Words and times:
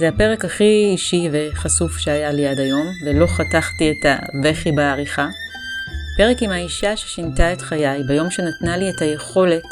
זה 0.00 0.08
הפרק 0.08 0.44
הכי 0.44 0.88
אישי 0.92 1.28
וחשוף 1.32 1.98
שהיה 1.98 2.32
לי 2.32 2.48
עד 2.48 2.58
היום, 2.58 2.86
ולא 3.04 3.26
חתכתי 3.26 3.90
את 3.90 4.06
הבכי 4.06 4.72
בעריכה. 4.72 5.28
פרק 6.16 6.42
עם 6.42 6.50
האישה 6.50 6.96
ששינתה 6.96 7.52
את 7.52 7.60
חיי 7.60 8.02
ביום 8.02 8.30
שנתנה 8.30 8.76
לי 8.76 8.90
את 8.90 9.02
היכולת 9.02 9.64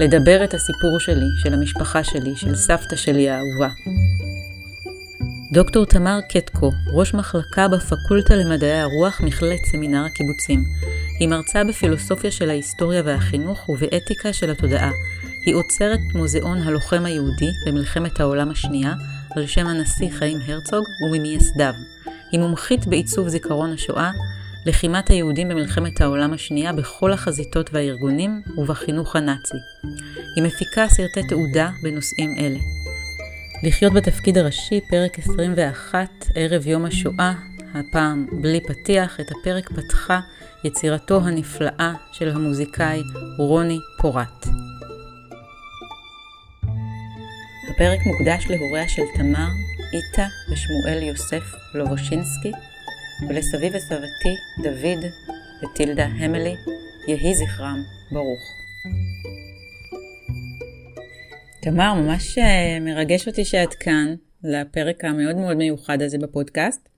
לדבר 0.00 0.44
את 0.44 0.54
הסיפור 0.54 0.98
שלי, 1.00 1.26
של 1.42 1.54
המשפחה 1.54 2.04
שלי, 2.04 2.36
של 2.36 2.54
סבתא 2.54 2.96
שלי 2.96 3.30
האהובה. 3.30 3.68
דוקטור 5.52 5.86
תמר 5.86 6.18
קטקו, 6.28 6.72
ראש 6.86 7.14
מחלקה 7.14 7.68
בפקולטה 7.68 8.36
למדעי 8.36 8.80
הרוח, 8.80 9.20
מכללת 9.20 9.64
סמינר 9.70 10.04
הקיבוצים. 10.04 10.64
היא 11.20 11.28
מרצה 11.28 11.64
בפילוסופיה 11.64 12.30
של 12.30 12.50
ההיסטוריה 12.50 13.02
והחינוך 13.04 13.68
ובאתיקה 13.68 14.32
של 14.32 14.50
התודעה. 14.50 14.90
היא 15.46 15.54
עוצרת 15.54 16.00
מוזיאון 16.14 16.58
הלוחם 16.58 17.04
היהודי 17.04 17.50
במלחמת 17.66 18.20
העולם 18.20 18.50
השנייה, 18.50 18.92
על 19.36 19.46
שם 19.46 19.66
הנשיא 19.66 20.10
חיים 20.10 20.38
הרצוג 20.46 20.84
וממייסדיו. 21.02 21.74
היא 22.32 22.40
מומחית 22.40 22.86
בעיצוב 22.86 23.28
זיכרון 23.28 23.72
השואה, 23.72 24.10
לחימת 24.66 25.08
היהודים 25.08 25.48
במלחמת 25.48 26.00
העולם 26.00 26.32
השנייה 26.32 26.72
בכל 26.72 27.12
החזיתות 27.12 27.70
והארגונים 27.72 28.42
ובחינוך 28.56 29.16
הנאצי. 29.16 29.56
היא 30.36 30.44
מפיקה 30.44 30.88
סרטי 30.88 31.28
תעודה 31.28 31.70
בנושאים 31.82 32.34
אלה. 32.38 32.58
לחיות 33.62 33.92
בתפקיד 33.92 34.38
הראשי, 34.38 34.80
פרק 34.90 35.18
21, 35.18 36.08
ערב 36.34 36.66
יום 36.66 36.84
השואה, 36.84 37.34
הפעם 37.74 38.26
בלי 38.32 38.60
פתיח, 38.60 39.20
את 39.20 39.26
הפרק 39.30 39.68
פתחה 39.68 40.20
יצירתו 40.64 41.20
הנפלאה 41.24 41.92
של 42.12 42.28
המוזיקאי 42.28 43.02
רוני 43.38 43.78
פורט. 43.98 44.46
הפרק 47.82 48.06
מוקדש 48.06 48.46
להוריה 48.50 48.88
של 48.88 49.02
תמר, 49.14 49.48
איתה 49.92 50.26
ושמואל 50.52 51.02
יוסף 51.02 51.42
לובושינסקי, 51.74 52.52
ולסבי 53.28 53.66
וסבתי 53.66 54.36
דוד 54.62 55.04
וטילדה 55.62 56.04
המלי, 56.04 56.54
יהי 57.08 57.34
זכרם 57.34 57.82
ברוך. 58.12 58.40
תמר, 61.62 61.94
ממש 61.94 62.38
אה, 62.38 62.78
מרגש 62.80 63.28
אותי 63.28 63.44
שאת 63.44 63.74
כאן 63.74 64.14
לפרק 64.44 65.04
המאוד 65.04 65.36
מאוד 65.36 65.56
מיוחד 65.56 66.02
הזה 66.02 66.18
בפודקאסט, 66.18 66.88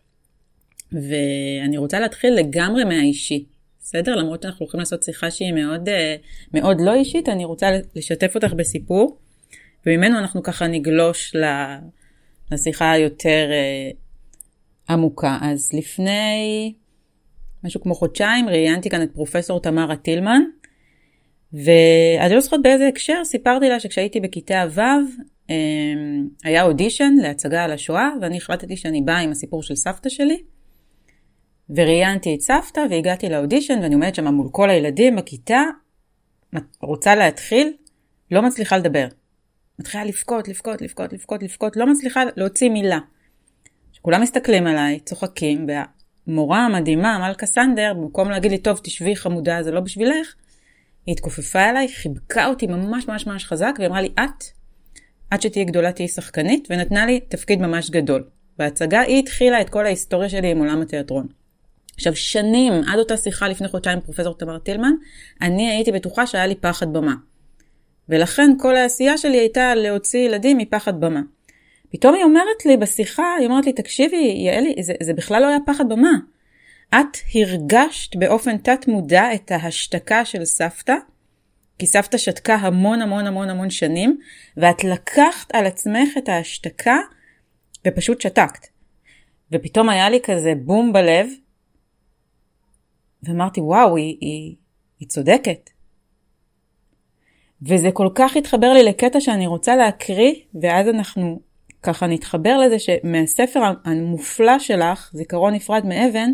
ואני 0.92 1.76
רוצה 1.76 2.00
להתחיל 2.00 2.34
לגמרי 2.34 2.84
מהאישי, 2.84 3.44
בסדר? 3.80 4.16
למרות 4.16 4.42
שאנחנו 4.42 4.64
הולכים 4.64 4.80
לעשות 4.80 5.02
שיחה 5.02 5.30
שהיא 5.30 5.52
מאוד, 5.52 5.88
אה, 5.88 6.16
מאוד 6.54 6.76
לא 6.80 6.94
אישית, 6.94 7.28
אני 7.28 7.44
רוצה 7.44 7.70
לשתף 7.94 8.34
אותך 8.34 8.52
בסיפור, 8.52 9.23
וממנו 9.86 10.18
אנחנו 10.18 10.42
ככה 10.42 10.66
נגלוש 10.66 11.36
לשיחה 12.52 12.90
היותר 12.90 13.50
אה, 13.50 13.90
עמוקה. 14.88 15.38
אז 15.42 15.70
לפני 15.72 16.74
משהו 17.64 17.80
כמו 17.80 17.94
חודשיים 17.94 18.48
ראיינתי 18.48 18.90
כאן 18.90 19.02
את 19.02 19.10
פרופסור 19.14 19.60
תמרה 19.60 19.96
טילמן, 19.96 20.42
ואני 21.52 22.34
לא 22.34 22.40
זוכרת 22.40 22.62
באיזה 22.62 22.88
הקשר, 22.88 23.24
סיפרתי 23.24 23.68
לה 23.68 23.80
שכשהייתי 23.80 24.20
בכיתה 24.20 24.64
ו' 24.70 24.80
אמ, 25.50 26.28
היה 26.44 26.62
אודישן 26.62 27.14
להצגה 27.22 27.64
על 27.64 27.72
השואה, 27.72 28.08
ואני 28.20 28.36
החלטתי 28.36 28.76
שאני 28.76 29.02
באה 29.02 29.18
עם 29.18 29.30
הסיפור 29.30 29.62
של 29.62 29.74
סבתא 29.74 30.08
שלי. 30.08 30.42
וראיינתי 31.70 32.34
את 32.34 32.40
סבתא 32.40 32.80
והגעתי 32.90 33.28
לאודישן 33.28 33.78
ואני 33.82 33.94
עומדת 33.94 34.14
שם 34.14 34.26
מול 34.26 34.48
כל 34.52 34.70
הילדים 34.70 35.16
בכיתה, 35.16 35.62
רוצה 36.82 37.14
להתחיל, 37.14 37.72
לא 38.30 38.42
מצליחה 38.42 38.76
לדבר. 38.76 39.06
מתחילה 39.78 40.04
לבכות, 40.04 40.48
לבכות, 40.48 40.82
לבכות, 40.82 41.12
לבכות, 41.12 41.42
לבכות, 41.42 41.76
לא 41.76 41.86
מצליחה 41.86 42.22
להוציא 42.36 42.70
מילה. 42.70 42.98
כולם 44.04 44.22
מסתכלים 44.22 44.66
עליי, 44.66 45.00
צוחקים, 45.00 45.66
והמורה 46.26 46.66
המדהימה, 46.66 47.18
מלכה 47.18 47.46
סנדר, 47.46 47.92
במקום 47.96 48.30
להגיד 48.30 48.50
לי, 48.50 48.58
טוב, 48.58 48.80
תשבי 48.82 49.16
חמודה, 49.16 49.62
זה 49.62 49.70
לא 49.70 49.80
בשבילך, 49.80 50.34
היא 51.06 51.12
התכופפה 51.12 51.70
אליי, 51.70 51.88
חיבקה 51.88 52.46
אותי 52.46 52.66
ממש 52.66 53.08
ממש 53.08 53.26
ממש 53.26 53.44
חזק, 53.44 53.74
והיא 53.78 53.88
אמרה 53.88 54.00
לי, 54.00 54.08
את, 54.08 54.44
עד 55.30 55.42
שתהיי 55.42 55.64
גדולה 55.64 55.92
תהיי 55.92 56.08
שחקנית, 56.08 56.68
ונתנה 56.70 57.06
לי 57.06 57.20
תפקיד 57.20 57.60
ממש 57.60 57.90
גדול. 57.90 58.24
בהצגה 58.58 59.00
היא 59.00 59.18
התחילה 59.18 59.60
את 59.60 59.70
כל 59.70 59.86
ההיסטוריה 59.86 60.28
שלי 60.28 60.50
עם 60.50 60.58
עולם 60.58 60.82
התיאטרון. 60.82 61.26
עכשיו, 61.94 62.16
שנים, 62.16 62.72
עד 62.72 62.98
אותה 62.98 63.16
שיחה 63.16 63.48
לפני 63.48 63.68
חודשיים 63.68 63.98
עם 63.98 64.04
פרופסור 64.04 64.38
תמר 64.38 64.58
טילמן, 64.58 64.92
אני 65.42 65.70
הייתי 65.70 65.92
בטוחה 65.92 66.26
שהיה 66.26 66.46
לי 66.46 66.54
פחד 66.54 66.92
במה. 66.92 67.14
ולכן 68.08 68.50
כל 68.58 68.76
העשייה 68.76 69.18
שלי 69.18 69.38
הייתה 69.38 69.74
להוציא 69.74 70.20
ילדים 70.20 70.58
מפחד 70.58 71.00
במה. 71.00 71.20
פתאום 71.92 72.14
היא 72.14 72.24
אומרת 72.24 72.66
לי 72.66 72.76
בשיחה, 72.76 73.34
היא 73.38 73.46
אומרת 73.46 73.66
לי, 73.66 73.72
תקשיבי, 73.72 74.34
יעלי, 74.46 74.74
זה, 74.80 74.92
זה 75.02 75.14
בכלל 75.14 75.42
לא 75.42 75.46
היה 75.46 75.58
פחד 75.66 75.88
במה. 75.88 76.12
את 76.88 77.16
הרגשת 77.34 78.16
באופן 78.16 78.58
תת 78.58 78.88
מודע 78.88 79.34
את 79.34 79.50
ההשתקה 79.50 80.24
של 80.24 80.44
סבתא, 80.44 80.94
כי 81.78 81.86
סבתא 81.86 82.18
שתקה 82.18 82.54
המון 82.54 83.02
המון 83.02 83.26
המון 83.26 83.50
המון 83.50 83.70
שנים, 83.70 84.18
ואת 84.56 84.84
לקחת 84.84 85.54
על 85.54 85.66
עצמך 85.66 86.08
את 86.18 86.28
ההשתקה 86.28 86.96
ופשוט 87.86 88.20
שתקת. 88.20 88.66
ופתאום 89.52 89.88
היה 89.88 90.10
לי 90.10 90.20
כזה 90.22 90.52
בום 90.54 90.92
בלב, 90.92 91.26
ואמרתי, 93.22 93.60
וואו, 93.60 93.96
היא, 93.96 94.16
היא, 94.20 94.56
היא 95.00 95.08
צודקת. 95.08 95.70
וזה 97.62 97.90
כל 97.90 98.08
כך 98.14 98.36
התחבר 98.36 98.72
לי 98.72 98.82
לקטע 98.82 99.20
שאני 99.20 99.46
רוצה 99.46 99.76
להקריא, 99.76 100.34
ואז 100.60 100.88
אנחנו 100.88 101.40
ככה 101.82 102.06
נתחבר 102.06 102.58
לזה 102.58 102.78
שמהספר 102.78 103.60
המופלא 103.84 104.58
שלך, 104.58 105.10
זיכרון 105.12 105.54
נפרד 105.54 105.86
מאבן, 105.86 106.32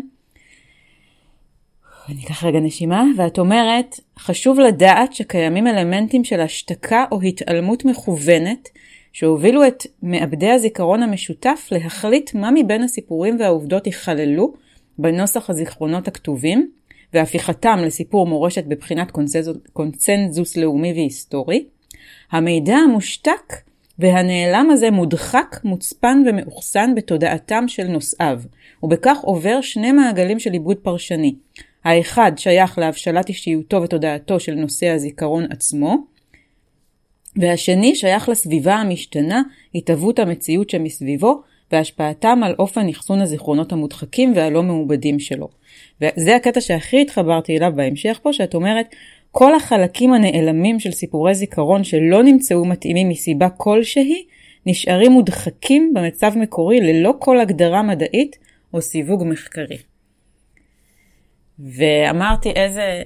אני 2.09 2.23
אקח 2.25 2.43
רגע 2.43 2.59
נשימה, 2.59 3.03
ואת 3.17 3.39
אומרת, 3.39 3.99
חשוב 4.19 4.59
לדעת 4.59 5.13
שקיימים 5.13 5.67
אלמנטים 5.67 6.23
של 6.23 6.39
השתקה 6.39 7.05
או 7.11 7.21
התעלמות 7.21 7.85
מכוונת, 7.85 8.69
שהובילו 9.13 9.67
את 9.67 9.83
מעבדי 10.03 10.49
הזיכרון 10.49 11.03
המשותף 11.03 11.67
להחליט 11.71 12.33
מה 12.33 12.51
מבין 12.51 12.83
הסיפורים 12.83 13.39
והעובדות 13.39 13.87
ייכללו 13.87 14.53
בנוסח 14.97 15.49
הזיכרונות 15.49 16.07
הכתובים, 16.07 16.71
והפיכתם 17.13 17.79
לסיפור 17.85 18.27
מורשת 18.27 18.65
בבחינת 18.65 19.11
קונצנזוס, 19.11 19.57
קונצנזוס 19.73 20.57
לאומי 20.57 20.93
והיסטורי. 20.93 21.65
המידע 22.31 22.75
המושתק 22.75 23.53
והנעלם 23.99 24.69
הזה 24.71 24.91
מודחק, 24.91 25.59
מוצפן 25.63 26.23
ומאוחסן 26.29 26.95
בתודעתם 26.95 27.67
של 27.67 27.87
נושאיו, 27.87 28.41
ובכך 28.83 29.17
עובר 29.21 29.61
שני 29.61 29.91
מעגלים 29.91 30.39
של 30.39 30.51
עיבוד 30.51 30.77
פרשני. 30.77 31.35
האחד 31.83 32.31
שייך 32.37 32.77
להבשלת 32.77 33.29
אישיותו 33.29 33.81
ותודעתו 33.81 34.39
של 34.39 34.53
נושא 34.53 34.87
הזיכרון 34.87 35.45
עצמו, 35.51 35.97
והשני 37.35 37.95
שייך 37.95 38.29
לסביבה 38.29 38.75
המשתנה, 38.75 39.41
התהוות 39.75 40.19
המציאות 40.19 40.69
שמסביבו, 40.69 41.41
והשפעתם 41.71 42.43
על 42.43 42.55
אופן 42.59 42.89
אחסון 42.89 43.21
הזיכרונות 43.21 43.71
המודחקים 43.71 44.33
והלא 44.35 44.63
מעובדים 44.63 45.19
שלו. 45.19 45.49
וזה 46.01 46.35
הקטע 46.35 46.61
שהכי 46.61 47.01
התחברתי 47.01 47.57
אליו 47.57 47.71
בהמשך 47.75 48.19
פה, 48.23 48.33
שאת 48.33 48.53
אומרת, 48.53 48.95
כל 49.31 49.55
החלקים 49.55 50.13
הנעלמים 50.13 50.79
של 50.79 50.91
סיפורי 50.91 51.35
זיכרון 51.35 51.83
שלא 51.83 52.23
נמצאו 52.23 52.65
מתאימים 52.65 53.09
מסיבה 53.09 53.49
כלשהי, 53.49 54.25
נשארים 54.65 55.11
מודחקים 55.11 55.93
במצב 55.93 56.31
מקורי 56.35 56.79
ללא 56.79 57.13
כל 57.19 57.39
הגדרה 57.39 57.81
מדעית 57.81 58.37
או 58.73 58.81
סיווג 58.81 59.23
מחקרי. 59.25 59.77
ואמרתי 61.59 62.51
איזה, 62.51 63.01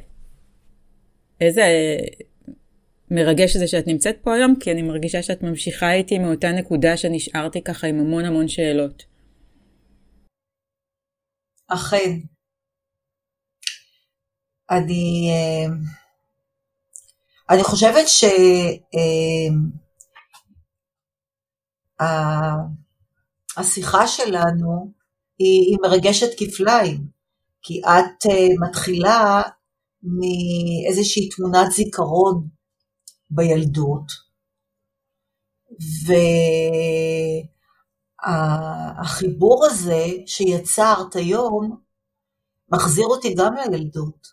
איזה 1.41 1.63
מרגש 3.11 3.57
זה 3.57 3.67
שאת 3.67 3.87
נמצאת 3.87 4.17
פה 4.21 4.35
היום, 4.35 4.55
כי 4.59 4.71
אני 4.71 4.81
מרגישה 4.81 5.21
שאת 5.21 5.43
ממשיכה 5.43 5.93
איתי 5.93 6.19
מאותה 6.19 6.51
נקודה 6.51 6.97
שנשארתי 6.97 7.61
ככה 7.61 7.87
עם 7.87 7.99
המון 7.99 8.25
המון 8.25 8.47
שאלות. 8.47 9.03
אכן. 11.67 12.34
אני, 14.71 15.29
אה, 15.31 15.67
אני 17.49 17.63
חושבת 17.63 18.05
שהשיחה 23.57 24.01
אה, 24.01 24.07
שלנו 24.07 24.91
היא, 25.39 25.61
היא 25.69 25.77
מרגשת 25.81 26.29
כפליים. 26.37 27.15
כי 27.67 27.81
את 27.81 28.25
uh, 28.25 28.67
מתחילה 28.67 29.41
מאיזושהי 30.03 31.29
תמונת 31.29 31.71
זיכרון 31.71 32.47
בילדות, 33.29 34.11
והחיבור 38.23 39.65
הזה 39.65 40.05
שיצרת 40.25 41.15
היום 41.15 41.77
מחזיר 42.71 43.05
אותי 43.05 43.33
גם 43.33 43.53
לילדות, 43.55 44.27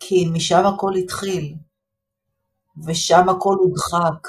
כי 0.00 0.26
משם 0.32 0.66
הכל 0.66 0.94
התחיל, 0.94 1.54
ושם 2.86 3.28
הכל 3.28 3.56
הודחק, 3.60 4.28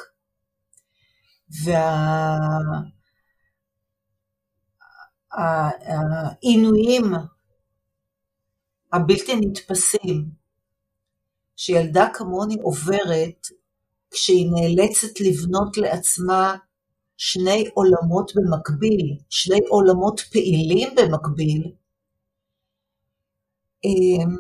וה... 1.66 2.38
העינויים 5.32 7.04
הבלתי 8.94 9.36
נתפסים 9.36 10.30
שילדה 11.56 12.08
כמוני 12.14 12.56
עוברת 12.62 13.48
כשהיא 14.12 14.52
נאלצת 14.52 15.20
לבנות 15.20 15.78
לעצמה 15.78 16.56
שני 17.18 17.70
עולמות 17.74 18.32
במקביל, 18.36 19.18
שני 19.30 19.60
עולמות 19.70 20.20
פעילים 20.20 20.90
במקביל, 20.96 21.72
אמ, 23.86 24.36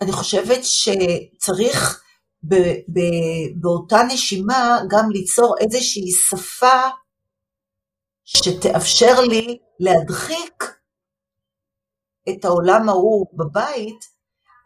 אני 0.00 0.12
חושבת 0.12 0.60
שצריך 0.62 2.04
באותה 3.56 3.96
נשימה 4.12 4.78
גם 4.90 5.10
ליצור 5.10 5.54
איזושהי 5.60 6.12
שפה 6.12 6.80
שתאפשר 8.24 9.20
לי 9.20 9.58
להדחיק 9.80 10.64
את 12.28 12.44
העולם 12.44 12.88
ההוא 12.88 13.26
בבית, 13.32 14.14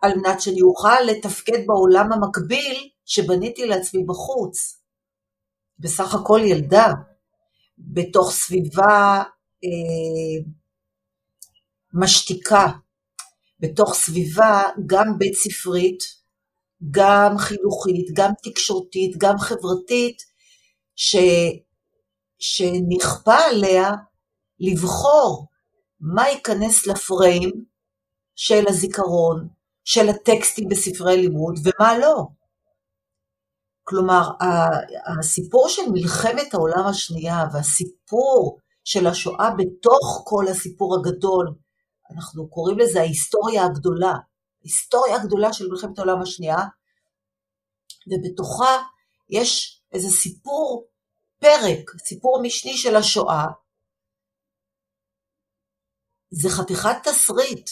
על 0.02 0.12
מנת 0.16 0.40
שאני 0.40 0.62
אוכל 0.62 1.00
לתפקד 1.06 1.66
בעולם 1.66 2.12
המקביל 2.12 2.88
שבניתי 3.04 3.66
לעצמי 3.66 4.04
בחוץ. 4.04 4.80
בסך 5.78 6.14
הכל 6.14 6.40
ילדה, 6.44 6.92
בתוך 7.78 8.30
סביבה 8.30 9.22
אה, 9.64 10.50
משתיקה, 11.92 12.66
בתוך 13.60 13.94
סביבה 13.94 14.62
גם 14.86 15.18
בית 15.18 15.34
ספרית, 15.34 15.98
גם 16.90 17.38
חינוכית, 17.38 18.06
גם 18.12 18.30
תקשורתית, 18.42 19.16
גם 19.18 19.38
חברתית, 19.38 20.22
ש, 20.96 21.16
שנכפה 22.38 23.36
עליה 23.36 23.90
לבחור 24.60 25.46
מה 26.00 26.28
ייכנס 26.28 26.86
לפריים 26.86 27.64
של 28.36 28.64
הזיכרון, 28.68 29.48
של 29.84 30.08
הטקסטים 30.08 30.68
בספרי 30.68 31.16
לימוד 31.16 31.58
ומה 31.64 31.98
לא. 31.98 32.26
כלומר, 33.84 34.30
הסיפור 35.18 35.68
של 35.68 35.82
מלחמת 35.92 36.54
העולם 36.54 36.86
השנייה 36.86 37.44
והסיפור 37.52 38.58
של 38.84 39.06
השואה 39.06 39.50
בתוך 39.58 40.22
כל 40.24 40.44
הסיפור 40.48 40.96
הגדול, 40.96 41.54
אנחנו 42.10 42.50
קוראים 42.50 42.78
לזה 42.78 43.00
ההיסטוריה 43.00 43.64
הגדולה, 43.64 44.12
ההיסטוריה 44.60 45.16
הגדולה 45.16 45.52
של 45.52 45.68
מלחמת 45.68 45.98
העולם 45.98 46.22
השנייה, 46.22 46.58
ובתוכה 48.06 48.82
יש 49.28 49.82
איזה 49.92 50.08
סיפור, 50.08 50.88
פרק, 51.38 51.90
סיפור 52.04 52.40
משני 52.42 52.76
של 52.76 52.96
השואה, 52.96 53.44
זה 56.30 56.48
חתיכת 56.48 56.96
תסריט 57.04 57.70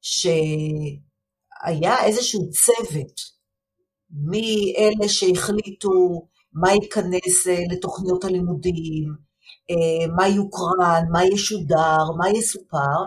שהיה 0.00 2.04
איזשהו 2.04 2.50
צוות 2.50 3.20
מאלה 4.10 5.08
שהחליטו 5.08 6.28
מה 6.52 6.72
ייכנס 6.72 7.46
אה, 7.46 7.62
לתוכניות 7.72 8.24
הלימודים, 8.24 9.27
מה 10.16 10.28
יוקרן, 10.28 11.04
מה 11.12 11.24
ישודר, 11.24 12.12
מה 12.16 12.30
יסופר, 12.30 13.04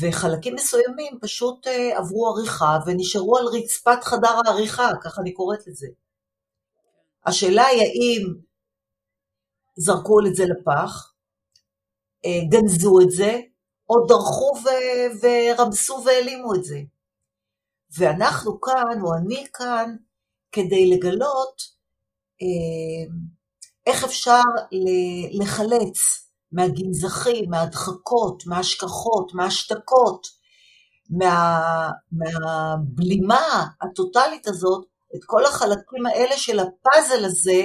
וחלקים 0.00 0.54
מסוימים 0.54 1.18
פשוט 1.20 1.66
אה, 1.66 1.98
עברו 1.98 2.28
עריכה 2.28 2.78
ונשארו 2.86 3.38
על 3.38 3.44
רצפת 3.46 4.04
חדר 4.04 4.40
העריכה, 4.46 4.90
ככה 5.02 5.20
אני 5.20 5.32
קוראת 5.32 5.66
לזה. 5.66 5.86
השאלה 7.26 7.66
היא 7.66 7.80
האם 7.80 8.34
זרקו 9.76 10.20
את 10.26 10.34
זה 10.34 10.44
לפח, 10.44 11.12
אה, 12.24 12.40
גנזו 12.50 13.00
את 13.00 13.10
זה, 13.10 13.40
או 13.90 14.06
דרכו 14.06 14.52
ו- 14.64 15.26
ורמסו 15.26 16.02
והעלימו 16.04 16.54
את 16.54 16.64
זה. 16.64 16.78
ואנחנו 17.98 18.60
כאן, 18.60 19.00
או 19.02 19.14
אני 19.14 19.46
כאן, 19.52 19.96
כדי 20.52 20.90
לגלות 20.90 21.62
אה, 22.42 23.14
איך 23.88 24.04
אפשר 24.04 24.42
לחלץ 25.40 26.28
מהגנזכים, 26.52 27.50
מההדחקות, 27.50 28.46
מההשכחות, 28.46 29.34
מההשתקות, 29.34 30.26
מה, 31.10 31.60
מהבלימה 32.12 33.66
הטוטלית 33.82 34.46
הזאת, 34.46 34.86
את 35.16 35.20
כל 35.26 35.46
החלקים 35.46 36.06
האלה 36.06 36.36
של 36.36 36.58
הפאזל 36.58 37.24
הזה, 37.24 37.62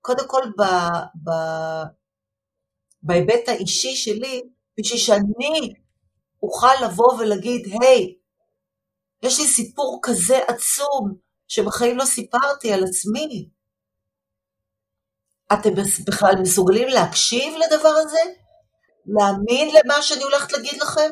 קודם 0.00 0.28
כל 0.28 0.42
ב, 0.58 0.62
ב, 1.24 1.30
בהיבט 3.02 3.48
האישי 3.48 3.96
שלי, 3.96 4.42
בשביל 4.80 4.98
שאני 4.98 5.74
אוכל 6.42 6.84
לבוא 6.84 7.14
ולהגיד, 7.18 7.66
היי, 7.66 8.04
hey, 8.06 8.24
יש 9.26 9.40
לי 9.40 9.46
סיפור 9.46 10.00
כזה 10.02 10.38
עצום 10.38 11.14
שבחיים 11.48 11.96
לא 11.96 12.04
סיפרתי 12.04 12.72
על 12.72 12.84
עצמי. 12.84 13.53
אתם 15.52 15.70
בכלל 16.06 16.34
מסוגלים 16.42 16.88
להקשיב 16.88 17.54
לדבר 17.66 17.88
הזה? 17.88 18.18
להאמין 19.06 19.68
למה 19.68 20.02
שאני 20.02 20.22
הולכת 20.22 20.52
להגיד 20.52 20.82
לכם? 20.82 21.10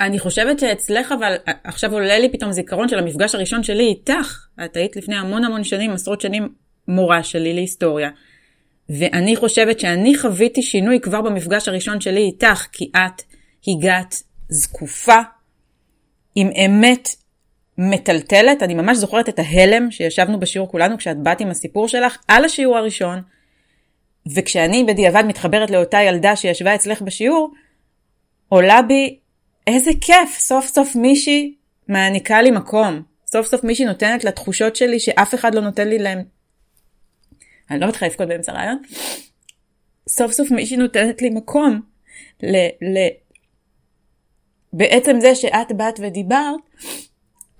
אני 0.00 0.18
חושבת 0.18 0.58
שאצלך, 0.58 1.12
אבל 1.12 1.36
עכשיו 1.64 1.92
עולה 1.92 2.18
לי 2.18 2.32
פתאום 2.32 2.52
זיכרון 2.52 2.88
של 2.88 2.98
המפגש 2.98 3.34
הראשון 3.34 3.62
שלי 3.62 3.84
איתך. 3.84 4.46
את 4.64 4.76
היית 4.76 4.96
לפני 4.96 5.16
המון 5.16 5.44
המון 5.44 5.64
שנים, 5.64 5.90
עשרות 5.90 6.20
שנים, 6.20 6.54
מורה 6.88 7.22
שלי 7.22 7.54
להיסטוריה. 7.54 8.10
ואני 8.88 9.36
חושבת 9.36 9.80
שאני 9.80 10.18
חוויתי 10.18 10.62
שינוי 10.62 11.00
כבר 11.00 11.20
במפגש 11.20 11.68
הראשון 11.68 12.00
שלי 12.00 12.20
איתך, 12.20 12.66
כי 12.72 12.90
את 12.96 13.22
הגעת 13.68 14.14
זקופה, 14.48 15.18
עם 16.34 16.50
אמת 16.66 17.08
מטלטלת. 17.78 18.62
אני 18.62 18.74
ממש 18.74 18.96
זוכרת 18.96 19.28
את 19.28 19.38
ההלם 19.38 19.90
שישבנו 19.90 20.40
בשיעור 20.40 20.68
כולנו 20.70 20.98
כשאת 20.98 21.18
באת 21.18 21.40
עם 21.40 21.50
הסיפור 21.50 21.88
שלך 21.88 22.18
על 22.28 22.44
השיעור 22.44 22.76
הראשון, 22.76 23.22
וכשאני 24.34 24.84
בדיעבד 24.84 25.22
מתחברת 25.26 25.70
לאותה 25.70 26.02
ילדה 26.02 26.36
שישבה 26.36 26.74
אצלך 26.74 27.02
בשיעור, 27.02 27.52
עולה 28.48 28.82
בי 28.82 29.18
איזה 29.66 29.90
כיף, 30.00 30.38
סוף 30.38 30.66
סוף 30.66 30.96
מישהי 30.96 31.54
מעניקה 31.88 32.42
לי 32.42 32.50
מקום. 32.50 33.02
סוף 33.26 33.46
סוף 33.46 33.64
מישהי 33.64 33.84
נותנת 33.84 34.24
לתחושות 34.24 34.76
שלי 34.76 35.00
שאף 35.00 35.34
אחד 35.34 35.54
לא 35.54 35.60
נותן 35.60 35.88
לי 35.88 35.98
להם 35.98 36.22
אני 37.70 37.80
לא 37.80 37.88
מתחילה 37.88 38.10
לבכות 38.10 38.28
באמצע 38.28 38.52
רעיון, 38.52 38.82
סוף 40.08 40.32
סוף 40.32 40.50
מישהי 40.50 40.76
נותנת 40.76 41.22
לי 41.22 41.30
מקום 41.30 41.80
ל... 42.42 42.56
ל... 42.66 43.08
בעצם 44.72 45.20
זה 45.20 45.34
שאת 45.34 45.72
באת 45.72 46.00
ודיברת, 46.02 46.60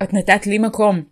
את 0.03 0.15
נתת 0.15 0.47
לי 0.47 0.59
מקום. 0.59 1.03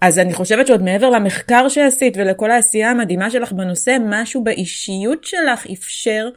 אז 0.00 0.18
אני 0.18 0.32
חושבת 0.32 0.66
שעוד 0.66 0.82
מעבר 0.82 1.10
למחקר 1.10 1.68
שעשית 1.68 2.16
ולכל 2.16 2.50
העשייה 2.50 2.90
המדהימה 2.90 3.30
שלך 3.30 3.52
בנושא, 3.52 3.96
משהו 4.04 4.44
באישיות 4.44 5.24
שלך 5.24 5.66
אפשר, 5.72 6.28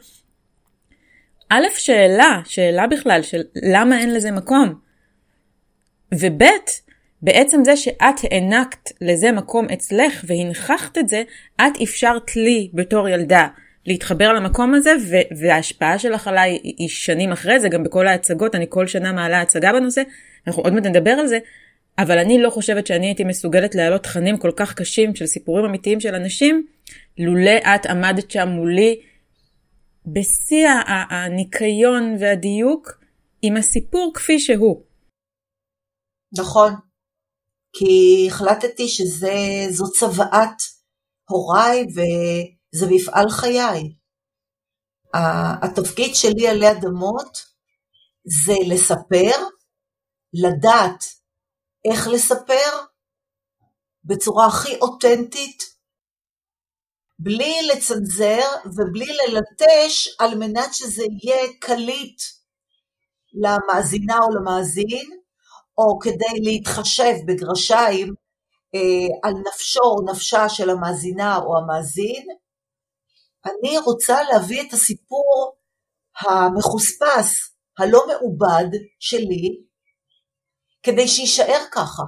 א', 1.48 1.64
שאלה, 1.76 2.40
שאלה 2.44 2.86
בכלל, 2.86 3.22
של 3.22 3.42
למה 3.72 3.98
אין 3.98 4.14
לזה 4.14 4.30
מקום. 4.30 4.74
וב', 6.14 6.42
בעצם 7.22 7.64
זה 7.64 7.76
שאת 7.76 8.14
הענקת 8.22 8.90
לזה 9.00 9.32
מקום 9.32 9.66
אצלך 9.72 10.24
והנכחת 10.26 10.98
את 10.98 11.08
זה, 11.08 11.22
את 11.56 11.80
אפשרת 11.82 12.36
לי 12.36 12.70
בתור 12.74 13.08
ילדה 13.08 13.46
להתחבר 13.86 14.32
למקום 14.32 14.74
הזה, 14.74 14.92
ו- 15.10 15.36
וההשפעה 15.40 15.98
שלך 15.98 16.28
עליי 16.28 16.58
היא 16.62 16.88
שנים 16.88 17.32
אחרי 17.32 17.60
זה, 17.60 17.68
גם 17.68 17.84
בכל 17.84 18.06
ההצגות, 18.06 18.54
אני 18.54 18.66
כל 18.68 18.86
שנה 18.86 19.12
מעלה 19.12 19.40
הצגה 19.40 19.72
בנושא, 19.72 20.02
אנחנו 20.46 20.62
עוד 20.62 20.72
מעט 20.72 20.86
נדבר 20.86 21.10
על 21.10 21.26
זה, 21.26 21.38
אבל 21.98 22.18
אני 22.18 22.42
לא 22.42 22.50
חושבת 22.50 22.86
שאני 22.86 23.06
הייתי 23.06 23.24
מסוגלת 23.24 23.74
להעלות 23.74 24.02
תכנים 24.02 24.38
כל 24.38 24.50
כך 24.56 24.74
קשים 24.74 25.14
של 25.14 25.26
סיפורים 25.26 25.64
אמיתיים 25.64 26.00
של 26.00 26.14
אנשים, 26.14 26.66
לולא 27.18 27.58
את 27.74 27.86
עמדת 27.86 28.30
שם 28.30 28.48
מולי 28.48 29.00
בשיא 30.06 30.68
הניקיון 31.10 32.16
והדיוק 32.20 33.02
עם 33.42 33.56
הסיפור 33.56 34.12
כפי 34.14 34.38
שהוא. 34.38 34.82
נכון, 36.38 36.72
כי 37.76 38.26
החלטתי 38.28 38.88
שזו 38.88 39.92
צוואת 39.98 40.56
הוריי 41.28 41.86
וזה 41.94 42.86
מפעל 42.90 43.28
חיי. 43.30 43.94
התפקיד 45.62 46.14
שלי 46.14 46.48
עלי 46.48 46.70
אדמות 46.70 47.46
זה 48.24 48.54
לספר, 48.68 49.44
לדעת 50.32 51.04
איך 51.90 52.08
לספר 52.08 52.84
בצורה 54.04 54.46
הכי 54.46 54.76
אותנטית, 54.80 55.62
בלי 57.18 57.54
לצנזר 57.62 58.42
ובלי 58.64 59.06
ללטש 59.06 60.08
על 60.18 60.34
מנת 60.38 60.74
שזה 60.74 61.02
יהיה 61.02 61.52
קליט 61.60 62.20
למאזינה 63.32 64.18
או 64.22 64.36
למאזין, 64.36 65.10
או 65.78 65.98
כדי 65.98 66.40
להתחשב 66.44 67.14
בגרשיים 67.26 68.14
אה, 68.74 69.08
על 69.22 69.32
נפשו 69.46 69.80
או 69.80 70.12
נפשה 70.12 70.48
של 70.48 70.70
המאזינה 70.70 71.36
או 71.36 71.58
המאזין, 71.58 72.26
אני 73.46 73.78
רוצה 73.78 74.22
להביא 74.22 74.62
את 74.62 74.72
הסיפור 74.72 75.56
המחוספס, 76.20 77.56
הלא 77.78 78.06
מעובד 78.06 78.68
שלי, 78.98 79.62
כדי 80.82 81.08
שיישאר 81.08 81.64
ככה. 81.72 82.02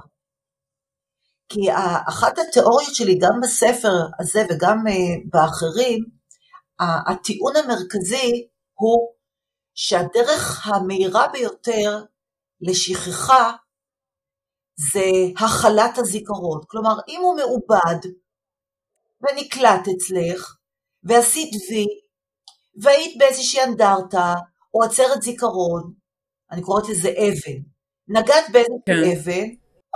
כי 1.49 1.59
אחת 2.09 2.37
התיאוריות 2.37 2.95
שלי, 2.95 3.17
גם 3.21 3.39
בספר 3.43 3.93
הזה 4.19 4.45
וגם 4.49 4.87
אה, 4.87 5.15
באחרים, 5.29 6.05
הטיעון 7.07 7.55
המרכזי 7.55 8.47
הוא 8.73 9.13
שהדרך 9.73 10.67
המהירה 10.67 11.27
ביותר 11.27 12.03
לשכחה 12.61 13.51
זה 14.91 15.05
הכלת 15.37 15.97
הזיכרון. 15.97 16.61
כלומר, 16.67 16.95
אם 17.07 17.21
הוא 17.21 17.37
מעובד 17.37 18.09
ונקלט 19.21 19.87
אצלך, 19.95 20.55
ועשית 21.03 21.49
וי, 21.69 21.85
והיית 22.83 23.17
באיזושהי 23.17 23.63
אנדרטה, 23.63 24.33
או 24.73 24.83
עצרת 24.83 25.21
זיכרון, 25.21 25.93
אני 26.51 26.61
קוראת 26.61 26.89
לזה 26.89 27.09
אבן, 27.09 27.74
נגעת 28.07 28.45
באיזושהי 28.51 28.81
כן. 28.85 29.19
אבן, 29.19 29.47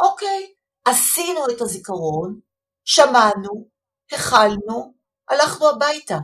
אוקיי, 0.03 0.53
עשינו 0.85 1.39
את 1.55 1.61
הזיכרון, 1.61 2.39
שמענו, 2.85 3.69
הכלנו, 4.11 4.93
הלכנו 5.29 5.69
הביתה. 5.69 6.17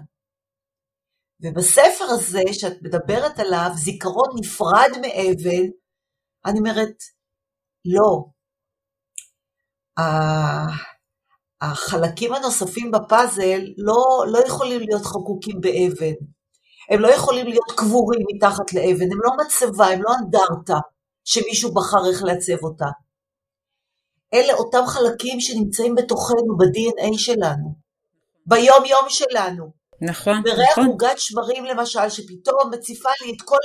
ובספר 1.42 2.06
הזה 2.10 2.42
שאת 2.52 2.78
מדברת 2.82 3.40
עליו, 3.40 3.70
זיכרון 3.76 4.30
נפרד 4.40 4.90
מאבן, 5.02 5.70
אני 6.46 6.60
אומרת, 6.60 6.96
לא. 7.86 8.26
החלקים 11.62 12.34
הנוספים 12.34 12.92
בפאזל 12.92 13.62
לא, 13.78 14.26
לא 14.32 14.40
יכולים 14.48 14.80
להיות 14.80 15.06
חקוקים 15.06 15.62
באבן. 15.62 16.16
הם 16.92 17.00
לא 17.00 17.08
יכולים 17.08 17.48
להיות 17.48 17.72
קבורים 17.78 18.22
מתחת 18.34 18.74
לאבן, 18.74 19.12
הם 19.12 19.20
לא 19.24 19.32
מצבה, 19.46 19.86
הם 19.86 20.02
לא 20.04 20.10
אנדרטה 20.20 20.80
שמישהו 21.26 21.74
בחר 21.74 22.10
איך 22.12 22.24
לעצב 22.24 22.64
אותה. 22.64 22.86
אלה 24.34 24.54
אותם 24.54 24.84
חלקים 24.88 25.40
שנמצאים 25.40 25.96
בתוכנו, 25.96 26.58
ב-DNA 26.58 27.18
שלנו, 27.18 27.76
ביום-יום 28.46 29.06
שלנו. 29.10 29.72
נכון, 30.02 30.44
בריח 30.44 30.72
נכון. 30.72 30.86
עוגת 30.86 31.20
שמרים 31.20 31.66
למשל, 31.66 32.10
שפתאום 32.10 32.72
מציפה 32.74 33.10
לי 33.22 33.32
את 33.32 33.42
כל 33.42 33.58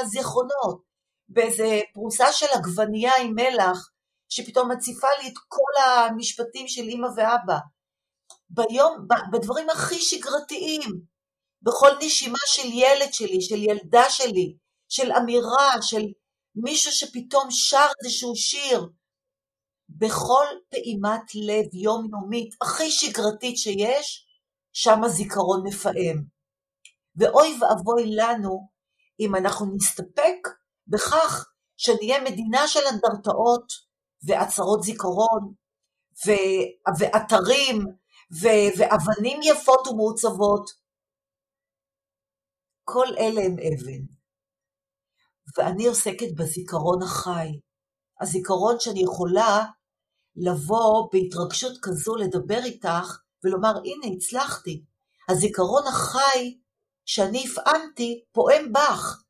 הזיכרונות, 0.00 0.82
באיזה 1.28 1.80
פרוסה 1.94 2.32
של 2.32 2.46
עגבנייה 2.54 3.12
עם 3.22 3.34
מלח, 3.34 3.88
שפתאום 4.28 4.70
מציפה 4.70 5.06
לי 5.22 5.28
את 5.28 5.38
כל 5.48 5.82
המשפטים 5.82 6.68
של 6.68 6.82
אימא 6.82 7.08
ואבא. 7.16 7.58
ביום, 8.50 9.06
בדברים 9.32 9.70
הכי 9.70 9.98
שגרתיים, 9.98 10.80
בכל 11.62 11.90
נשימה 12.02 12.38
של 12.46 12.68
ילד 12.72 13.12
שלי, 13.12 13.40
של 13.40 13.62
ילדה 13.62 14.10
שלי, 14.10 14.54
של 14.88 15.12
אמירה, 15.12 15.82
של 15.82 16.02
מישהו 16.54 16.92
שפתאום 16.92 17.50
שר 17.50 17.86
איזשהו 18.04 18.36
שיר, 18.36 18.88
בכל 19.88 20.46
פעימת 20.70 21.34
לב 21.34 21.74
יומיומית 21.74 22.54
הכי 22.62 22.90
שגרתית 22.90 23.56
שיש, 23.56 24.26
שם 24.72 25.04
הזיכרון 25.04 25.62
מפעם. 25.66 26.24
ואוי 27.16 27.58
ואבוי 27.60 28.16
לנו 28.16 28.68
אם 29.20 29.34
אנחנו 29.34 29.66
נסתפק 29.76 30.48
בכך 30.86 31.46
שנהיה 31.76 32.20
מדינה 32.20 32.68
של 32.68 32.80
אנדרטאות 32.92 33.66
ועצרות 34.26 34.82
זיכרון 34.82 35.54
ו- 36.26 36.98
ואתרים 36.98 37.78
ו- 38.40 38.70
ואבנים 38.78 39.40
יפות 39.42 39.86
ומעוצבות. 39.86 40.70
כל 42.84 43.06
אלה 43.18 43.40
הם 43.40 43.56
אבן. 43.58 44.23
ואני 45.56 45.86
עוסקת 45.86 46.34
בזיכרון 46.36 47.02
החי. 47.02 47.48
הזיכרון 48.20 48.80
שאני 48.80 49.02
יכולה 49.02 49.64
לבוא 50.36 51.08
בהתרגשות 51.12 51.78
כזו 51.82 52.16
לדבר 52.16 52.64
איתך 52.64 53.18
ולומר 53.44 53.72
הנה 53.84 54.16
הצלחתי. 54.16 54.84
הזיכרון 55.28 55.86
החי 55.86 56.58
שאני 57.06 57.44
הפעמתי 57.46 58.24
פועם 58.32 58.72
בך, 58.72 59.22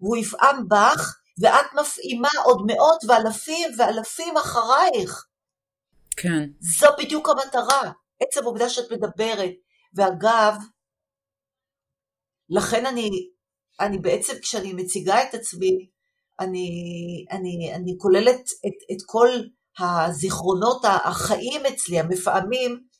והוא 0.00 0.16
יפעם 0.16 0.68
בך 0.68 1.16
ואת 1.42 1.66
מפעימה 1.80 2.28
עוד 2.44 2.62
מאות 2.66 3.04
ואלפים 3.08 3.68
ואלפים 3.78 4.36
אחרייך. 4.36 5.26
כן. 6.16 6.50
זו 6.60 6.86
בדיוק 6.98 7.28
המטרה, 7.28 7.92
עצם 8.22 8.40
העובדה 8.42 8.68
שאת 8.68 8.92
מדברת. 8.92 9.50
ואגב, 9.94 10.54
לכן 12.48 12.86
אני, 12.86 13.10
אני 13.80 13.98
בעצם 13.98 14.32
כשאני 14.42 14.72
מציגה 14.72 15.22
את 15.22 15.34
עצמי, 15.34 15.88
אני, 16.40 16.68
אני, 17.30 17.74
אני 17.74 17.94
כוללת 17.98 18.40
את, 18.40 18.92
את 18.92 19.02
כל 19.06 19.28
הזיכרונות 19.78 20.84
החיים 20.84 21.66
אצלי, 21.66 22.00
המפעמים, 22.00 22.90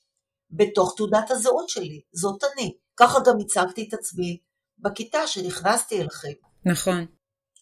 בתוך 0.51 0.95
תעודת 0.97 1.31
הזהות 1.31 1.69
שלי. 1.69 2.01
זאת 2.13 2.45
אני. 2.45 2.77
ככה 2.97 3.19
גם 3.27 3.35
הצגתי 3.41 3.89
את 3.89 3.95
עצמי 3.95 4.39
בכיתה 4.79 5.27
שנכנסתי 5.27 6.01
אליכם. 6.01 6.33
נכון. 6.65 7.07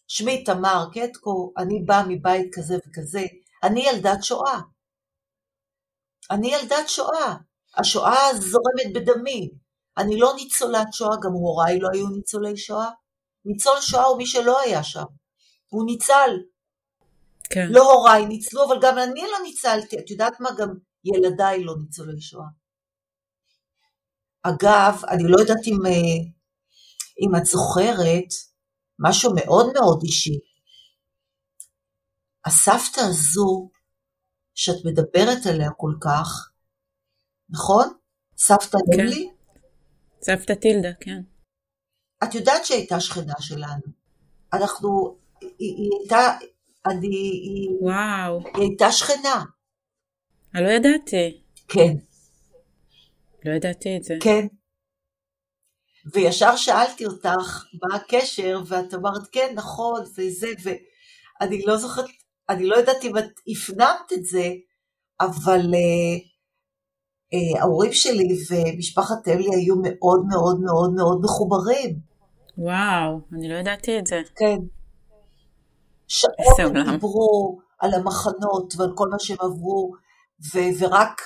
שמי 0.07 0.43
תמר 0.43 0.85
קטקו, 0.93 1.53
אני 1.57 1.83
באה 1.85 2.03
מבית 2.07 2.47
כזה 2.53 2.75
וכזה, 2.77 3.23
אני 3.63 3.87
ילדת 3.87 4.23
שואה. 4.23 4.59
אני 6.31 6.53
ילדת 6.53 6.89
שואה. 6.89 7.35
השואה 7.77 8.27
זורמת 8.33 8.93
בדמי. 8.95 9.49
אני 9.97 10.19
לא 10.19 10.33
ניצולת 10.35 10.87
שואה, 10.93 11.15
גם 11.23 11.31
הוריי 11.31 11.79
לא 11.79 11.87
היו 11.93 12.07
ניצולי 12.07 12.57
שואה. 12.57 12.89
ניצול 13.49 13.81
שואה 13.81 14.03
הוא 14.03 14.17
מי 14.17 14.25
שלא 14.25 14.61
היה 14.61 14.83
שם. 14.83 15.03
הוא 15.69 15.85
ניצל. 15.85 16.31
כן. 17.49 17.67
לא 17.69 17.93
הוריי 17.93 18.25
ניצלו, 18.25 18.65
אבל 18.67 18.79
גם 18.81 18.97
אני 18.97 19.21
לא 19.21 19.37
ניצלתי. 19.43 19.99
את 19.99 20.11
יודעת 20.11 20.39
מה? 20.39 20.49
גם 20.57 20.69
ילדיי 21.03 21.63
לא 21.63 21.75
ניצולי 21.79 22.21
שואה. 22.21 22.47
אגב, 24.43 25.01
אני 25.09 25.23
לא 25.27 25.39
יודעת 25.39 25.67
אם, 25.67 25.85
אה, 25.85 26.17
אם 27.21 27.35
את 27.37 27.45
זוכרת, 27.45 28.29
משהו 28.99 29.31
מאוד 29.35 29.73
מאוד 29.73 30.01
אישי. 30.03 30.39
הסבתא 32.45 33.01
הזו, 33.01 33.69
שאת 34.55 34.85
מדברת 34.85 35.45
עליה 35.49 35.69
כל 35.77 35.93
כך, 36.01 36.51
נכון? 37.49 37.93
סבתא 38.37 38.77
כן. 38.95 39.01
נמלי? 39.01 39.29
סבתא 40.21 40.53
טילדה, 40.53 40.89
כן. 40.99 41.21
את 42.23 42.35
יודעת 42.35 42.65
שהיא 42.65 42.77
הייתה 42.77 42.99
שכנה 42.99 43.33
שלנו. 43.39 43.81
אנחנו, 44.53 45.17
היא, 45.41 45.49
היא 45.59 45.89
הייתה, 45.99 46.37
אני, 46.85 47.07
היא, 47.07 47.69
וואו. 47.81 48.39
היא 48.55 48.63
הייתה 48.63 48.91
שכנה. 48.91 49.43
אני 50.55 50.63
לא 50.63 50.69
ידעתי. 50.69 51.41
כן. 51.67 51.93
לא 53.45 53.51
ידעתי 53.51 53.97
את 53.97 54.03
זה. 54.03 54.13
כן. 54.21 54.47
וישר 56.13 56.55
שאלתי 56.55 57.05
אותך 57.05 57.65
מה 57.73 57.95
הקשר, 57.95 58.61
ואת 58.67 58.93
אמרת 58.93 59.27
כן, 59.31 59.53
נכון, 59.55 60.01
וזה, 60.17 60.47
ואני 60.63 61.61
לא 61.61 61.77
זוכרת, 61.77 62.05
אני 62.49 62.65
לא 62.65 62.75
יודעת 62.75 63.03
אם 63.03 63.17
את 63.17 63.25
הפנמת 63.47 64.13
את 64.13 64.25
זה, 64.25 64.49
אבל 65.21 65.59
אה, 65.59 66.17
אה, 67.33 67.61
ההורים 67.61 67.93
שלי 67.93 68.27
ומשפחת 68.49 69.27
אלי 69.27 69.55
היו 69.55 69.75
מאוד 69.83 70.25
מאוד 70.29 70.59
מאוד 70.59 70.93
מאוד 70.93 71.21
מחוברים. 71.23 72.08
וואו, 72.59 73.19
אני 73.33 73.49
לא 73.49 73.55
ידעתי 73.55 73.99
את 73.99 74.07
זה. 74.07 74.21
כן. 74.35 74.57
שעות 76.07 76.59
הם 76.59 76.91
דיברו 76.91 77.59
על 77.79 77.93
המחנות 77.93 78.73
ועל 78.77 78.89
כל 78.95 79.07
מה 79.11 79.19
שהם 79.19 79.37
עברו, 79.39 79.91
ו- 80.53 80.79
ורק 80.79 81.21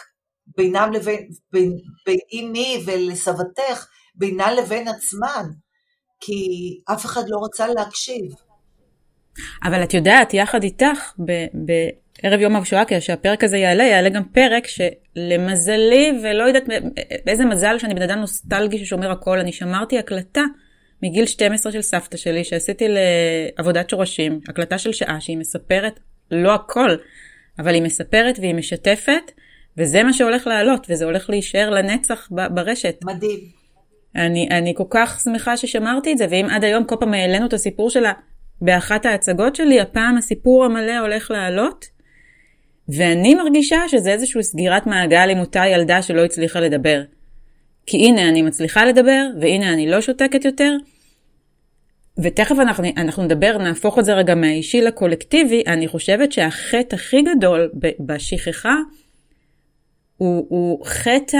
בינם 0.57 0.91
לבין, 0.93 1.29
בין, 1.51 1.77
בין 2.05 2.17
אימי 2.31 2.83
ולסבתך, 2.85 3.87
בינן 4.15 4.55
לבין 4.55 4.87
עצמן, 4.87 5.45
כי 6.19 6.33
אף 6.93 7.05
אחד 7.05 7.21
לא 7.27 7.37
רצה 7.45 7.67
להקשיב. 7.67 8.25
אבל 9.63 9.83
את 9.83 9.93
יודעת, 9.93 10.33
יחד 10.33 10.63
איתך, 10.63 11.13
בערב 11.53 12.39
יום 12.39 12.55
השואה, 12.55 12.83
כשהפרק 12.87 13.43
הזה 13.43 13.57
יעלה, 13.57 13.83
יעלה 13.83 14.09
גם 14.09 14.23
פרק 14.23 14.63
שלמזלי, 14.67 16.19
ולא 16.23 16.43
יודעת 16.43 16.63
באיזה 17.25 17.45
מזל 17.45 17.79
שאני 17.79 17.93
בן 17.93 18.01
אדם 18.01 18.19
נוסטלגי 18.19 18.85
ששומר 18.85 19.11
הכל, 19.11 19.39
אני 19.39 19.53
שמרתי 19.53 19.99
הקלטה 19.99 20.41
מגיל 21.03 21.25
12 21.25 21.71
של 21.71 21.81
סבתא 21.81 22.17
שלי, 22.17 22.43
שעשיתי 22.43 22.85
לעבודת 22.89 23.89
שורשים, 23.89 24.39
הקלטה 24.47 24.77
של 24.77 24.91
שעה, 24.91 25.21
שהיא 25.21 25.37
מספרת, 25.37 25.99
לא 26.31 26.53
הכל, 26.53 26.89
אבל 27.59 27.73
היא 27.73 27.81
מספרת 27.81 28.39
והיא 28.39 28.55
משתפת, 28.55 29.31
וזה 29.77 30.03
מה 30.03 30.13
שהולך 30.13 30.47
לעלות, 30.47 30.87
וזה 30.89 31.05
הולך 31.05 31.29
להישאר 31.29 31.69
לנצח 31.69 32.29
ברשת. 32.31 32.95
מדהים. 33.03 33.39
אני, 34.15 34.47
אני 34.51 34.73
כל 34.75 34.83
כך 34.89 35.21
שמחה 35.23 35.57
ששמרתי 35.57 36.11
את 36.11 36.17
זה, 36.17 36.25
ואם 36.29 36.45
עד 36.49 36.63
היום 36.63 36.83
כל 36.83 36.95
פעם 36.99 37.13
העלינו 37.13 37.45
את 37.45 37.53
הסיפור 37.53 37.89
שלה 37.89 38.11
באחת 38.61 39.05
ההצגות 39.05 39.55
שלי, 39.55 39.81
הפעם 39.81 40.17
הסיפור 40.17 40.65
המלא 40.65 40.97
הולך 40.99 41.31
לעלות, 41.31 41.85
ואני 42.89 43.35
מרגישה 43.35 43.81
שזה 43.87 44.11
איזושהי 44.11 44.43
סגירת 44.43 44.87
מעגל 44.87 45.29
עם 45.29 45.39
אותה 45.39 45.65
ילדה 45.65 46.01
שלא 46.01 46.25
הצליחה 46.25 46.59
לדבר. 46.59 47.01
כי 47.85 47.97
הנה 47.97 48.29
אני 48.29 48.41
מצליחה 48.41 48.85
לדבר, 48.85 49.27
והנה 49.41 49.73
אני 49.73 49.89
לא 49.89 50.01
שותקת 50.01 50.45
יותר, 50.45 50.71
ותכף 52.17 52.55
אנחנו, 52.61 52.83
אנחנו 52.97 53.23
נדבר, 53.23 53.57
נהפוך 53.57 53.99
את 53.99 54.05
זה 54.05 54.13
רגע 54.13 54.35
מהאישי 54.35 54.81
לקולקטיבי, 54.81 55.63
אני 55.67 55.87
חושבת 55.87 56.31
שהחטא 56.31 56.95
הכי 56.95 57.21
גדול 57.21 57.71
בשכחה 57.99 58.75
הוא, 60.17 60.45
הוא 60.49 60.85
חטא 60.85 61.37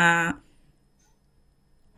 ה... 0.00 0.30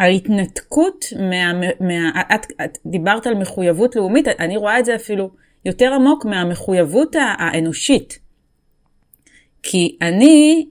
ההתנתקות 0.00 1.04
מה... 1.18 1.60
מה 1.80 2.22
את, 2.34 2.46
את 2.64 2.78
דיברת 2.86 3.26
על 3.26 3.34
מחויבות 3.34 3.96
לאומית, 3.96 4.28
אני 4.28 4.56
רואה 4.56 4.78
את 4.78 4.84
זה 4.84 4.94
אפילו 4.94 5.30
יותר 5.64 5.94
עמוק 5.94 6.24
מהמחויבות 6.24 7.16
האנושית. 7.38 8.18
כי 9.62 9.96
אני, 10.02 10.66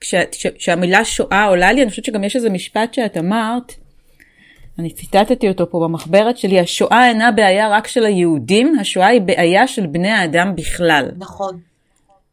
כש, 0.00 0.14
כשהמילה 0.58 1.04
שואה 1.04 1.44
עולה 1.44 1.72
לי, 1.72 1.82
אני 1.82 1.90
חושבת 1.90 2.04
שגם 2.04 2.24
יש 2.24 2.36
איזה 2.36 2.50
משפט 2.50 2.94
שאת 2.94 3.16
אמרת, 3.16 3.74
אני 4.80 4.90
ציטטתי 4.90 5.48
אותו 5.48 5.70
פה 5.70 5.80
במחברת 5.84 6.38
שלי, 6.38 6.60
השואה 6.60 7.08
אינה 7.08 7.32
בעיה 7.32 7.68
רק 7.68 7.86
של 7.86 8.04
היהודים, 8.04 8.78
השואה 8.78 9.06
היא 9.06 9.20
בעיה 9.20 9.66
של 9.66 9.86
בני 9.86 10.08
האדם 10.08 10.56
בכלל. 10.56 11.10
נכון. 11.18 11.60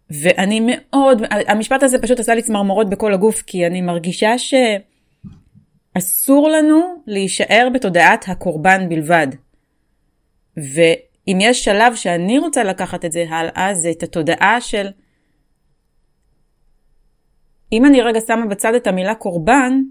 ואני 0.10 0.60
מאוד, 0.64 1.22
המשפט 1.48 1.84
הזה 1.84 2.02
פשוט 2.02 2.20
עשה 2.20 2.36
לי 2.36 2.42
צמרמורות 2.42 2.90
בכל 2.90 3.14
הגוף, 3.14 3.42
כי 3.42 3.68
אני 3.68 3.82
מרגישה 3.82 4.34
שאסור 5.98 6.50
לנו 6.50 7.04
להישאר 7.08 7.68
בתודעת 7.74 8.26
הקורבן 8.28 8.90
בלבד. 8.90 9.28
ואם 10.58 11.38
יש 11.42 11.64
שלב 11.64 11.96
שאני 11.96 12.40
רוצה 12.40 12.64
לקחת 12.64 13.06
את 13.06 13.12
זה 13.12 13.26
הלאה, 13.30 13.74
זה 13.74 13.92
את 13.92 14.04
התודעה 14.04 14.62
של, 14.62 14.88
אם 17.72 17.86
אני 17.86 18.02
רגע 18.02 18.20
שמה 18.28 18.46
בצד 18.46 18.74
את 18.74 18.88
המילה 18.88 19.16
קורבן, 19.16 19.82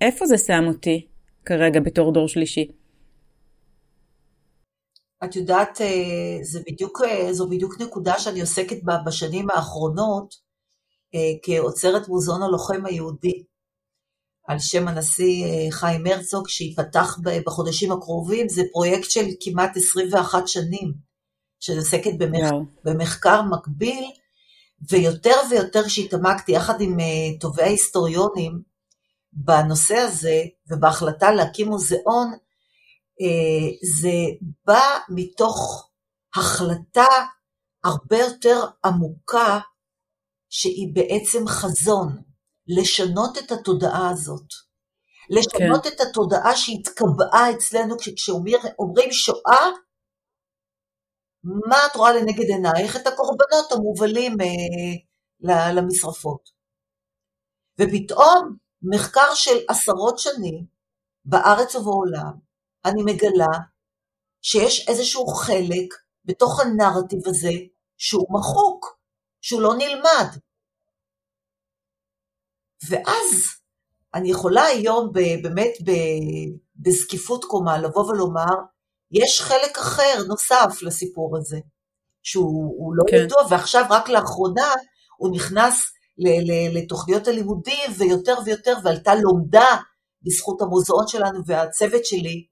איפה 0.00 0.26
זה 0.26 0.38
שם 0.38 0.64
אותי 0.66 1.06
כרגע 1.44 1.80
בתור 1.80 2.12
דור 2.12 2.28
שלישי? 2.28 2.68
את 5.24 5.36
יודעת, 5.36 5.80
אה, 5.80 6.38
זה 6.42 6.60
בדיוק, 6.66 7.00
אה, 7.04 7.32
זו 7.32 7.48
בדיוק 7.48 7.80
נקודה 7.80 8.18
שאני 8.18 8.40
עוסקת 8.40 8.82
בה 8.82 8.96
בשנים 9.06 9.50
האחרונות 9.50 10.34
אה, 11.14 11.20
כאוצרת 11.42 12.08
מוזיאון 12.08 12.42
הלוחם 12.42 12.86
היהודי, 12.86 13.44
על 14.48 14.58
שם 14.58 14.88
הנשיא 14.88 15.46
חיים 15.70 16.06
הרצוג, 16.06 16.48
שייפתח 16.48 17.18
בחודשים 17.46 17.92
הקרובים, 17.92 18.48
זה 18.48 18.62
פרויקט 18.72 19.10
של 19.10 19.24
כמעט 19.40 19.76
21 19.76 20.48
שנים, 20.48 20.92
שאני 21.60 21.78
עוסקת 21.78 22.12
במח... 22.18 22.50
במחקר 22.84 23.42
מקביל, 23.42 24.04
ויותר 24.90 25.34
ויותר 25.50 25.88
שהתעמקתי 25.88 26.52
יחד 26.52 26.80
עם 26.80 26.96
טובי 27.40 27.62
ההיסטוריונים 27.62 28.71
בנושא 29.32 29.94
הזה, 29.94 30.42
ובהחלטה 30.70 31.30
להקים 31.30 31.68
מוזיאון, 31.68 32.32
אה, 33.20 33.68
זה 34.00 34.46
בא 34.66 34.98
מתוך 35.08 35.88
החלטה 36.36 37.06
הרבה 37.84 38.18
יותר 38.18 38.64
עמוקה, 38.84 39.60
שהיא 40.50 40.94
בעצם 40.94 41.46
חזון, 41.48 42.22
לשנות 42.66 43.38
את 43.38 43.52
התודעה 43.52 44.10
הזאת. 44.10 44.46
לשנות 45.30 45.82
כן. 45.82 45.88
את 45.88 46.00
התודעה 46.00 46.56
שהתקבעה 46.56 47.50
אצלנו 47.56 47.96
כשאומרים 47.98 49.12
שואה, 49.12 49.66
מה 51.44 51.76
את 51.86 51.96
רואה 51.96 52.12
לנגד 52.12 52.48
עינייך? 52.48 52.96
את 52.96 53.06
הקורבנות 53.06 53.72
המובלים 53.72 54.36
אה, 54.40 55.72
למשרפות. 55.72 56.48
ופתאום 57.78 58.56
מחקר 58.82 59.34
של 59.34 59.56
עשרות 59.68 60.18
שנים 60.18 60.64
בארץ 61.24 61.74
ובעולם, 61.74 62.32
אני 62.84 63.02
מגלה 63.02 63.58
שיש 64.42 64.88
איזשהו 64.88 65.26
חלק 65.26 65.94
בתוך 66.24 66.60
הנרטיב 66.60 67.20
הזה 67.26 67.52
שהוא 67.96 68.26
מחוק, 68.30 68.98
שהוא 69.40 69.62
לא 69.62 69.74
נלמד. 69.74 70.28
ואז 72.88 73.62
אני 74.14 74.30
יכולה 74.30 74.62
היום 74.62 75.12
באמת 75.42 75.72
בזקיפות 76.76 77.44
קומה 77.44 77.78
לבוא 77.78 78.04
ולומר, 78.04 78.54
יש 79.10 79.40
חלק 79.40 79.78
אחר 79.78 80.22
נוסף 80.28 80.82
לסיפור 80.82 81.36
הזה, 81.36 81.58
שהוא 82.22 82.94
לא 82.94 83.04
כן. 83.10 83.16
ידוע, 83.16 83.42
ועכשיו 83.50 83.84
רק 83.90 84.08
לאחרונה 84.08 84.72
הוא 85.16 85.30
נכנס 85.34 85.91
לתוכניות 86.74 87.28
הלימודים 87.28 87.90
ויותר 87.98 88.34
ויותר, 88.44 88.74
ועלתה 88.84 89.14
לומדה 89.14 89.76
בזכות 90.22 90.62
המוזיאון 90.62 91.08
שלנו 91.08 91.40
והצוות 91.46 92.04
שלי, 92.04 92.46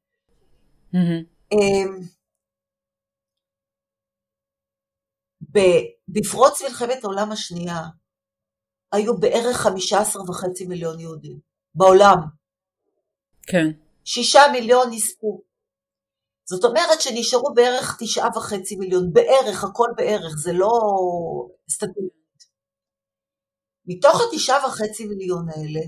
Mm-hmm. 0.94 1.54
בפרוץ 6.08 6.62
מלחמת 6.62 7.04
העולם 7.04 7.32
השנייה 7.32 7.82
היו 8.92 9.18
בערך 9.18 9.56
15 9.56 10.22
וחצי 10.22 10.66
מיליון 10.66 11.00
יהודים 11.00 11.38
בעולם. 11.74 12.16
כן. 13.42 13.66
שישה 14.04 14.40
מיליון 14.52 14.88
נספו. 14.90 15.42
זאת 16.44 16.64
אומרת 16.64 17.00
שנשארו 17.00 17.54
בערך 17.54 17.96
תשעה 18.00 18.28
וחצי 18.36 18.76
מיליון, 18.76 19.12
בערך, 19.12 19.64
הכל 19.64 19.88
בערך, 19.96 20.36
זה 20.36 20.52
לא 20.52 20.70
סטטיסטית. 21.70 22.19
מתוך 23.90 24.20
התשעה 24.20 24.66
וחצי 24.66 25.04
מיליון 25.06 25.46
האלה, 25.48 25.80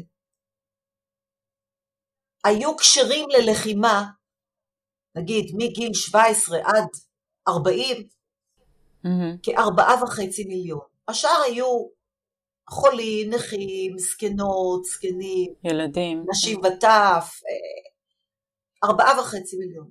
היו 2.44 2.76
כשרים 2.76 3.28
ללחימה 3.30 4.04
נגיד 5.16 5.44
מגיל 5.54 5.94
17 5.94 6.58
עד 6.58 6.88
40, 7.48 7.96
mm-hmm. 7.96 9.08
כארבעה 9.42 10.04
וחצי 10.04 10.44
מיליון. 10.44 10.80
השאר 11.08 11.42
היו 11.46 11.66
חולים, 12.70 13.30
נכים, 13.30 13.98
זקנות, 13.98 14.84
זקנים, 14.84 15.54
ילדים, 15.64 16.24
נשים 16.30 16.58
וטף, 16.58 17.40
אה, 17.48 17.90
ארבעה 18.88 19.20
וחצי 19.20 19.56
מיליון. 19.56 19.90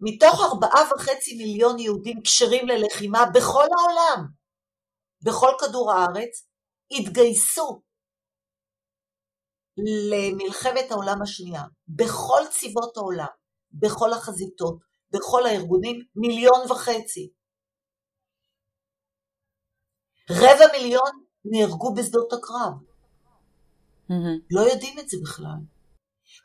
מתוך 0.00 0.40
ארבעה 0.40 0.82
וחצי 0.94 1.36
מיליון 1.36 1.78
יהודים 1.78 2.22
כשרים 2.22 2.68
ללחימה 2.68 3.24
בכל 3.34 3.66
העולם, 3.78 4.26
בכל 5.22 5.50
כדור 5.60 5.92
הארץ, 5.92 6.47
התגייסו 6.90 7.82
למלחמת 10.10 10.90
העולם 10.90 11.22
השנייה, 11.22 11.62
בכל 11.88 12.42
צבאות 12.50 12.96
העולם. 12.96 13.38
בכל 13.72 14.12
החזיתות, 14.12 14.78
בכל 15.10 15.46
הארגונים, 15.46 16.04
מיליון 16.16 16.70
וחצי. 16.70 17.32
רבע 20.30 20.72
מיליון 20.72 21.24
נהרגו 21.44 21.94
בשדות 21.94 22.32
הקרב. 22.32 22.72
Mm-hmm. 24.08 24.40
לא 24.50 24.60
יודעים 24.60 24.98
את 24.98 25.08
זה 25.08 25.16
בכלל. 25.22 25.58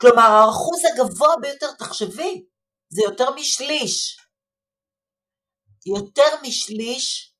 כלומר, 0.01 0.21
האחוז 0.21 0.79
הגבוה 0.93 1.35
ביותר, 1.41 1.73
תחשבי, 1.79 2.45
זה 2.89 3.01
יותר 3.01 3.35
משליש. 3.35 4.17
יותר 5.85 6.41
משליש 6.47 7.32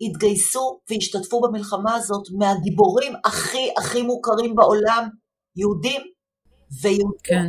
התגייסו 0.00 0.80
והשתתפו 0.90 1.40
במלחמה 1.40 1.94
הזאת 1.94 2.22
מהגיבורים 2.38 3.12
הכי 3.24 3.70
הכי 3.78 4.02
מוכרים 4.02 4.54
בעולם, 4.54 5.08
יהודים 5.56 6.00
ויהודיות. 6.82 7.20
כן. 7.24 7.46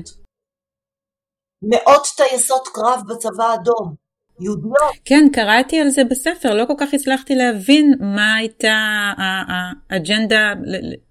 מאות 1.62 2.08
טייסות 2.18 2.68
קרב 2.68 3.02
בצבא 3.10 3.44
האדום, 3.44 3.96
יהודיות. 4.40 4.76
כן, 5.06 5.24
קראתי 5.34 5.80
על 5.80 5.90
זה 5.90 6.02
בספר, 6.10 6.54
לא 6.54 6.66
כל 6.66 6.74
כך 6.80 6.94
הצלחתי 6.94 7.36
להבין 7.36 7.94
מה 8.16 8.36
הייתה 8.36 8.76
האג'נדה 9.90 10.54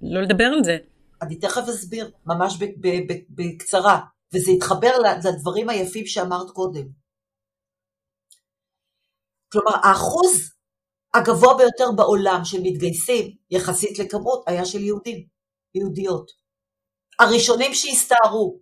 לא 0.02 0.22
לדבר 0.22 0.44
על 0.44 0.64
זה. 0.64 0.76
אני 1.22 1.38
תכף 1.38 1.62
אסביר, 1.68 2.10
ממש 2.26 2.58
בקצרה, 3.30 4.00
וזה 4.34 4.50
יתחבר 4.50 4.90
לדברים 5.24 5.68
היפים 5.68 6.06
שאמרת 6.06 6.50
קודם. 6.50 6.86
כלומר, 9.52 9.76
האחוז 9.82 10.52
הגבוה 11.14 11.54
ביותר 11.54 11.92
בעולם 11.96 12.40
של 12.44 12.58
מתגייסים, 12.62 13.36
יחסית 13.50 13.98
לכמות, 13.98 14.44
היה 14.46 14.64
של 14.64 14.80
יהודים, 14.80 15.26
יהודיות. 15.74 16.30
הראשונים 17.18 17.74
שהסתערו, 17.74 18.60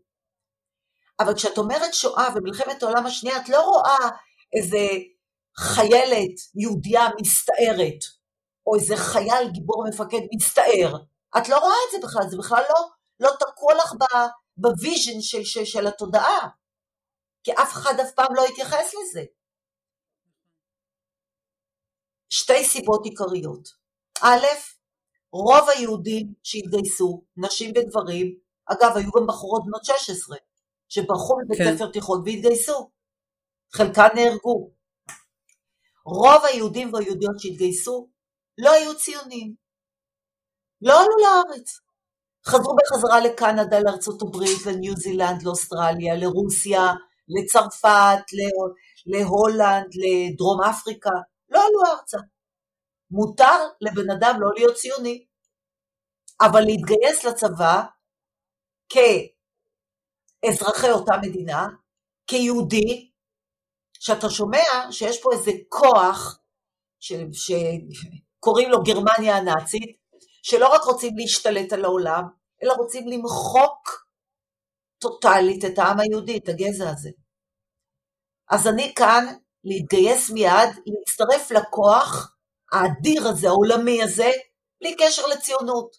אבל 1.21 1.35
כשאת 1.35 1.59
אומרת 1.59 1.95
שואה 1.95 2.29
ומלחמת 2.35 2.83
העולם 2.83 3.07
השנייה, 3.07 3.37
את 3.37 3.49
לא 3.49 3.61
רואה 3.61 4.11
איזה 4.57 4.89
חיילת 5.59 6.35
יהודייה 6.55 7.09
מסתערת, 7.21 8.01
או 8.67 8.75
איזה 8.75 8.97
חייל 8.97 9.51
גיבור 9.53 9.85
מפקד 9.89 10.21
מסתער. 10.37 10.97
את 11.39 11.49
לא 11.49 11.59
רואה 11.59 11.77
את 11.87 11.93
זה 11.93 12.07
בכלל, 12.07 12.31
זה 12.31 12.37
בכלל 12.37 12.63
לא, 12.69 12.89
לא 13.21 13.31
תקוע 13.41 13.75
לך 13.75 13.93
ב 14.57 14.66
vision 14.66 15.21
של, 15.21 15.45
של, 15.45 15.65
של 15.65 15.87
התודעה, 15.87 16.49
כי 17.45 17.53
אף 17.53 17.73
אחד 17.73 18.01
אף 18.01 18.11
פעם 18.17 18.35
לא 18.35 18.45
התייחס 18.45 18.95
לזה. 18.95 19.23
שתי 22.31 22.65
סיבות 22.65 23.05
עיקריות. 23.05 23.69
א', 24.23 24.47
רוב 25.33 25.69
היהודים 25.69 26.33
שהתגייסו, 26.43 27.23
נשים 27.37 27.73
וגברים, 27.77 28.35
אגב, 28.67 28.97
היו 28.97 29.11
גם 29.17 29.27
בחורות 29.27 29.63
בנות 29.67 29.85
16, 29.85 30.37
שברחו 30.89 31.37
מבית 31.45 31.59
כן. 31.59 31.77
ספר 31.77 31.91
תיכון 31.93 32.23
והתגייסו. 32.25 32.91
חלקן 33.73 34.09
נהרגו. 34.15 34.71
רוב 36.05 36.45
היהודים 36.45 36.95
והיהודיות 36.95 37.41
שהתגייסו 37.41 38.09
לא 38.59 38.73
היו 38.73 38.97
ציונים. 38.99 39.55
לא 40.83 41.01
עלו 41.01 41.17
לארץ. 41.23 41.81
חזרו 42.47 42.77
בחזרה 42.77 43.21
לקנדה, 43.21 43.81
לארצות 43.81 44.23
הברית, 44.23 44.67
לניו 44.67 44.97
זילנד, 44.97 45.43
לאוסטרליה, 45.43 46.15
לרוסיה, 46.15 46.93
לצרפת, 47.29 48.25
להולנד, 49.07 49.87
לדרום 49.95 50.63
אפריקה, 50.63 51.11
לא 51.49 51.61
עלו 51.67 51.81
ארצה. 51.87 52.19
מותר 53.11 53.69
לבן 53.81 54.11
אדם 54.11 54.37
לא 54.41 54.49
להיות 54.55 54.77
ציוני, 54.77 55.27
אבל 56.41 56.61
להתגייס 56.61 57.25
לצבא 57.25 57.83
כאזרחי 60.43 60.91
אותה 60.91 61.13
מדינה, 61.23 61.67
כיהודי, 62.27 63.11
שאתה 64.01 64.31
שומע 64.31 64.91
שיש 64.91 65.23
פה 65.23 65.31
איזה 65.33 65.51
כוח 65.69 66.39
שקוראים 67.33 68.71
לו 68.71 68.83
גרמניה 68.83 69.37
הנאצית, 69.37 69.99
שלא 70.43 70.75
רק 70.75 70.83
רוצים 70.83 71.17
להשתלט 71.17 71.73
על 71.73 71.85
העולם, 71.85 72.23
אלא 72.63 72.73
רוצים 72.73 73.09
למחוק 73.09 74.09
טוטאלית 74.99 75.65
את 75.65 75.79
העם 75.79 76.01
היהודי, 76.01 76.39
את 76.39 76.49
הגזע 76.49 76.91
הזה. 76.91 77.11
אז 78.51 78.67
אני 78.67 78.95
כאן 78.97 79.25
להתגייס 79.65 80.31
מיד, 80.31 80.71
להצטרף 80.87 81.51
לכוח 81.51 82.37
האדיר 82.73 83.29
הזה, 83.29 83.49
העולמי 83.49 84.03
הזה, 84.03 84.31
בלי 84.81 84.97
קשר 84.99 85.27
לציונות, 85.27 85.97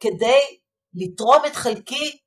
כדי 0.00 0.60
לתרום 0.94 1.42
את 1.46 1.56
חלקי 1.56 2.18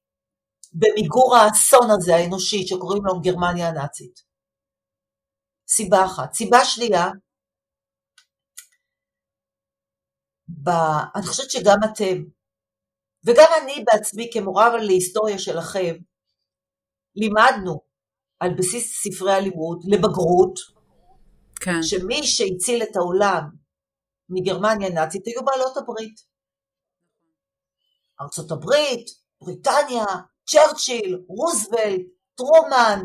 במיגור 0.74 1.36
האסון 1.36 1.88
הזה 1.92 2.16
האנושי 2.16 2.68
שקוראים 2.68 3.06
לו 3.06 3.22
גרמניה 3.22 3.68
הנאצית. 3.70 4.34
סיבה 5.68 6.06
אחת. 6.06 6.34
סיבה 6.34 6.58
שנייה, 6.66 7.06
ב... 10.64 10.70
אני 11.16 11.28
חושבת 11.28 11.52
שגם 11.52 11.78
אתם, 11.86 12.24
וגם 13.26 13.50
אני 13.62 13.84
בעצמי 13.86 14.30
כמורה 14.34 14.78
להיסטוריה 14.78 15.40
שלכם, 15.40 15.96
לימדנו 17.16 17.93
על 18.44 18.54
בסיס 18.58 19.04
ספרי 19.04 19.34
הלימוד 19.34 19.84
לבגרות, 19.88 20.60
כן. 21.62 21.84
שמי 21.84 22.24
שהציל 22.24 22.84
את 22.84 22.96
העולם 22.96 23.44
מגרמניה 24.30 24.88
הנאצית 24.88 25.28
היו 25.28 25.46
בעלות 25.46 25.78
הברית. 25.78 26.16
ארצות 28.22 28.52
הברית, 28.52 29.06
בריטניה, 29.42 30.06
צ'רצ'יל, 30.46 31.24
רוזוולט, 31.28 32.02
טרומן, 32.36 33.00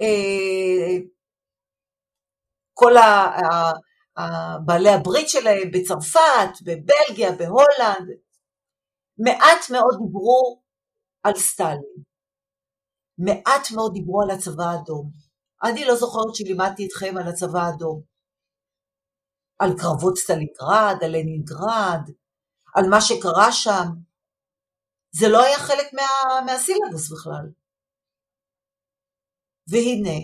אה, 0.00 0.96
כל 2.74 2.94
בעלי 4.66 4.90
הברית 4.90 5.28
שלהם 5.28 5.70
בצרפת, 5.72 6.52
בבלגיה, 6.64 7.32
בהולנד, 7.32 8.08
מעט 9.18 9.70
מאוד 9.70 9.98
דיברו 10.06 10.62
על 11.22 11.34
סטלין. 11.34 12.09
מעט 13.24 13.70
מאוד 13.74 13.92
דיברו 13.92 14.22
על 14.22 14.30
הצבא 14.30 14.64
האדום. 14.64 15.10
אני 15.62 15.84
לא 15.84 15.96
זוכרת 15.96 16.34
שלימדתי 16.34 16.86
אתכם 16.86 17.14
על 17.16 17.28
הצבא 17.28 17.58
האדום. 17.58 18.02
על 19.58 19.70
קרבות 19.78 20.18
סטלינגרד, 20.18 20.96
על 21.04 21.10
לנינגרד, 21.10 22.02
על 22.74 22.84
מה 22.90 23.00
שקרה 23.00 23.52
שם. 23.52 23.86
זה 25.12 25.28
לא 25.28 25.44
היה 25.44 25.58
חלק 25.58 25.86
מה, 25.92 26.40
מהסילבוס 26.46 27.12
בכלל. 27.12 27.46
והנה, 29.68 30.18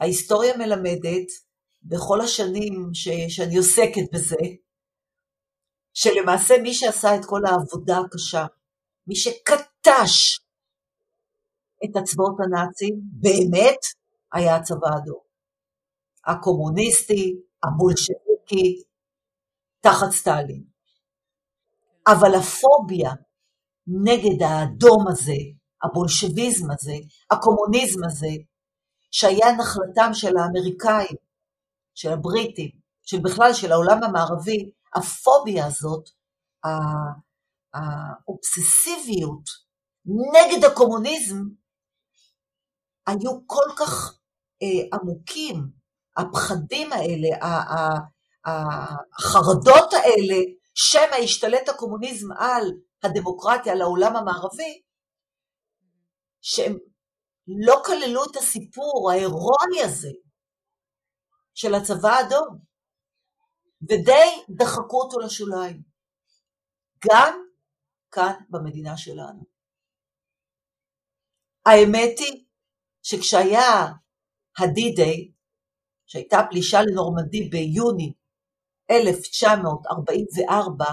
ההיסטוריה 0.00 0.56
מלמדת, 0.56 1.28
בכל 1.82 2.20
השנים 2.20 2.90
ש, 2.94 3.08
שאני 3.28 3.56
עוסקת 3.56 4.12
בזה, 4.12 4.46
שלמעשה 5.94 6.54
מי 6.62 6.74
שעשה 6.74 7.08
את 7.16 7.24
כל 7.26 7.40
העבודה 7.46 7.98
הקשה, 7.98 8.46
מי 9.06 9.16
שקטש 9.16 10.45
את 11.84 11.96
הצבאות 11.96 12.36
הנאצים, 12.40 12.94
באמת 13.02 13.78
היה 14.32 14.56
הצבא 14.56 14.88
האדום. 14.94 15.20
הקומוניסטי, 16.26 17.36
הבולשביקי, 17.64 18.82
תחת 19.80 20.10
סטלין. 20.10 20.64
אבל 22.06 22.34
הפוביה 22.34 23.10
נגד 23.86 24.42
האדום 24.42 25.08
הזה, 25.08 25.36
הבולשביזם 25.82 26.70
הזה, 26.70 26.96
הקומוניזם 27.30 28.04
הזה, 28.04 28.34
שהיה 29.10 29.46
נחלתם 29.52 30.10
של 30.12 30.36
האמריקאים, 30.36 31.16
של 31.94 32.12
הבריטים, 32.12 32.70
של 33.02 33.18
בכלל 33.24 33.52
של 33.52 33.72
העולם 33.72 34.02
המערבי, 34.02 34.70
הפוביה 34.94 35.66
הזאת, 35.66 36.08
האובססיביות 37.74 39.50
נגד 40.06 40.64
הקומוניזם, 40.64 41.36
היו 43.06 43.46
כל 43.46 43.70
כך 43.78 44.18
אה, 44.62 44.98
עמוקים, 44.98 45.56
הפחדים 46.16 46.92
האלה, 46.92 47.28
החרדות 49.18 49.92
האלה, 49.92 50.42
שמא 50.74 51.24
השתלט 51.24 51.68
הקומוניזם 51.68 52.32
על 52.32 52.72
הדמוקרטיה, 53.02 53.72
על 53.72 53.82
העולם 53.82 54.16
המערבי, 54.16 54.82
שהם 56.40 56.76
לא 57.64 57.82
כללו 57.86 58.24
את 58.24 58.36
הסיפור 58.36 59.10
ההירואי 59.10 59.84
הזה 59.84 60.10
של 61.54 61.74
הצבא 61.74 62.08
האדום, 62.08 62.58
ודי 63.82 64.56
דחקו 64.58 65.02
אותו 65.02 65.18
לשוליים, 65.18 65.82
גם 67.10 67.46
כאן 68.10 68.32
במדינה 68.50 68.96
שלנו. 68.96 69.44
האמת 71.66 72.18
היא 72.18 72.45
שכשהיה 73.08 73.86
ה-D-Day, 74.58 75.30
שהייתה 76.06 76.40
פלישה 76.50 76.82
לנורמנדי 76.82 77.48
ביוני 77.48 78.12
1944, 78.90 80.84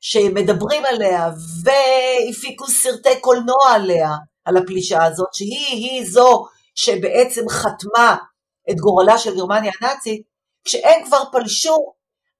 שמדברים 0.00 0.84
עליה 0.84 1.28
והפיקו 1.64 2.66
סרטי 2.66 3.20
קולנוע 3.20 3.72
עליה, 3.74 4.10
על 4.44 4.56
הפלישה 4.56 5.04
הזאת, 5.04 5.34
שהיא 5.34 6.04
זו 6.10 6.44
שבעצם 6.74 7.48
חתמה 7.48 8.16
את 8.70 8.76
גורלה 8.76 9.18
של 9.18 9.36
גרמניה 9.36 9.72
הנאצית, 9.80 10.22
כשהם 10.64 11.04
כבר 11.04 11.24
פלשו, 11.32 11.94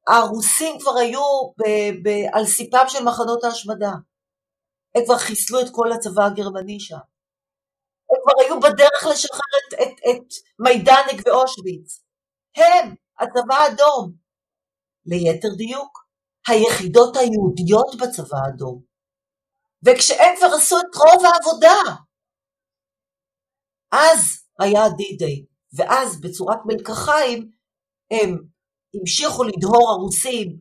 הרוסים 0.09 0.79
כבר 0.81 0.99
היו 0.99 1.23
ב- 1.59 2.09
ב- 2.09 2.29
על 2.33 2.47
סיפם 2.47 2.85
של 2.89 3.05
מחנות 3.05 3.45
ההשמדה. 3.45 3.93
הם 4.95 5.05
כבר 5.05 5.19
חיסלו 5.19 5.61
את 5.61 5.67
כל 5.73 5.93
הצבא 5.93 6.25
הגרמני 6.25 6.81
שם. 6.81 7.12
הם 8.13 8.21
כבר 8.23 8.43
היו 8.43 8.61
בדרך 8.61 9.07
לשחרר 9.11 9.59
את, 9.69 9.75
את, 9.75 10.01
את 10.11 10.27
מיידנק 10.59 11.27
ואושוויץ. 11.27 12.03
הם, 12.57 12.95
הצבא 13.21 13.55
האדום. 13.55 14.13
ליתר 15.07 15.49
דיוק, 15.57 15.99
היחידות 16.49 17.17
היהודיות 17.17 17.95
בצבא 18.01 18.37
האדום. 18.45 18.83
וכשהם 19.85 20.37
כבר 20.37 20.57
עשו 20.57 20.77
את 20.79 20.95
רוב 20.97 21.27
העבודה, 21.27 22.03
אז 23.93 24.19
היה 24.59 24.85
ה-D-Day, 24.85 25.47
ואז 25.77 26.21
בצורת 26.21 26.59
מלקחיים 26.67 27.51
הם 28.11 28.39
המשיכו 28.95 29.45
לדהור 29.45 29.91
הרוסים, 29.91 30.59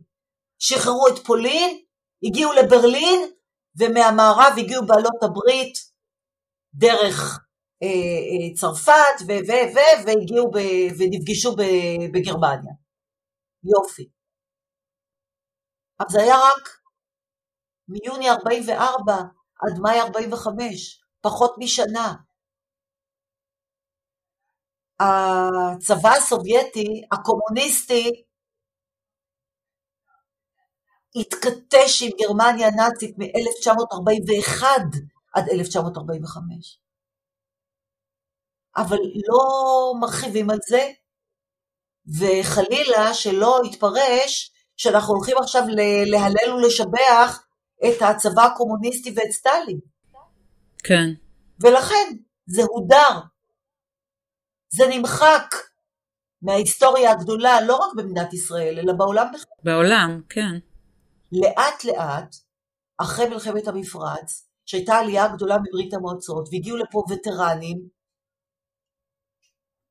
שחררו 0.60 1.08
את 1.08 1.26
פולין, 1.26 1.82
הגיעו 2.24 2.52
לברלין, 2.54 3.32
ומהמערב 3.80 4.54
הגיעו 4.58 4.86
בעלות 4.86 5.24
הברית 5.24 5.91
דרך 6.74 7.46
אה, 7.84 7.88
אה, 7.88 8.54
צרפת 8.56 9.18
ו... 9.28 9.32
ו... 9.48 9.52
ו... 9.74 9.78
והגיעו 10.06 10.52
ב... 10.52 10.58
ונפגשו 10.98 11.56
ב... 11.56 11.62
בגרמניה. 12.14 12.74
יופי. 13.64 14.10
אבל 16.00 16.10
זה 16.10 16.22
היה 16.22 16.36
רק 16.36 16.82
מיוני 17.88 18.30
44 18.30 19.14
עד 19.62 19.80
מאי 19.82 20.00
45, 20.00 21.04
פחות 21.22 21.56
משנה. 21.58 22.14
הצבא 25.00 26.10
הסובייטי, 26.18 27.02
הקומוניסטי, 27.12 28.24
התכתש 31.16 32.04
עם 32.04 32.10
גרמניה 32.20 32.68
הנאצית 32.68 33.18
מ-1941 33.18 34.64
עד 35.34 35.50
1945. 35.50 36.80
אבל 38.78 38.98
לא 39.28 39.94
מרחיבים 40.00 40.50
על 40.50 40.58
זה, 40.70 40.92
וחלילה 42.20 43.14
שלא 43.14 43.62
יתפרש 43.66 44.52
שאנחנו 44.78 45.14
הולכים 45.14 45.38
עכשיו 45.38 45.64
להלל 46.06 46.54
ולשבח 46.54 47.46
את 47.88 48.02
הצבא 48.02 48.42
הקומוניסטי 48.42 49.14
ואת 49.16 49.32
סטלין. 49.32 49.80
כן. 50.84 51.10
ולכן 51.62 52.16
זה 52.46 52.62
הודר. 52.62 53.20
זה 54.70 54.84
נמחק 54.90 55.56
מההיסטוריה 56.42 57.12
הגדולה, 57.12 57.62
לא 57.62 57.76
רק 57.76 57.94
במדינת 57.96 58.34
ישראל, 58.34 58.80
אלא 58.80 58.94
בעולם 58.94 59.28
בכלל. 59.34 59.54
בעולם, 59.64 60.22
כן. 60.30 60.60
לאט 61.32 61.84
לאט, 61.84 62.36
אחרי 62.98 63.30
מלחמת 63.30 63.68
המפרץ, 63.68 64.48
שהייתה 64.66 64.96
עלייה 64.96 65.28
גדולה 65.28 65.58
מברית 65.58 65.94
המועצות, 65.94 66.50
והגיעו 66.52 66.78
לפה 66.78 67.04
וטרנים, 67.10 67.78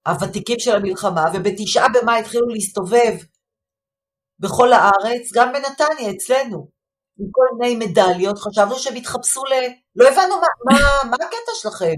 הוותיקים 0.06 0.58
של 0.58 0.76
המלחמה, 0.76 1.24
ובתשעה 1.34 1.86
במאי 1.94 2.20
התחילו 2.20 2.48
להסתובב 2.48 3.14
בכל 4.38 4.72
הארץ, 4.72 5.32
גם 5.34 5.52
בנתניה, 5.52 6.10
אצלנו, 6.10 6.68
עם 7.18 7.26
כל 7.32 7.56
מיני 7.58 7.86
מדליות, 7.86 8.38
חשבנו 8.38 8.76
שהם 8.78 8.96
התחפשו 8.96 9.44
ל... 9.44 9.52
לא 9.96 10.08
הבנו 10.08 10.34
מה, 10.40 10.46
מה, 10.64 11.10
מה 11.10 11.16
הקטע 11.16 11.52
שלכם. 11.54 11.94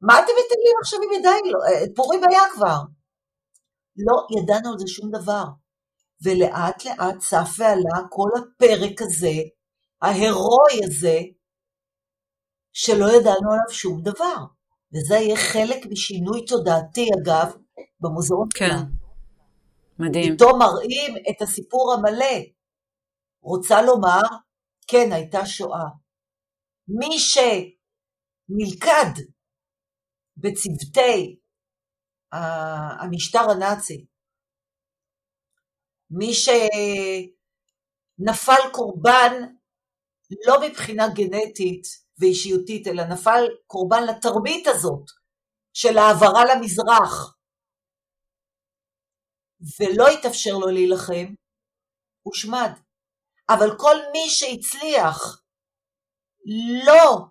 מה 0.00 0.14
אתם 0.18 0.32
מטיילים 0.32 0.76
עכשיו 0.82 0.98
עם 1.02 1.12
ידיים? 1.20 1.44
לא, 1.44 1.58
אה, 1.68 1.84
פורים 1.96 2.20
היה 2.30 2.42
כבר. 2.54 2.78
לא 3.96 4.16
ידענו 4.38 4.72
על 4.72 4.78
זה 4.78 4.86
שום 4.86 5.10
דבר. 5.10 5.44
ולאט 6.24 6.84
לאט 6.84 7.18
צף 7.18 7.48
ועלה 7.58 8.08
כל 8.10 8.28
הפרק 8.38 9.02
הזה, 9.02 9.36
ההירואי 10.02 10.84
הזה, 10.84 11.18
שלא 12.72 13.06
ידענו 13.06 13.52
עליו 13.52 13.70
שום 13.70 14.02
דבר. 14.02 14.36
וזה 14.94 15.14
יהיה 15.14 15.36
חלק 15.36 15.86
משינוי 15.90 16.44
תודעתי, 16.46 17.08
אגב, 17.22 17.56
במוזיאון 18.00 18.48
כן. 18.54 18.76
מדהים. 19.98 20.36
פתאום 20.36 20.58
מראים 20.58 21.14
את 21.30 21.42
הסיפור 21.42 21.94
המלא. 21.94 22.36
רוצה 23.42 23.82
לומר, 23.82 24.22
כן, 24.86 25.12
הייתה 25.12 25.46
שואה. 25.46 25.88
מי 26.88 27.18
שנלכד 27.18 29.10
בצוותי 30.36 31.40
המשטר 33.02 33.50
הנאצי, 33.50 34.06
מי 36.10 36.32
שנפל 36.34 36.60
קורבן 38.72 39.32
לא 40.46 40.60
מבחינה 40.68 41.08
גנטית 41.14 41.99
ואישיותית, 42.20 42.86
אלא 42.86 43.04
נפל 43.04 43.44
קורבן 43.66 44.02
לתרמית 44.04 44.66
הזאת 44.66 45.04
של 45.72 45.98
העברה 45.98 46.44
למזרח, 46.44 47.36
ולא 49.80 50.08
התאפשר 50.08 50.50
לו 50.50 50.66
להילחם, 50.66 51.34
הושמד. 52.22 52.70
אבל 53.48 53.78
כל 53.78 53.96
מי 54.12 54.28
שהצליח 54.28 55.42
לא 56.86 57.26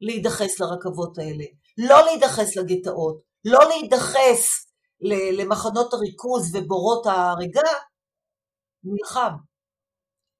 להידחס 0.00 0.60
לרכבות 0.60 1.18
האלה, 1.18 1.44
לא 1.78 2.04
להידחס 2.04 2.56
לגטאות, 2.56 3.22
לא 3.44 3.58
להידחס 3.68 4.66
למחנות 5.38 5.92
הריכוז 5.92 6.54
ובורות 6.54 7.06
ההריגה, 7.06 7.72
נלחם. 8.84 9.36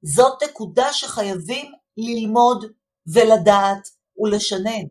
זאת 0.02 0.42
נקודה 0.42 0.92
שחייבים 0.92 1.72
ללמוד 1.96 2.72
ולדעת 3.06 3.88
ולשנן. 4.16 4.84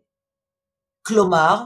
כלומר, 1.06 1.62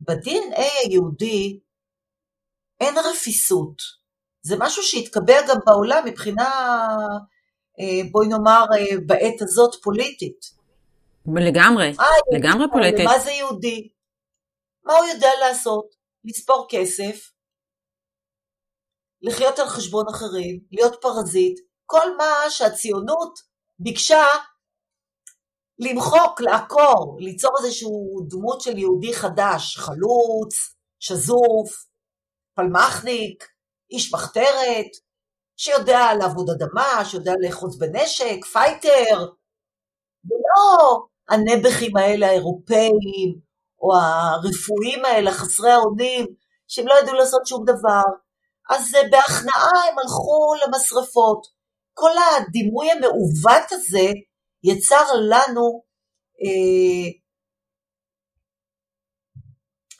ב-DNA 0.00 0.62
היהודי 0.84 1.60
אין 2.80 2.94
רפיסות. 3.10 3.76
זה 4.42 4.56
משהו 4.58 4.82
שהתקבע 4.82 5.40
גם 5.48 5.56
בעולם 5.66 6.02
מבחינה, 6.06 6.50
אה, 7.80 8.10
בואי 8.10 8.28
נאמר, 8.28 8.64
אה, 8.76 8.96
בעת 9.06 9.42
הזאת 9.42 9.74
פוליטית. 9.82 10.40
לגמרי, 11.36 11.92
אה, 12.00 12.38
לגמרי 12.38 12.66
פוליטית. 12.72 13.04
מה 13.04 13.18
זה 13.18 13.30
יהודי? 13.30 13.88
מה 14.84 14.92
הוא 14.92 15.06
יודע 15.06 15.30
לעשות? 15.40 15.94
לספור 16.24 16.66
כסף, 16.70 17.30
לחיות 19.22 19.58
על 19.58 19.66
חשבון 19.66 20.04
אחרים, 20.08 20.60
להיות 20.72 20.96
פרזיט, 21.00 21.60
כל 21.86 22.16
מה 22.16 22.50
שהציונות 22.50 23.38
ביקשה 23.78 24.24
למחוק, 25.78 26.40
לעקור, 26.40 27.16
ליצור 27.20 27.50
איזושהי 27.58 27.88
דמות 28.28 28.60
של 28.60 28.78
יהודי 28.78 29.14
חדש, 29.14 29.76
חלוץ, 29.76 30.74
שזוף, 31.00 31.86
פלמחניק, 32.54 33.48
איש 33.90 34.14
מחתרת, 34.14 34.90
שיודע 35.56 36.14
לעבוד 36.18 36.50
אדמה, 36.50 37.04
שיודע 37.04 37.32
לאחוז 37.40 37.78
בנשק, 37.78 38.44
fighter, 38.52 39.26
ולא 40.24 41.06
הנעבכים 41.28 41.96
האלה 41.96 42.26
האירופאים, 42.26 43.40
או 43.80 43.96
הרפואיים 43.96 45.04
האלה, 45.04 45.30
חסרי 45.30 45.70
האונים, 45.70 46.26
שהם 46.68 46.86
לא 46.86 46.94
ידעו 47.02 47.14
לעשות 47.14 47.46
שום 47.46 47.64
דבר. 47.64 48.02
אז 48.70 48.92
בהכנעה 49.10 49.88
הם 49.88 49.98
הלכו 49.98 50.54
למשרפות. 50.66 51.61
כל 51.94 52.10
הדימוי 52.18 52.90
המעוות 52.90 53.72
הזה 53.72 54.08
יצר 54.64 55.04
לנו 55.30 55.82
אה, 56.42 57.22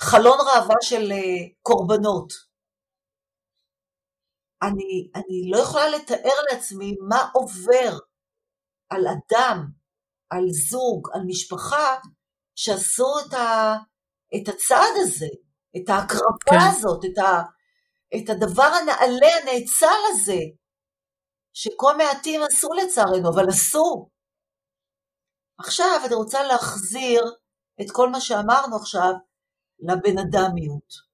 חלון 0.01 0.39
ראווה 0.41 0.77
של 0.83 1.13
אה, 1.13 1.49
קורבנות. 1.63 2.33
אני, 4.63 5.11
אני 5.15 5.51
לא 5.51 5.59
יכולה 5.59 5.89
לתאר 5.89 6.37
לעצמי 6.51 6.97
מה 7.09 7.31
עובר 7.35 7.99
על 8.91 9.07
אדם, 9.07 9.67
על 10.31 10.45
זוג, 10.71 11.09
על 11.15 11.21
משפחה, 11.27 11.97
שעשו 12.55 13.07
את, 13.21 13.35
ה, 13.35 13.75
את 14.37 14.49
הצעד 14.49 14.95
הזה, 14.97 15.27
את 15.77 15.89
ההקרבה 15.89 16.51
כן. 16.51 16.77
הזאת, 16.77 17.05
את, 17.05 17.19
ה, 17.19 17.43
את 18.17 18.31
הדבר 18.31 18.71
הנעלה, 18.81 19.29
הנאצל 19.43 20.01
הזה, 20.11 20.41
שכה 21.55 21.97
מעטים 21.99 22.41
עשו 22.43 22.69
לצערנו, 22.73 23.29
אבל 23.35 23.49
עשו. 23.49 24.09
עכשיו 25.59 26.01
אני 26.07 26.15
רוצה 26.15 26.43
להחזיר 26.43 27.23
את 27.81 27.87
כל 27.93 28.09
מה 28.11 28.21
שאמרנו 28.21 28.77
עכשיו 28.77 29.13
לבן 29.81 30.19
אדמיות. 30.19 31.13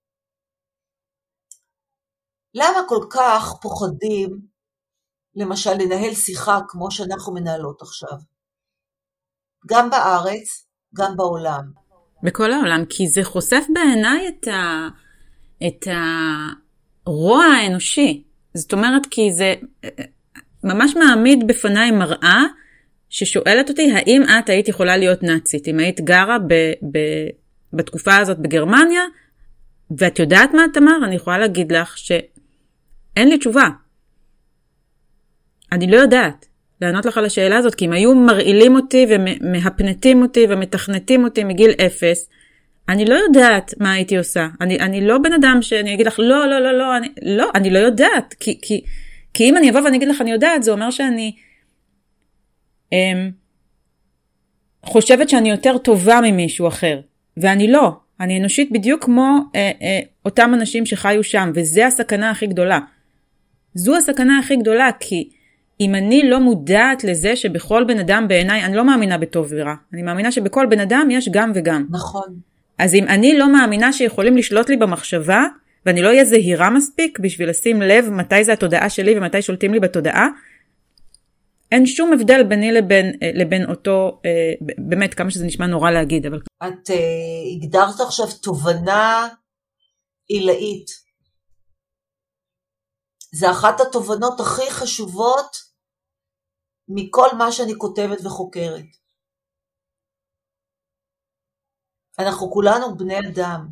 למה 2.55 2.79
כל 2.89 3.07
כך 3.11 3.43
פוחדים, 3.63 4.41
למשל, 5.35 5.71
לנהל 5.71 6.15
שיחה 6.15 6.59
כמו 6.69 6.91
שאנחנו 6.91 7.35
מנהלות 7.35 7.83
עכשיו? 7.83 8.19
גם 9.67 9.91
בארץ, 9.91 10.67
גם 10.95 11.17
בעולם. 11.17 11.73
בכל 12.23 12.53
העולם, 12.53 12.85
כי 12.91 13.09
זה 13.09 13.21
חושף 13.25 13.65
בעיניי 13.75 14.29
את, 14.29 14.49
ה... 14.49 14.89
את 15.67 15.87
הרוע 17.07 17.45
האנושי. 17.45 18.25
זאת 18.55 18.73
אומרת, 18.73 19.03
כי 19.11 19.33
זה 19.33 19.55
ממש 20.65 20.97
מעמיד 20.97 21.47
בפניי 21.47 21.91
מראה 21.91 22.45
ששואלת 23.11 23.69
אותי, 23.69 23.93
האם 23.93 24.23
את 24.39 24.49
היית 24.49 24.69
יכולה 24.69 24.97
להיות 24.97 25.23
נאצית? 25.23 25.69
אם 25.69 25.79
היית 25.79 26.01
גרה 26.01 26.39
ב... 26.39 26.55
ב... 26.93 26.99
בתקופה 27.73 28.17
הזאת 28.17 28.39
בגרמניה, 28.39 29.03
ואת 29.99 30.19
יודעת 30.19 30.55
מה, 30.55 30.65
תמר? 30.75 30.97
אני 31.05 31.15
יכולה 31.15 31.39
להגיד 31.39 31.73
לך 31.73 31.99
שאין 31.99 33.29
לי 33.29 33.39
תשובה. 33.39 33.69
אני 35.73 35.91
לא 35.91 35.97
יודעת 35.97 36.47
לענות 36.81 37.07
לך 37.07 37.19
על 37.19 37.25
השאלה 37.25 37.57
הזאת, 37.57 37.75
כי 37.75 37.85
אם 37.85 37.93
היו 37.93 38.15
מרעילים 38.15 38.77
אותי 38.77 39.07
ומהפנטים 39.09 40.23
אותי 40.23 40.47
ומתכנתים 40.49 41.25
אותי 41.25 41.45
מגיל 41.45 41.71
אפס, 41.87 42.29
אני 42.89 43.05
לא 43.05 43.15
יודעת 43.15 43.75
מה 43.81 43.93
הייתי 43.93 44.19
עושה. 44.19 44.49
אני, 44.61 44.81
אני 44.81 45.07
לא 45.07 45.19
בן 45.19 45.33
אדם 45.33 45.59
שאני 45.63 45.95
אגיד 45.95 46.07
לך, 46.07 46.19
לא, 46.19 46.47
לא, 46.47 46.61
לא, 46.61 46.79
לא, 46.79 46.97
אני 46.97 47.09
לא, 47.23 47.51
אני 47.55 47.71
לא 47.71 47.79
יודעת. 47.79 48.35
כי, 48.41 48.59
כי, 48.63 48.85
כי 49.35 49.45
אם 49.45 49.57
אני 49.57 49.71
אבוא 49.71 49.81
ואני 49.81 49.97
אגיד 49.97 50.09
לך, 50.09 50.21
אני 50.21 50.31
יודעת, 50.31 50.63
זה 50.63 50.71
אומר 50.71 50.91
שאני 50.91 51.33
אמ, 52.93 53.31
חושבת 54.83 55.29
שאני 55.29 55.51
יותר 55.51 55.79
טובה 55.79 56.21
ממישהו 56.23 56.69
אחר. 56.69 57.01
ואני 57.37 57.73
לא. 57.73 57.93
אני 58.21 58.41
אנושית 58.41 58.73
בדיוק 58.73 59.05
כמו 59.05 59.39
אה, 59.55 59.71
אה, 59.83 60.01
אותם 60.25 60.51
אנשים 60.55 60.87
שחיו 60.87 61.25
שם, 61.25 61.51
וזה 61.55 61.87
הסכנה 61.87 62.31
הכי 62.31 62.47
גדולה. 62.47 62.79
זו 63.75 63.97
הסכנה 63.97 64.39
הכי 64.39 64.57
גדולה, 64.57 64.91
כי 65.01 65.29
אם 65.81 65.95
אני 65.95 66.31
לא 66.31 66.41
מודעת 66.41 67.05
לזה 67.05 67.37
שבכל 67.37 67.85
בן 67.85 67.99
אדם 67.99 68.29
בעיניי, 68.29 68.65
אני 68.65 68.77
לא 68.77 68.85
מאמינה 68.85 69.19
בטוב 69.19 69.47
ורע, 69.51 69.75
אני 69.93 70.03
מאמינה 70.03 70.33
שבכל 70.33 70.67
בן 70.67 70.81
אדם 70.81 71.09
יש 71.11 71.29
גם 71.29 71.53
וגם. 71.55 71.87
נכון. 71.91 72.39
אז 72.79 72.95
אם 72.95 73.05
אני 73.09 73.39
לא 73.39 73.53
מאמינה 73.53 73.93
שיכולים 73.93 74.37
לשלוט 74.37 74.69
לי 74.69 74.77
במחשבה, 74.77 75.45
ואני 75.87 76.03
לא 76.03 76.09
אהיה 76.09 76.25
זהירה 76.25 76.71
מספיק 76.71 77.19
בשביל 77.19 77.51
לשים 77.51 77.83
לב 77.83 78.05
מתי 78.11 78.45
זה 78.45 78.53
התודעה 78.53 78.91
שלי 78.91 79.19
ומתי 79.19 79.43
שולטים 79.43 79.73
לי 79.73 79.81
בתודעה, 79.81 80.29
אין 81.73 81.87
שום 81.87 82.13
הבדל 82.13 82.43
ביני 82.49 82.73
לבין, 82.73 83.07
אה, 83.23 83.31
לבין 83.35 83.71
אותו, 83.71 84.21
אה, 84.25 84.67
באמת, 84.89 85.15
כמה 85.15 85.31
שזה 85.31 85.47
נשמע 85.47 85.67
נורא 85.67 85.91
להגיד, 85.91 86.27
אבל... 86.27 86.39
את 86.39 86.91
uh, 86.91 86.93
הגדרת 87.57 88.01
עכשיו 88.01 88.27
תובנה 88.43 89.29
עילאית. 90.29 90.91
זה 93.35 93.51
אחת 93.51 93.81
התובנות 93.81 94.41
הכי 94.41 94.71
חשובות 94.71 95.57
מכל 96.89 97.29
מה 97.39 97.53
שאני 97.53 97.73
כותבת 97.79 98.27
וחוקרת. 98.27 98.85
אנחנו 102.19 102.51
כולנו 102.51 102.97
בני 102.97 103.19
אדם, 103.19 103.69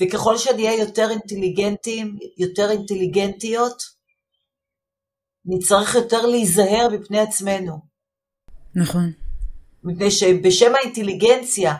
וככל 0.00 0.38
שנהיה 0.38 0.74
יותר 0.78 1.10
אינטליגנטים, 1.10 2.18
יותר 2.36 2.70
אינטליגנטיות, 2.70 3.82
נצטרך 5.44 5.94
יותר 5.94 6.26
להיזהר 6.26 6.88
מפני 6.92 7.20
עצמנו. 7.20 7.80
נכון. 8.74 9.12
מפני 9.84 10.10
שבשם 10.10 10.74
האינטליגנציה 10.74 11.74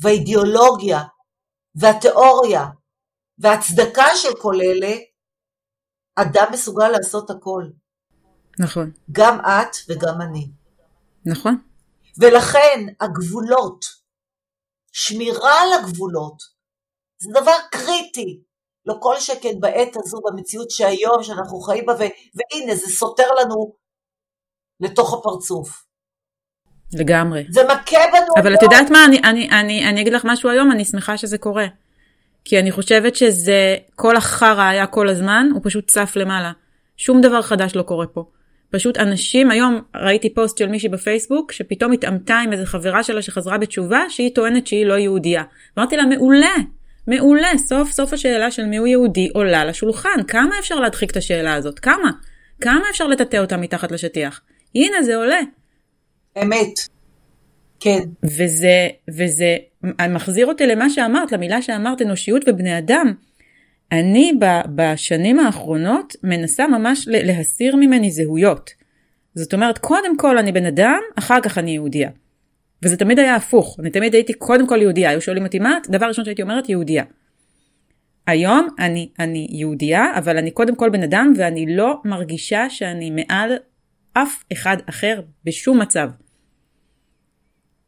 והאידיאולוגיה 0.00 1.00
והתיאוריה 1.74 2.66
והצדקה 3.38 4.06
של 4.16 4.28
כל 4.42 4.54
אלה, 4.60 4.96
אדם 6.14 6.46
מסוגל 6.52 6.88
לעשות 6.88 7.30
הכל. 7.30 7.64
נכון. 8.58 8.90
גם 9.12 9.40
את 9.40 9.76
וגם 9.88 10.20
אני. 10.20 10.50
נכון. 11.26 11.62
ולכן 12.18 12.86
הגבולות, 13.00 13.84
שמירה 14.92 15.62
על 15.62 15.68
הגבולות, 15.72 16.57
זה 17.18 17.30
דבר 17.30 17.54
קריטי. 17.70 18.40
לא 18.86 18.94
כל 19.00 19.20
שכן 19.20 19.60
בעת 19.60 19.96
הזו, 19.96 20.20
במציאות 20.24 20.70
שהיום, 20.70 21.22
שאנחנו 21.22 21.60
חיים 21.60 21.86
בה, 21.86 21.94
והנה, 21.94 22.74
זה 22.74 22.86
סותר 22.86 23.34
לנו 23.40 23.74
לתוך 24.80 25.14
הפרצוף. 25.14 25.84
לגמרי. 26.92 27.44
זה 27.50 27.64
מכה 27.64 27.98
בנו. 28.12 28.42
אבל 28.42 28.54
את 28.54 28.62
יודעת 28.62 28.90
מה, 28.90 29.04
אני, 29.04 29.18
אני, 29.24 29.50
אני, 29.50 29.88
אני 29.88 30.00
אגיד 30.00 30.12
לך 30.12 30.22
משהו 30.24 30.50
היום, 30.50 30.72
אני 30.72 30.84
שמחה 30.84 31.16
שזה 31.16 31.38
קורה. 31.38 31.66
כי 32.44 32.58
אני 32.58 32.72
חושבת 32.72 33.16
שזה, 33.16 33.76
כל 33.94 34.16
החרא 34.16 34.62
היה 34.62 34.86
כל 34.86 35.08
הזמן, 35.08 35.48
הוא 35.54 35.60
פשוט 35.64 35.86
צף 35.86 36.12
למעלה. 36.16 36.52
שום 36.96 37.20
דבר 37.20 37.42
חדש 37.42 37.76
לא 37.76 37.82
קורה 37.82 38.06
פה. 38.06 38.24
פשוט 38.70 38.96
אנשים, 38.96 39.50
היום 39.50 39.80
ראיתי 39.96 40.34
פוסט 40.34 40.58
של 40.58 40.66
מישהי 40.66 40.88
בפייסבוק, 40.88 41.52
שפתאום 41.52 41.92
התעמתה 41.92 42.38
עם 42.38 42.52
איזה 42.52 42.66
חברה 42.66 43.02
שלה 43.02 43.22
שחזרה 43.22 43.58
בתשובה, 43.58 44.00
שהיא 44.08 44.34
טוענת 44.34 44.66
שהיא 44.66 44.86
לא 44.86 44.94
יהודייה. 44.94 45.42
אמרתי 45.78 45.96
לה, 45.96 46.04
מעולה, 46.06 46.54
מעולה, 47.08 47.48
סוף 47.56 47.90
סוף 47.90 48.12
השאלה 48.12 48.50
של 48.50 48.66
מיהו 48.66 48.86
יהודי 48.86 49.28
עולה 49.34 49.64
לשולחן. 49.64 50.22
כמה 50.28 50.58
אפשר 50.58 50.74
להדחיק 50.74 51.10
את 51.10 51.16
השאלה 51.16 51.54
הזאת? 51.54 51.78
כמה? 51.78 52.10
כמה 52.60 52.82
אפשר 52.90 53.06
לטאטא 53.06 53.36
אותה 53.36 53.56
מתחת 53.56 53.92
לשטיח? 53.92 54.40
הנה, 54.74 55.02
זה 55.02 55.16
עולה. 55.16 55.40
אמת. 56.42 56.72
כן. 57.80 57.98
וזה, 58.24 58.88
וזה 59.08 59.56
מחזיר 60.10 60.46
אותי 60.46 60.66
למה 60.66 60.90
שאמרת, 60.90 61.32
למילה 61.32 61.62
שאמרת, 61.62 62.02
אנושיות 62.02 62.42
ובני 62.46 62.78
אדם. 62.78 63.12
אני 63.92 64.32
בשנים 64.74 65.40
האחרונות 65.40 66.16
מנסה 66.22 66.66
ממש 66.66 67.08
להסיר 67.08 67.76
ממני 67.76 68.10
זהויות. 68.10 68.70
זאת 69.34 69.54
אומרת, 69.54 69.78
קודם 69.78 70.16
כל 70.16 70.38
אני 70.38 70.52
בן 70.52 70.66
אדם, 70.66 71.00
אחר 71.18 71.40
כך 71.40 71.58
אני 71.58 71.70
יהודייה. 71.70 72.10
וזה 72.82 72.96
תמיד 72.96 73.18
היה 73.18 73.34
הפוך, 73.34 73.76
אני 73.80 73.90
תמיד 73.90 74.14
הייתי 74.14 74.32
קודם 74.32 74.66
כל 74.66 74.78
יהודייה, 74.82 75.10
היו 75.10 75.20
שואלים 75.20 75.44
אותי 75.44 75.58
מה, 75.58 75.78
דבר 75.88 76.06
ראשון 76.06 76.24
שהייתי 76.24 76.42
אומרת 76.42 76.68
יהודייה. 76.68 77.04
היום 78.26 78.68
אני, 78.78 79.10
אני 79.18 79.46
יהודייה, 79.50 80.04
אבל 80.18 80.36
אני 80.36 80.50
קודם 80.50 80.76
כל 80.76 80.90
בן 80.90 81.02
אדם 81.02 81.32
ואני 81.36 81.76
לא 81.76 81.94
מרגישה 82.04 82.70
שאני 82.70 83.10
מעל 83.10 83.52
אף 84.12 84.44
אחד 84.52 84.76
אחר 84.88 85.20
בשום 85.44 85.82
מצב. 85.82 86.08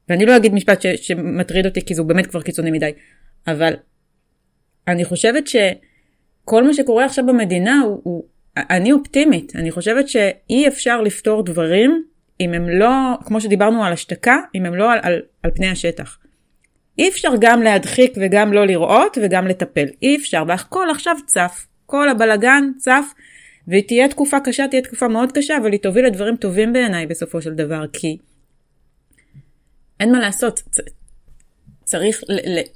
ואני 0.08 0.26
לא 0.26 0.36
אגיד 0.36 0.54
משפט 0.54 0.82
ש, 0.82 0.86
שמטריד 0.86 1.66
אותי 1.66 1.84
כי 1.84 1.94
זה 1.94 2.02
באמת 2.02 2.26
כבר 2.26 2.42
קיצוני 2.42 2.70
מדי, 2.70 2.90
אבל 3.46 3.74
אני 4.88 5.04
חושבת 5.04 5.44
שכל 5.46 6.64
מה 6.64 6.74
שקורה 6.74 7.04
עכשיו 7.04 7.26
במדינה 7.26 7.80
הוא, 7.80 8.00
הוא 8.02 8.24
אני 8.56 8.92
אופטימית, 8.92 9.56
אני 9.56 9.70
חושבת 9.70 10.08
שאי 10.08 10.68
אפשר 10.68 11.00
לפתור 11.00 11.42
דברים 11.44 12.04
אם 12.40 12.54
הם 12.54 12.68
לא, 12.68 12.88
כמו 13.24 13.40
שדיברנו 13.40 13.84
על 13.84 13.92
השתקה, 13.92 14.36
אם 14.54 14.66
הם 14.66 14.74
לא 14.74 14.92
על, 14.92 14.98
על, 15.02 15.20
על 15.42 15.50
פני 15.54 15.68
השטח. 15.68 16.18
אי 16.98 17.08
אפשר 17.08 17.28
גם 17.40 17.62
להדחיק 17.62 18.12
וגם 18.16 18.52
לא 18.52 18.66
לראות 18.66 19.18
וגם 19.22 19.46
לטפל, 19.46 19.86
אי 20.02 20.16
אפשר, 20.16 20.42
והכל 20.48 20.86
עכשיו 20.90 21.16
צף, 21.26 21.66
כל 21.86 22.08
הבלגן 22.08 22.64
צף, 22.78 23.04
ותהיה 23.68 24.08
תקופה 24.08 24.40
קשה, 24.40 24.68
תהיה 24.68 24.82
תקופה 24.82 25.08
מאוד 25.08 25.32
קשה, 25.32 25.56
אבל 25.56 25.72
היא 25.72 25.80
תוביל 25.80 26.06
לדברים 26.06 26.36
טובים 26.36 26.72
בעיניי 26.72 27.06
בסופו 27.06 27.42
של 27.42 27.54
דבר, 27.54 27.84
כי 27.92 28.18
אין 30.00 30.12
מה 30.12 30.20
לעשות, 30.20 30.62
צריך 31.84 32.20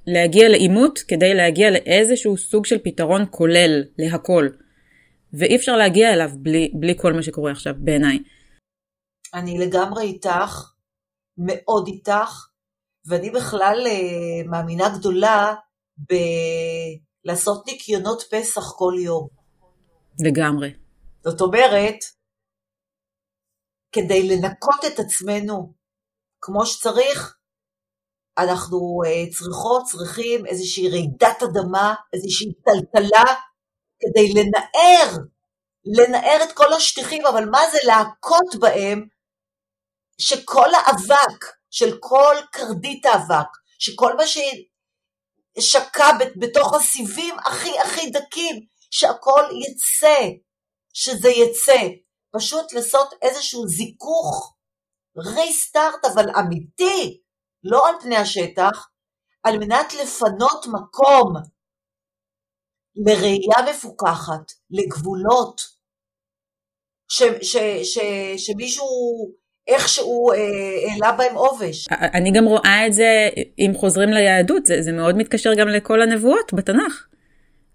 להגיע 0.07 0.49
לעימות 0.49 0.99
כדי 1.09 1.35
להגיע 1.35 1.71
לאיזשהו 1.71 2.37
סוג 2.37 2.67
של 2.67 2.79
פתרון 2.79 3.25
כולל 3.31 3.83
להכל. 3.99 4.49
ואי 5.33 5.57
אפשר 5.57 5.77
להגיע 5.77 6.13
אליו 6.13 6.31
בלי, 6.35 6.71
בלי 6.75 6.95
כל 6.97 7.13
מה 7.13 7.23
שקורה 7.23 7.53
עכשיו 7.53 7.75
בעיניי. 7.79 8.19
אני 9.35 9.59
לגמרי 9.59 10.03
איתך, 10.03 10.73
מאוד 11.39 11.87
איתך, 11.87 12.49
ואני 13.07 13.31
בכלל 13.31 13.87
uh, 13.87 14.49
מאמינה 14.49 14.89
גדולה 14.99 15.55
בלעשות 17.25 17.67
ניקיונות 17.67 18.23
פסח 18.31 18.73
כל 18.77 18.93
יום. 18.99 19.29
לגמרי. 20.21 20.75
זאת 21.25 21.41
אומרת, 21.41 21.99
כדי 23.93 24.29
לנקות 24.29 24.85
את 24.87 24.99
עצמנו 24.99 25.75
כמו 26.41 26.67
שצריך, 26.67 27.37
אנחנו 28.39 28.79
uh, 29.05 29.39
צריכות, 29.39 29.85
צריכים 29.85 30.47
איזושהי 30.47 30.89
רעידת 30.91 31.43
אדמה, 31.43 31.95
איזושהי 32.13 32.53
טלטלה, 32.53 33.35
כדי 34.01 34.33
לנער, 34.33 35.25
לנער 35.85 36.45
את 36.45 36.53
כל 36.53 36.73
השטיחים, 36.73 37.27
אבל 37.27 37.45
מה 37.51 37.61
זה 37.73 37.79
להכות 37.87 38.55
בהם, 38.61 39.14
שכל 40.21 40.69
האבק, 40.75 41.45
של 41.71 41.99
כל 42.01 42.37
קרדית 42.53 43.07
האבק, 43.07 43.49
שכל 43.79 44.17
מה 44.17 44.23
ששקע 44.27 46.07
בתוך 46.37 46.75
הסיבים 46.75 47.39
הכי 47.39 47.79
הכי 47.79 48.11
דקים, 48.11 48.67
שהכל 48.91 49.43
יצא, 49.53 50.19
שזה 50.93 51.29
יצא. 51.29 51.89
פשוט 52.37 52.73
לעשות 52.73 53.15
איזשהו 53.23 53.69
זיכוך, 53.69 54.57
ריסטארט, 55.17 56.05
אבל 56.15 56.31
אמיתי, 56.39 57.23
לא 57.65 57.89
על 57.89 57.95
פני 58.01 58.17
השטח, 58.17 58.89
על 59.43 59.59
מנת 59.59 59.95
לפנות 59.95 60.67
מקום 60.67 61.33
לראייה 63.07 63.71
מפוקחת, 63.71 64.53
לגבולות, 64.71 65.61
ש, 67.09 67.23
ש, 67.43 67.57
ש, 67.83 67.99
שמישהו 68.37 68.87
איכשהו 69.69 70.33
אה, 70.33 70.37
העלה 70.91 71.13
בהם 71.13 71.35
עובש. 71.35 71.87
אני 71.91 72.31
גם 72.31 72.45
רואה 72.45 72.87
את 72.87 72.93
זה, 72.93 73.29
אם 73.59 73.73
חוזרים 73.77 74.09
ליהדות, 74.09 74.67
זה, 74.67 74.83
זה 74.83 74.93
מאוד 74.93 75.17
מתקשר 75.17 75.55
גם 75.55 75.69
לכל 75.69 76.03
הנבואות 76.03 76.55
בתנ"ך. 76.55 77.07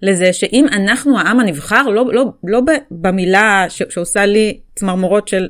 לזה 0.01 0.33
שאם 0.33 0.65
אנחנו 0.71 1.19
העם 1.19 1.39
הנבחר, 1.39 1.83
לא, 1.83 2.13
לא, 2.13 2.25
לא 2.43 2.61
במילה 2.91 3.65
ש, 3.69 3.81
שעושה 3.89 4.25
לי 4.25 4.59
צמרמורות 4.75 5.27
של 5.27 5.47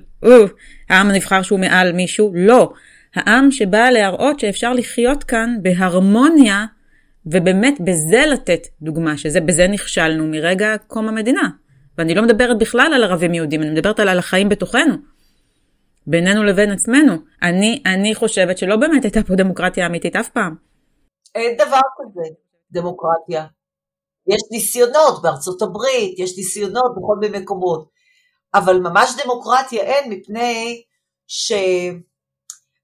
העם 0.89 1.10
הנבחר 1.10 1.41
שהוא 1.41 1.60
מעל 1.60 1.91
מישהו, 1.91 2.32
לא. 2.36 2.71
העם 3.15 3.52
שבא 3.52 3.89
להראות 3.89 4.39
שאפשר 4.39 4.73
לחיות 4.73 5.23
כאן 5.23 5.56
בהרמוניה, 5.62 6.65
ובאמת 7.25 7.82
בזה 7.82 8.23
לתת 8.32 8.67
דוגמה, 8.82 9.17
שזה 9.17 9.41
בזה 9.41 9.67
נכשלנו 9.67 10.28
מרגע 10.28 10.75
קום 10.88 11.08
המדינה. 11.08 11.49
ואני 11.97 12.15
לא 12.15 12.21
מדברת 12.21 12.58
בכלל 12.58 12.91
על 12.95 13.04
ערבים 13.04 13.34
יהודים, 13.34 13.62
אני 13.62 13.71
מדברת 13.71 13.99
על 13.99 14.19
החיים 14.19 14.49
בתוכנו. 14.49 14.95
בינינו 16.08 16.44
לבין 16.44 16.72
עצמנו. 16.72 17.14
אני, 17.44 17.84
אני 17.86 18.16
חושבת 18.16 18.58
שלא 18.58 18.76
באמת 18.76 19.04
הייתה 19.04 19.24
פה 19.24 19.36
דמוקרטיה 19.36 19.86
אמיתית 19.86 20.16
אף 20.16 20.30
פעם. 20.30 20.56
אין 21.36 21.58
דבר 21.58 21.82
כזה, 21.97 22.36
דמוקרטיה. 22.72 23.45
יש 24.28 24.41
ניסיונות 24.52 25.22
בארצות 25.22 25.62
הברית, 25.62 26.20
יש 26.20 26.38
ניסיונות 26.38 26.91
בכל 26.97 27.16
מיני 27.20 27.39
מקומות, 27.39 27.89
אבל 28.54 28.80
ממש 28.80 29.10
דמוקרטיה 29.24 29.82
אין, 29.82 30.14
מפני 30.14 30.84
ש... 31.28 31.52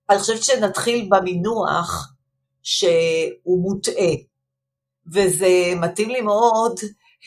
אני 0.09 0.20
חושבת 0.20 0.43
שנתחיל 0.43 1.09
במינוח 1.09 2.13
שהוא 2.63 3.61
מוטעה, 3.63 4.13
וזה 5.13 5.74
מתאים 5.82 6.09
לי 6.09 6.22
מאוד 6.22 6.80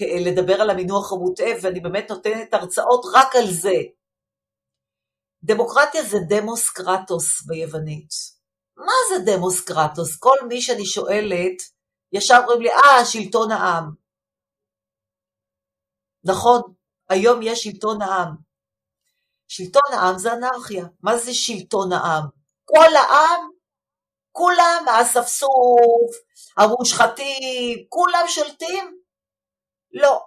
אה, 0.02 0.20
לדבר 0.20 0.60
על 0.60 0.70
המינוח 0.70 1.12
המוטעה, 1.12 1.50
ואני 1.62 1.80
באמת 1.80 2.10
נותנת 2.10 2.54
הרצאות 2.54 3.04
רק 3.14 3.36
על 3.36 3.46
זה. 3.50 3.74
דמוקרטיה 5.42 6.02
זה 6.02 6.18
דמוס 6.28 6.70
קרטוס 6.70 7.46
ביוונית. 7.46 8.10
מה 8.76 8.92
זה 9.08 9.32
דמוס 9.32 9.60
קרטוס? 9.60 10.16
כל 10.18 10.36
מי 10.48 10.62
שאני 10.62 10.86
שואלת, 10.86 11.62
ישר 12.12 12.38
אומרים 12.42 12.60
לי, 12.60 12.70
אה, 12.70 13.04
שלטון 13.04 13.50
העם. 13.50 13.90
נכון, 16.24 16.62
היום 17.08 17.40
יש 17.42 17.62
שלטון 17.62 18.02
העם. 18.02 18.36
שלטון 19.48 19.92
העם 19.92 20.18
זה 20.18 20.32
אנרכיה. 20.32 20.86
מה 21.02 21.16
זה 21.16 21.34
שלטון 21.34 21.92
העם? 21.92 22.24
כל 22.64 22.96
העם, 22.96 23.50
כולם, 24.32 24.84
האספסוף, 24.88 26.10
המושחתים, 26.56 27.78
כולם 27.88 28.24
שולטים? 28.28 29.00
לא. 29.92 30.20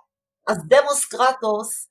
אז 0.47 0.57
דמוס 0.68 1.05
קרטוס, 1.05 1.88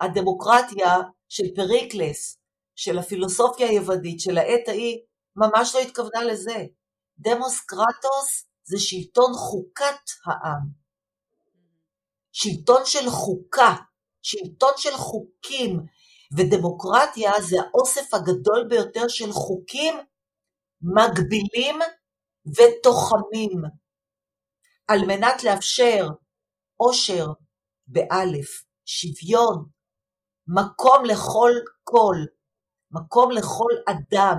הדמוקרטיה 0.00 0.96
של 1.28 1.44
פריקלס, 1.54 2.38
של 2.76 2.98
הפילוסופיה 2.98 3.68
היוונית, 3.68 4.20
של 4.20 4.38
העת 4.38 4.68
ההיא, 4.68 4.98
ממש 5.36 5.74
לא 5.74 5.80
התכוונה 5.80 6.24
לזה. 6.24 6.64
דמוס 7.18 7.60
קרטוס 7.60 8.46
זה 8.64 8.78
שלטון 8.78 9.32
חוקת 9.34 10.10
העם. 10.26 10.84
שלטון 12.32 12.82
של 12.84 13.10
חוקה, 13.10 13.74
שלטון 14.22 14.72
של 14.76 14.96
חוקים, 14.96 15.80
ודמוקרטיה 16.36 17.32
זה 17.48 17.56
האוסף 17.60 18.14
הגדול 18.14 18.66
ביותר 18.68 19.08
של 19.08 19.32
חוקים 19.32 19.94
מגבילים 20.82 21.78
ותוחמים, 22.46 23.62
על 24.88 24.98
מנת 25.06 25.44
לאפשר 25.44 26.06
עושר 26.76 27.26
באלף, 27.86 28.64
שוויון, 28.84 29.73
מקום 30.46 31.04
לכל 31.04 31.52
קול, 31.84 32.26
מקום 32.90 33.30
לכל 33.30 33.72
אדם, 33.90 34.38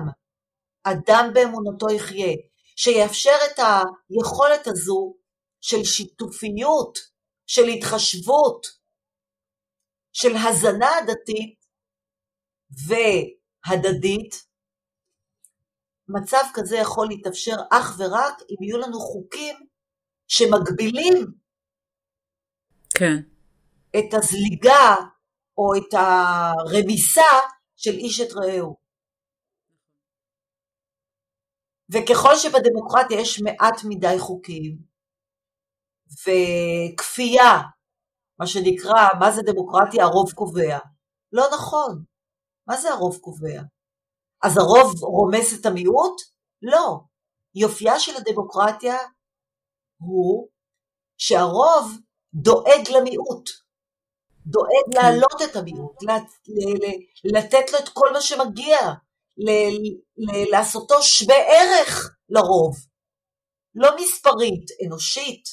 אדם 0.82 1.30
באמונתו 1.34 1.90
יחיה, 1.90 2.34
שיאפשר 2.76 3.36
את 3.46 3.58
היכולת 3.58 4.66
הזו 4.66 5.16
של 5.60 5.84
שיתופיות, 5.84 6.98
של 7.46 7.64
התחשבות, 7.64 8.66
של 10.12 10.36
הזנה 10.36 10.90
הדתית 10.98 11.66
והדדית, 12.86 14.46
מצב 16.08 16.42
כזה 16.54 16.76
יכול 16.76 17.06
להתאפשר 17.08 17.56
אך 17.70 17.96
ורק 17.98 18.42
אם 18.50 18.62
יהיו 18.62 18.78
לנו 18.78 19.00
חוקים 19.00 19.56
שמגבילים 20.28 21.26
כן. 22.98 23.16
את 23.98 24.14
הזליגה 24.14 24.94
או 25.58 25.74
את 25.76 25.94
הרמיסה 25.94 27.30
של 27.76 27.90
איש 27.90 28.20
את 28.20 28.32
רעהו. 28.32 28.76
וככל 31.92 32.36
שבדמוקרטיה 32.36 33.20
יש 33.20 33.40
מעט 33.40 33.80
מדי 33.88 34.18
חוקים, 34.18 34.78
וכפייה, 36.10 37.52
מה 38.38 38.46
שנקרא, 38.46 39.18
מה 39.20 39.32
זה 39.32 39.42
דמוקרטיה? 39.42 40.04
הרוב 40.04 40.32
קובע. 40.32 40.78
לא 41.32 41.44
נכון. 41.54 42.04
מה 42.66 42.76
זה 42.76 42.90
הרוב 42.90 43.18
קובע? 43.20 43.62
אז 44.42 44.56
הרוב 44.56 45.02
רומס 45.02 45.60
את 45.60 45.66
המיעוט? 45.66 46.20
לא. 46.62 47.00
יופייה 47.54 48.00
של 48.00 48.12
הדמוקרטיה 48.16 48.96
הוא 49.98 50.48
שהרוב 51.18 51.98
דואג 52.34 52.90
למיעוט, 52.90 53.50
דואג 54.46 54.94
כן. 54.94 55.00
להעלות 55.00 55.42
את 55.44 55.56
המיעוט, 55.56 55.96
לתת 57.24 57.72
לו 57.72 57.78
את 57.78 57.88
כל 57.88 58.12
מה 58.12 58.20
שמגיע, 58.20 58.78
לעשותו 60.52 61.02
שווה 61.02 61.36
ערך 61.36 62.16
לרוב, 62.28 62.76
לא 63.74 63.88
מספרית, 64.00 64.64
אנושית. 64.86 65.44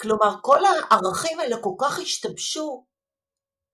כלומר, 0.00 0.36
כל 0.42 0.58
הערכים 0.64 1.40
האלה 1.40 1.56
כל 1.62 1.74
כך 1.80 1.98
השתבשו, 1.98 2.86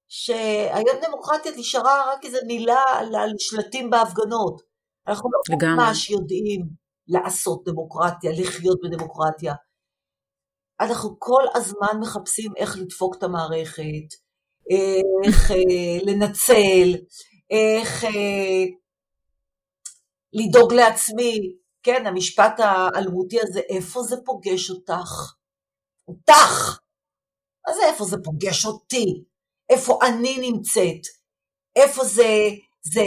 שהיום 0.08 1.00
דמוקרטיה 1.02 1.52
נשארה 1.56 2.12
רק 2.12 2.24
איזו 2.24 2.38
מילה 2.46 2.82
על 2.98 3.32
שלטים 3.38 3.90
בהפגנות. 3.90 4.62
אנחנו 5.08 5.30
לא 5.32 5.66
ממש 5.76 6.10
יודעים 6.10 6.60
לעשות 7.08 7.64
דמוקרטיה, 7.64 8.30
לחיות 8.32 8.78
בדמוקרטיה. 8.84 9.54
אנחנו 10.82 11.16
כל 11.18 11.42
הזמן 11.54 12.00
מחפשים 12.00 12.52
איך 12.56 12.76
לדפוק 12.76 13.16
את 13.16 13.22
המערכת, 13.22 14.08
איך 15.24 15.50
אה, 15.50 15.98
לנצל, 16.02 16.94
איך 17.50 18.04
אה, 18.04 18.64
לדאוג 20.32 20.72
לעצמי, 20.72 21.52
כן, 21.82 22.06
המשפט 22.06 22.60
האלמותי 22.60 23.38
הזה, 23.42 23.60
איפה 23.60 24.02
זה 24.02 24.16
פוגש 24.24 24.70
אותך? 24.70 25.34
אותך! 26.08 26.78
מה 27.68 27.74
זה 27.74 27.80
איפה 27.86 28.04
זה 28.04 28.16
פוגש 28.24 28.66
אותי? 28.66 29.24
איפה 29.70 29.98
אני 30.02 30.50
נמצאת? 30.50 31.06
איפה 31.76 32.04
זה, 32.04 32.48
זה, 32.82 33.04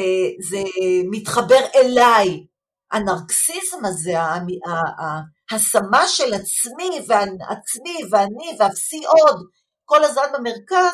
זה 0.50 0.64
מתחבר 1.12 1.66
אליי? 1.76 2.46
הנרקסיזם 2.92 3.86
הזה, 3.86 4.12
ההשמה 5.52 6.08
של 6.08 6.34
עצמי 6.34 6.90
ועצמי 7.08 7.98
ואני 8.12 8.58
ואפסי 8.60 9.02
עוד 9.06 9.42
כל 9.86 10.04
הזמן 10.04 10.24
במרכז, 10.34 10.94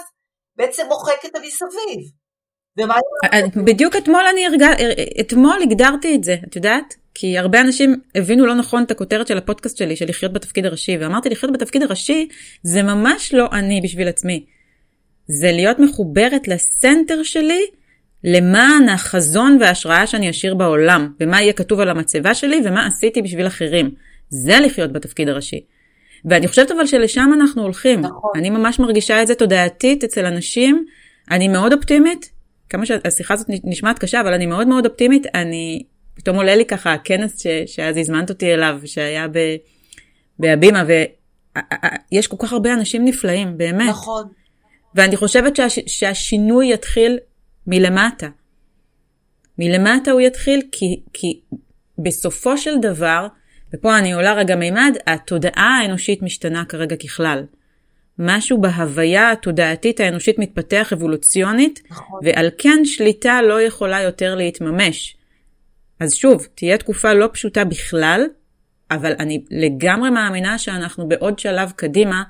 בעצם 0.56 0.84
מוחק 0.88 1.26
את 1.26 1.36
המסביב. 1.36 2.12
ומה... 2.78 2.96
בדיוק 3.66 3.96
אתמול 3.96 4.24
אני 4.34 4.46
הרגע... 4.46 4.68
אתמול 5.22 5.58
הגדרתי 5.62 6.16
את 6.16 6.24
זה, 6.24 6.36
את 6.48 6.56
יודעת? 6.56 6.96
כי 7.14 7.38
הרבה 7.38 7.62
אנשים 7.62 7.96
הבינו 8.16 8.46
לא 8.46 8.56
נכון 8.56 8.84
את 8.84 8.92
הכותרת 8.92 9.28
של 9.28 9.38
הפודקאסט 9.38 9.78
שלי, 9.78 9.96
של 9.96 10.06
לחיות 10.10 10.34
בתפקיד 10.34 10.66
הראשי, 10.66 10.98
ואמרתי 10.98 11.30
לחיות 11.30 11.54
בתפקיד 11.54 11.84
הראשי 11.84 12.28
זה 12.64 12.84
ממש 12.84 13.34
לא 13.34 13.48
אני 13.52 13.82
בשביל 13.84 14.08
עצמי. 14.08 14.46
זה 15.28 15.52
להיות 15.52 15.80
מחוברת 15.80 16.48
לסנטר 16.48 17.24
שלי, 17.24 17.62
למען 18.24 18.90
החזון 18.90 19.58
וההשראה 19.62 20.08
שאני 20.08 20.30
אשאיר 20.30 20.56
בעולם, 20.56 21.14
ומה 21.20 21.42
יהיה 21.42 21.54
כתוב 21.54 21.80
על 21.80 21.90
המצבה 21.90 22.36
שלי, 22.36 22.62
ומה 22.66 22.88
עשיתי 22.88 23.22
בשביל 23.22 23.48
אחרים. 23.48 23.92
זה 24.32 24.60
לחיות 24.60 24.92
בתפקיד 24.92 25.30
הראשי. 25.30 25.62
ואני 26.26 26.48
חושבת 26.48 26.72
אבל 26.72 26.86
שלשם 26.86 27.32
אנחנו 27.34 27.62
הולכים. 27.62 28.02
נכון. 28.02 28.32
אני 28.36 28.50
ממש 28.50 28.80
מרגישה 28.80 29.22
את 29.22 29.28
זה 29.28 29.36
תודעתית 29.36 30.04
אצל 30.04 30.26
אנשים. 30.26 30.86
אני 31.32 31.48
מאוד 31.48 31.74
אופטימית, 31.74 32.32
כמה 32.70 32.86
שהשיחה 32.86 33.34
הזאת 33.34 33.48
נשמעת 33.64 34.00
קשה, 34.00 34.22
אבל 34.22 34.34
אני 34.34 34.46
מאוד 34.46 34.68
מאוד 34.68 34.86
אופטימית. 34.86 35.26
אני, 35.36 35.84
פתאום 36.14 36.36
עולה 36.36 36.56
לי 36.56 36.66
ככה 36.66 36.94
הכנס 36.94 37.42
ש, 37.42 37.48
שאז 37.66 37.98
הזמנת 37.98 38.30
אותי 38.30 38.54
אליו, 38.54 38.80
שהיה 38.86 39.28
ב, 39.28 39.38
בהבימה, 40.40 40.84
ויש 42.12 42.28
כל 42.28 42.38
כך 42.40 42.54
הרבה 42.54 42.74
אנשים 42.74 43.06
נפלאים, 43.06 43.58
באמת. 43.58 43.90
נכון. 43.90 44.24
ואני 44.96 45.18
חושבת 45.18 45.56
שהש, 45.56 45.80
שהשינוי 45.88 46.74
יתחיל 46.74 47.18
מלמטה. 47.68 48.28
מלמטה 49.58 50.12
הוא 50.12 50.22
יתחיל 50.22 50.62
כי, 50.72 51.02
כי 51.14 51.40
בסופו 51.98 52.58
של 52.58 52.80
דבר, 52.82 53.28
ופה 53.74 53.98
אני 53.98 54.14
עולה 54.14 54.34
רגע 54.34 54.56
מימד, 54.56 54.98
התודעה 55.08 55.80
האנושית 55.82 56.22
משתנה 56.22 56.66
כרגע 56.66 56.96
ככלל. 56.96 57.44
משהו 58.20 58.62
בהוויה 58.62 59.32
התודעתית 59.32 60.00
האנושית 60.00 60.40
מתפתח 60.40 60.94
אבולוציונית, 60.94 61.82
נכון. 61.90 62.20
ועל 62.24 62.50
כן 62.58 62.86
שליטה 62.86 63.42
לא 63.42 63.62
יכולה 63.62 64.02
יותר 64.02 64.36
להתממש. 64.36 65.18
אז 66.00 66.14
שוב, 66.14 66.48
תהיה 66.56 66.78
תקופה 66.78 67.14
לא 67.14 67.30
פשוטה 67.34 67.64
בכלל, 67.64 68.26
אבל 68.92 69.14
אני 69.20 69.44
לגמרי 69.52 70.10
מאמינה 70.10 70.58
שאנחנו 70.58 71.08
בעוד 71.08 71.40
שלב 71.40 71.72
קדימה, 71.76 72.24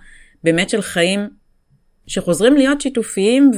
באמת 0.44 0.70
של 0.70 0.82
חיים 0.82 1.30
שחוזרים 2.08 2.58
להיות 2.58 2.82
שיתופיים 2.82 3.52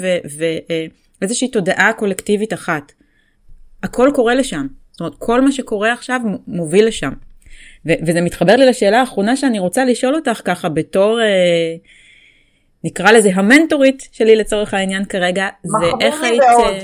ואיזושהי 1.21 1.47
תודעה 1.47 1.93
קולקטיבית 1.93 2.53
אחת. 2.53 2.91
הכל 3.84 4.09
קורה 4.15 4.36
לשם. 4.36 4.67
זאת 4.91 4.99
אומרת, 4.99 5.15
כל 5.19 5.41
מה 5.41 5.51
שקורה 5.51 5.93
עכשיו 5.93 6.21
מוביל 6.47 6.88
לשם. 6.88 7.13
ו- 7.88 8.07
וזה 8.07 8.21
מתחבר 8.21 8.55
לי 8.55 8.65
לשאלה 8.65 8.99
האחרונה 8.99 9.36
שאני 9.36 9.59
רוצה 9.59 9.86
לשאול 9.86 10.15
אותך 10.15 10.41
ככה 10.45 10.69
בתור, 10.69 11.21
אה, 11.21 11.75
נקרא 12.84 13.11
לזה 13.11 13.29
המנטורית 13.34 14.07
שלי 14.11 14.36
לצורך 14.36 14.73
העניין 14.73 15.05
כרגע, 15.05 15.47
זה 15.63 15.88
איך 16.01 16.23
היית... 16.23 16.41
מאוד. 16.41 16.75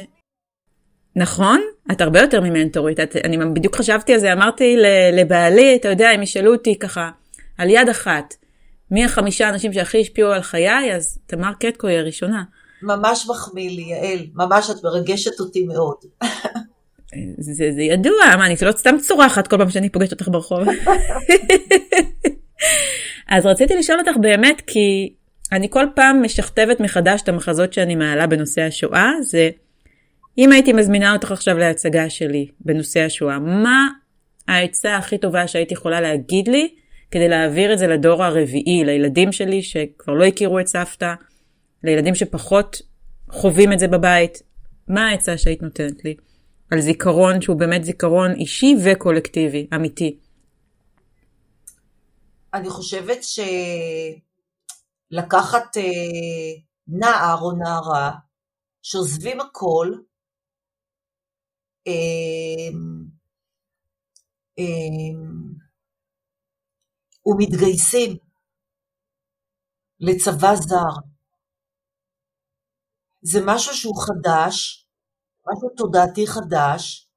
נכון? 1.16 1.62
את 1.91 2.02
הרבה 2.02 2.20
יותר 2.20 2.41
ממנטורית. 2.41 3.00
את, 3.00 3.16
אני 3.24 3.38
בדיוק 3.54 3.76
חשבתי 3.76 4.14
על 4.14 4.20
זה, 4.20 4.34
אמרתי 4.34 4.78
לבעלי, 5.14 5.76
אתה 5.76 5.89
יודע, 5.89 6.10
הם 6.10 6.24
ישאלו 6.24 6.54
אותי 6.54 6.80
ככה, 6.80 7.10
על 7.58 7.70
יד 7.70 7.89
אחת, 7.89 8.34
מי 8.91 9.06
החמישה 9.06 9.50
אנשים 9.50 9.74
שהכי 9.74 10.02
השפיעו 10.02 10.32
על 10.32 10.41
חיי, 10.41 10.95
אז 10.95 11.20
תמר 11.26 11.54
קטקו 11.60 11.88
היא 11.88 11.97
הראשונה. 11.97 12.43
ממש 12.82 13.28
מחמיא 13.30 13.70
לי, 13.70 13.82
יעל, 13.82 14.28
ממש 14.36 14.70
את 14.70 14.84
מרגשת 14.84 15.39
אותי 15.39 15.64
מאוד. 15.64 15.97
זה, 17.38 17.72
זה 17.72 17.82
ידוע, 17.82 18.36
מה, 18.38 18.45
אני 18.45 18.55
לא 18.62 18.72
סתם 18.72 18.95
צורחת 19.07 19.47
כל 19.47 19.57
פעם 19.57 19.70
שאני 19.70 19.89
פוגשת 19.89 20.12
אותך 20.12 20.28
ברחוב. 20.28 20.60
אז 23.30 23.45
רציתי 23.45 23.76
לשאול 23.76 23.99
אותך 23.99 24.18
באמת, 24.22 24.62
כי 24.68 25.14
אני 25.51 25.68
כל 25.70 25.86
פעם 25.95 26.24
משכתבת 26.24 26.80
מחדש 26.80 27.22
את 27.22 27.30
המחזות 27.30 27.74
שאני 27.74 27.95
מעלה 27.95 28.28
בנושא 28.28 28.62
השואה, 28.62 29.12
זה 29.22 29.49
אם 30.38 30.51
הייתי 30.51 30.74
מזמינה 30.74 31.14
אותך 31.14 31.32
עכשיו 31.32 31.57
להצגה 31.57 32.10
שלי 32.10 32.47
בנושא 32.60 32.99
השואה, 32.99 33.39
מה 33.39 33.88
העצה 34.47 34.95
הכי 34.95 35.18
טובה 35.18 35.47
שהיית 35.47 35.72
יכולה 35.72 36.01
להגיד 36.01 36.47
לי 36.47 36.70
כדי 37.12 37.28
להעביר 37.28 37.74
את 37.74 37.80
זה 37.80 37.88
לדור 37.88 38.24
הרביעי, 38.24 38.84
לילדים 38.86 39.32
שלי 39.32 39.62
שכבר 39.62 40.14
לא 40.14 40.24
הכירו 40.24 40.60
את 40.60 40.68
סבתא, 40.68 41.14
לילדים 41.84 42.16
שפחות 42.16 42.82
חווים 43.30 43.74
את 43.74 43.80
זה 43.80 43.88
בבית, 43.88 44.41
מה 44.88 45.07
העצה 45.07 45.38
שהיית 45.38 45.62
נותנת 45.62 46.05
לי? 46.05 46.16
על 46.72 46.82
זיכרון 46.82 47.41
שהוא 47.41 47.59
באמת 47.59 47.84
זיכרון 47.84 48.32
אישי 48.32 48.76
וקולקטיבי, 48.86 49.67
אמיתי. 49.76 50.20
אני 52.53 52.70
חושבת 52.70 53.17
שלקחת 55.11 55.78
אה, 55.78 55.82
נער 56.88 57.38
או 57.41 57.51
נערה 57.51 58.11
שעוזבים 58.82 59.41
הכל, 59.41 59.93
אה, 61.88 62.70
ומתגייסים 67.26 68.17
לצבא 69.99 70.55
זר. 70.55 71.01
זה 73.22 73.39
משהו 73.45 73.76
שהוא 73.76 73.95
חדש, 74.05 74.79
משהו 75.52 75.70
תודעתי 75.78 76.28
חדש, 76.28 77.10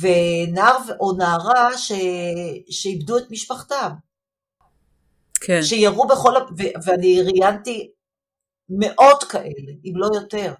ונער 0.00 0.78
או 1.00 1.12
נערה 1.16 1.78
ש... 1.78 1.92
שאיבדו 2.70 3.18
את 3.18 3.30
משפחתם. 3.30 3.90
כן. 5.40 5.62
שירו 5.62 6.06
בכל, 6.06 6.30
ו... 6.30 6.62
ואני 6.84 7.22
ראיינתי 7.22 7.92
מאות 8.68 9.24
כאלה, 9.24 9.72
אם 9.84 9.92
לא 9.94 10.08
יותר. 10.14 10.54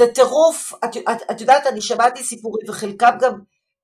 זה 0.00 0.04
טירוף, 0.14 0.72
את, 0.84 0.96
את, 0.96 1.30
את 1.30 1.40
יודעת, 1.40 1.66
אני 1.66 1.80
שמעתי 1.80 2.24
סיפורים, 2.24 2.68
וחלקם 2.68 3.16
גם 3.20 3.40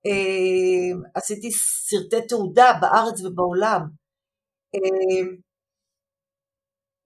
אה, 0.06 1.10
עשיתי 1.14 1.50
סרטי 1.52 2.26
תעודה 2.28 2.72
בארץ 2.80 3.20
ובעולם. 3.20 3.80
אה, 4.74 5.30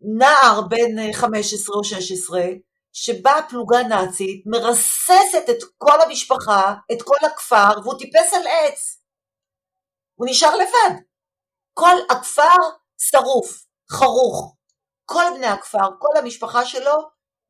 נער 0.01 0.61
בן 0.69 1.13
15 1.13 1.77
או 1.77 1.85
16, 1.85 2.41
שבאה 2.97 3.49
פלוגה 3.49 3.83
נאצית, 3.83 4.45
מרססת 4.47 5.51
את 5.51 5.59
כל 5.79 6.01
המשפחה, 6.01 6.75
את 6.93 7.03
כל 7.03 7.27
הכפר, 7.27 7.81
והוא 7.83 7.99
טיפס 7.99 8.33
על 8.35 8.47
עץ. 8.47 9.03
הוא 10.15 10.27
נשאר 10.31 10.57
לבד. 10.57 11.01
כל 11.73 11.97
הכפר 12.11 12.57
שרוף, 12.99 13.67
חרוך. 13.91 14.57
כל 15.05 15.23
בני 15.37 15.47
הכפר, 15.47 15.89
כל 15.99 16.19
המשפחה 16.19 16.65
שלו, 16.65 16.95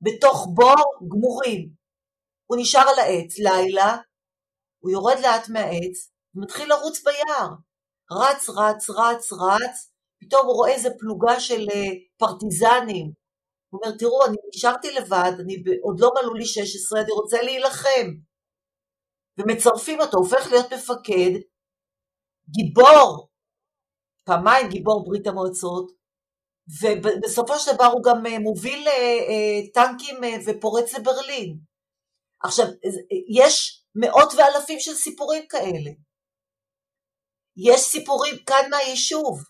בתוך 0.00 0.46
בור 0.54 1.08
גמורים. 1.12 1.68
הוא 2.46 2.58
נשאר 2.60 2.88
על 2.88 2.98
העץ, 2.98 3.38
לילה, 3.38 3.96
הוא 4.78 4.90
יורד 4.90 5.18
לאט 5.18 5.48
מהעץ, 5.48 6.10
ומתחיל 6.34 6.68
לרוץ 6.68 7.02
ביער. 7.04 7.48
רץ, 8.12 8.48
רץ, 8.48 8.90
רץ, 8.90 9.32
רץ, 9.32 9.92
פתאום 10.20 10.46
הוא 10.46 10.54
רואה 10.54 10.70
איזה 10.70 10.88
פלוגה 11.00 11.40
של 11.40 11.66
אה, 11.72 11.90
פרטיזנים. 12.18 13.23
אומר, 13.74 13.96
תראו, 13.98 14.26
אני 14.26 14.36
נשארתי 14.54 14.90
לבד, 14.90 15.32
אני 15.40 15.62
עוד 15.82 16.00
לא 16.00 16.10
מלאו 16.14 16.34
לי 16.34 16.46
16, 16.46 17.00
אני 17.00 17.10
רוצה 17.12 17.42
להילחם. 17.42 18.06
ומצרפים 19.38 20.00
אותו, 20.00 20.18
הופך 20.18 20.46
להיות 20.50 20.72
מפקד, 20.72 21.32
גיבור, 22.50 23.28
פעמיים 24.24 24.68
גיבור 24.68 25.04
ברית 25.06 25.26
המועצות, 25.26 25.92
ובסופו 26.82 27.58
של 27.58 27.74
דבר 27.74 27.84
הוא 27.84 28.02
גם 28.04 28.26
אה, 28.26 28.38
מוביל 28.38 28.88
אה, 28.88 29.72
טנקים 29.74 30.16
ופורץ 30.46 30.94
לברלין. 30.94 31.58
עכשיו, 32.44 32.66
יש 33.38 33.84
מאות 33.94 34.32
ואלפים 34.36 34.80
של 34.80 34.94
סיפורים 34.94 35.48
כאלה. 35.48 35.90
יש 37.56 37.80
סיפורים 37.80 38.34
כאן 38.46 38.70
מהיישוב. 38.70 39.44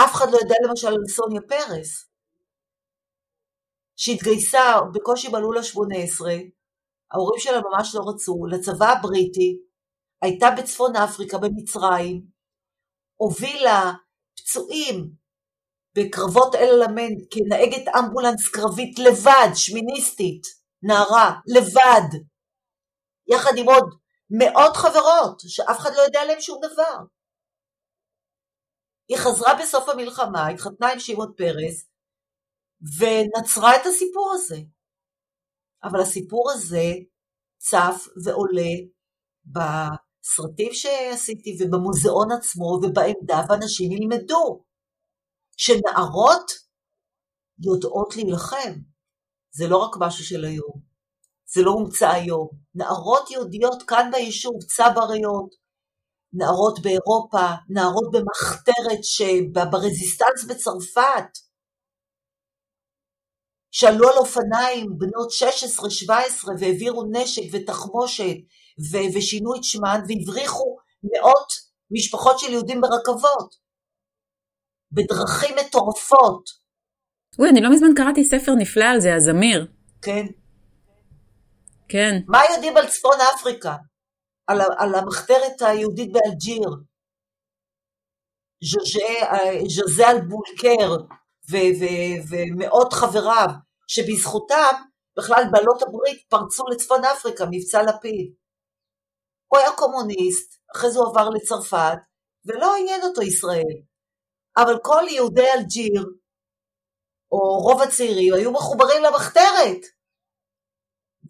אף 0.00 0.12
אחד 0.14 0.26
לא 0.32 0.38
יודע 0.42 0.54
למשל 0.68 0.86
על 0.86 1.06
סוניה 1.08 1.40
פרס, 1.48 2.13
שהתגייסה, 3.96 4.80
בקושי 4.94 5.28
מלאו 5.28 5.52
לה 5.52 5.62
18, 5.62 6.32
ההורים 7.12 7.40
שלה 7.40 7.60
ממש 7.60 7.94
לא 7.94 8.00
רצו, 8.08 8.46
לצבא 8.46 8.86
הבריטי, 8.92 9.58
הייתה 10.22 10.46
בצפון 10.58 10.96
אפריקה, 10.96 11.38
במצרים, 11.38 12.26
הובילה 13.16 13.92
פצועים 14.36 15.10
בקרבות 15.96 16.54
אל 16.54 16.68
אלמנ 16.82 17.12
כנהגת 17.30 17.88
אמבולנס 17.98 18.48
קרבית 18.48 18.98
לבד, 18.98 19.48
שמיניסטית, 19.54 20.42
נערה, 20.82 21.34
לבד, 21.46 22.18
יחד 23.26 23.52
עם 23.56 23.66
עוד 23.66 23.84
מאות 24.30 24.76
חברות, 24.76 25.40
שאף 25.40 25.78
אחד 25.78 25.90
לא 25.96 26.02
יודע 26.02 26.20
עליהם 26.20 26.40
שום 26.40 26.58
דבר. 26.62 26.96
היא 29.08 29.18
חזרה 29.18 29.54
בסוף 29.62 29.88
המלחמה, 29.88 30.48
התחתנה 30.48 30.92
עם 30.92 30.98
שמעון 30.98 31.32
פרס, 31.36 31.93
ונצרה 32.98 33.76
את 33.76 33.86
הסיפור 33.86 34.32
הזה. 34.34 34.58
אבל 35.84 36.00
הסיפור 36.00 36.50
הזה 36.52 36.92
צף 37.58 38.06
ועולה 38.24 38.72
בסרטים 39.46 40.72
שעשיתי 40.72 41.56
ובמוזיאון 41.60 42.32
עצמו 42.38 42.64
ובעמדה, 42.64 43.40
ואנשים 43.48 43.92
ילמדו 43.92 44.64
שנערות 45.56 46.50
יודעות 47.58 48.16
להילחם. 48.16 48.72
זה 49.50 49.68
לא 49.68 49.76
רק 49.76 49.94
משהו 50.00 50.24
של 50.24 50.44
היום, 50.44 50.80
זה 51.54 51.62
לא 51.62 51.70
הומצא 51.70 52.10
היום. 52.10 52.48
נערות 52.74 53.30
יהודיות 53.30 53.82
כאן 53.82 54.10
ביישוב, 54.12 54.54
צבריות, 54.76 55.54
נערות 56.32 56.78
באירופה, 56.82 57.46
נערות 57.68 58.08
במחתרת 58.12 59.04
ברזיסטנס 59.70 60.44
בצרפת, 60.48 61.38
שעלו 63.74 64.08
על 64.08 64.16
אופניים 64.16 64.86
בנות 64.98 65.28
16-17 66.08 66.12
והעבירו 66.58 67.04
נשק 67.12 67.42
ותחמושת 67.52 68.36
ו- 68.90 69.16
ושינו 69.16 69.54
את 69.54 69.64
שמן 69.64 70.00
והבריחו 70.08 70.76
מאות 71.02 71.48
משפחות 71.90 72.38
של 72.38 72.52
יהודים 72.52 72.80
ברכבות, 72.80 73.54
בדרכים 74.92 75.54
מטורפות. 75.60 76.44
אוי, 77.38 77.48
אני 77.50 77.60
לא 77.60 77.70
מזמן 77.72 77.88
קראתי 77.96 78.24
ספר 78.24 78.52
נפלא 78.58 78.84
על 78.84 79.00
זה, 79.00 79.14
הזמיר. 79.14 79.66
כן. 80.02 80.26
כן. 81.88 82.14
מה 82.28 82.38
יודעים 82.54 82.76
על 82.76 82.86
צפון 82.88 83.16
אפריקה? 83.34 83.76
על, 84.46 84.60
על 84.78 84.94
המחתרת 84.94 85.62
היהודית 85.62 86.12
באלג'יר, 86.12 86.68
ז'וזה 89.68 90.10
אלבולקר 90.10 90.96
ומאות 92.30 92.92
חבריו, 92.92 93.48
שבזכותם 93.88 94.72
בכלל 95.16 95.42
בעלות 95.52 95.82
הברית 95.82 96.22
פרצו 96.28 96.64
לצפון 96.66 97.04
אפריקה, 97.04 97.44
מבצע 97.50 97.82
לפיד. 97.82 98.34
הוא 99.46 99.58
היה 99.58 99.72
קומוניסט, 99.72 100.58
אחרי 100.76 100.90
זה 100.90 100.98
הוא 100.98 101.08
עבר 101.08 101.28
לצרפת, 101.28 101.98
ולא 102.44 102.76
עניין 102.76 103.02
אותו 103.02 103.22
ישראל. 103.22 103.74
אבל 104.56 104.78
כל 104.82 105.02
יהודי 105.08 105.52
אלג'יר, 105.58 106.04
או 107.32 107.58
רוב 107.58 107.82
הצעירים, 107.82 108.34
היו 108.34 108.52
מחוברים 108.52 109.02
למחתרת. 109.02 109.80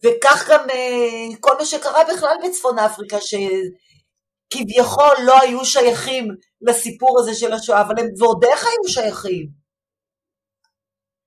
וכך 0.04 0.48
גם 0.50 0.70
אה, 0.70 1.36
כל 1.40 1.56
מה 1.58 1.64
שקרה 1.64 2.04
בכלל 2.14 2.36
בצפון 2.44 2.78
אפריקה, 2.78 3.16
שכביכול 3.20 5.16
לא 5.26 5.40
היו 5.40 5.64
שייכים 5.64 6.28
לסיפור 6.60 7.20
הזה 7.20 7.34
של 7.34 7.52
השואה, 7.52 7.80
אבל 7.80 7.94
הם 7.98 8.06
ועוד 8.18 8.44
איך 8.44 8.64
היו 8.64 8.88
שייכים. 8.88 9.48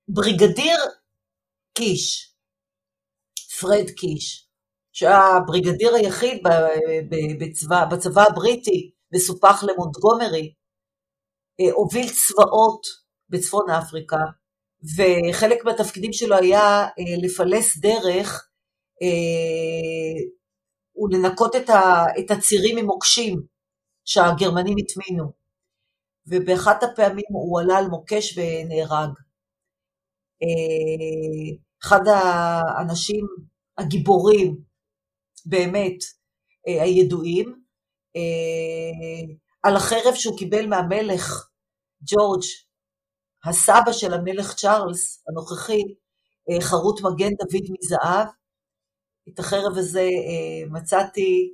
בריגדיר 0.08 0.80
קיש, 1.78 2.34
פרד 3.60 3.90
קיש, 3.98 4.48
שהיה 4.92 5.20
הבריגדיר 5.38 5.96
היחיד 5.96 6.44
בצבא, 7.40 7.86
בצבא 7.86 8.24
הבריטי, 8.30 8.92
וסופח 9.14 9.64
למונטגומרי, 9.64 10.54
אה, 11.60 11.72
הוביל 11.72 12.06
צבאות 12.10 12.82
בצפון 13.30 13.70
אפריקה, 13.70 14.22
וחלק 14.98 15.66
מהתפקידים 15.66 16.14
שלו 16.14 16.36
היה 16.36 16.82
אה, 16.84 17.18
לפלס 17.24 17.78
דרך 17.78 18.50
אה, 19.02 20.28
הוא 20.92 21.10
לנקות 21.12 21.56
את, 21.56 21.70
ה, 21.70 22.06
את 22.20 22.32
הצירים 22.32 22.76
ממוקשים 22.76 23.42
שהגרמנים 24.06 24.76
הטמינו. 24.78 25.32
ובאחת 26.28 26.84
הפעמים 26.84 27.26
הוא 27.30 27.60
עלה 27.60 27.78
על 27.78 27.88
מוקש 27.88 28.38
ונהרג. 28.38 29.10
אה, 31.84 31.88
אחד 31.88 32.08
האנשים 32.78 33.26
הגיבורים, 33.78 34.58
באמת, 35.46 35.98
אה, 36.68 36.84
הידועים, 36.84 37.68
על 39.64 39.76
החרב 39.76 40.14
שהוא 40.16 40.38
קיבל 40.38 40.68
מהמלך 40.68 41.50
ג'ורג', 42.02 42.44
הסבא 43.46 43.92
של 43.92 44.14
המלך 44.14 44.54
צ'ארלס 44.56 45.24
הנוכחי, 45.30 45.82
חרוט 46.62 47.02
מגן 47.02 47.30
דוד 47.30 47.64
מזהב, 47.80 48.28
את 49.30 49.40
החרב 49.40 49.78
הזה 49.78 50.00
אה, 50.00 50.70
מצאתי 50.72 51.54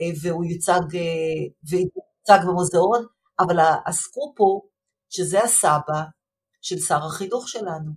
אה, 0.00 0.06
והוא 0.22 0.44
יוצג, 0.44 0.96
אה, 0.96 1.44
ויוצג 1.70 2.46
במוזיאון, 2.46 3.06
אבל 3.38 3.56
הסקופ 3.86 4.40
הוא 4.40 4.62
שזה 5.10 5.42
הסבא 5.42 6.02
של 6.62 6.78
שר 6.78 7.04
החינוך 7.06 7.48
שלנו, 7.48 7.92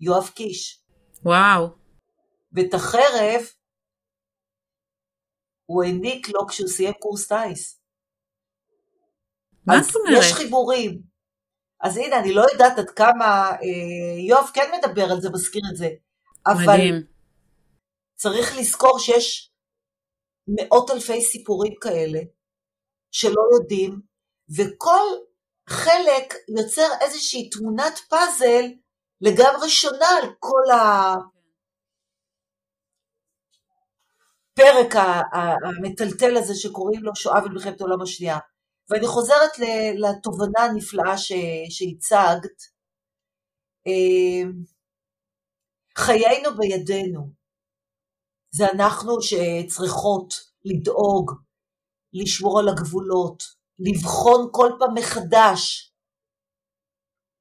יואב 0.00 0.28
קיש. 0.34 0.84
וואו. 1.22 1.68
ואת 2.52 2.74
החרב 2.74 3.42
הוא 5.66 5.84
העניק 5.84 6.28
לו 6.28 6.46
כשהוא 6.46 6.68
סיים 6.68 6.92
קורס 6.92 7.28
טיס. 7.28 7.80
מה 9.66 9.82
זאת 9.82 9.96
אומרת? 9.96 10.22
יש 10.24 10.32
חיבורים. 10.32 11.02
אז 11.80 11.96
הנה, 11.96 12.18
אני 12.18 12.34
לא 12.34 12.44
יודעת 12.52 12.78
עד 12.78 12.90
כמה, 12.90 13.50
אה, 13.50 14.20
יואב 14.28 14.50
כן 14.54 14.70
מדבר 14.78 15.12
על 15.12 15.20
זה, 15.20 15.30
מזכיר 15.30 15.62
את 15.72 15.76
זה. 15.76 15.88
אבל 16.46 16.62
מדהים. 16.62 16.94
צריך 18.14 18.56
לזכור 18.58 18.98
שיש 18.98 19.52
מאות 20.48 20.90
אלפי 20.90 21.22
סיפורים 21.22 21.74
כאלה 21.80 22.20
שלא 23.10 23.42
יודעים, 23.54 24.00
וכל 24.56 25.06
חלק 25.68 26.34
יוצר 26.58 26.88
איזושהי 27.00 27.50
תמונת 27.50 27.98
פאזל 28.08 28.64
לגמרי 29.20 29.68
שונה 29.68 30.08
על 30.22 30.34
כל 30.38 30.64
הפרק 34.52 34.94
המטלטל 35.62 36.36
הזה 36.36 36.54
שקוראים 36.54 37.02
לו 37.02 37.16
שואה 37.16 37.40
במלחמת 37.40 37.80
העולם 37.80 38.02
השנייה. 38.02 38.38
ואני 38.90 39.06
חוזרת 39.06 39.50
לתובנה 39.94 40.60
הנפלאה 40.60 41.18
שהצגת. 41.70 42.62
אה, 43.86 44.50
חיינו 45.98 46.56
בידינו. 46.56 47.30
זה 48.50 48.64
אנחנו 48.74 49.16
שצריכות 49.22 50.34
לדאוג, 50.64 51.32
לשמור 52.12 52.60
על 52.60 52.68
הגבולות, 52.68 53.42
לבחון 53.78 54.48
כל 54.52 54.70
פעם 54.78 54.94
מחדש 54.94 55.87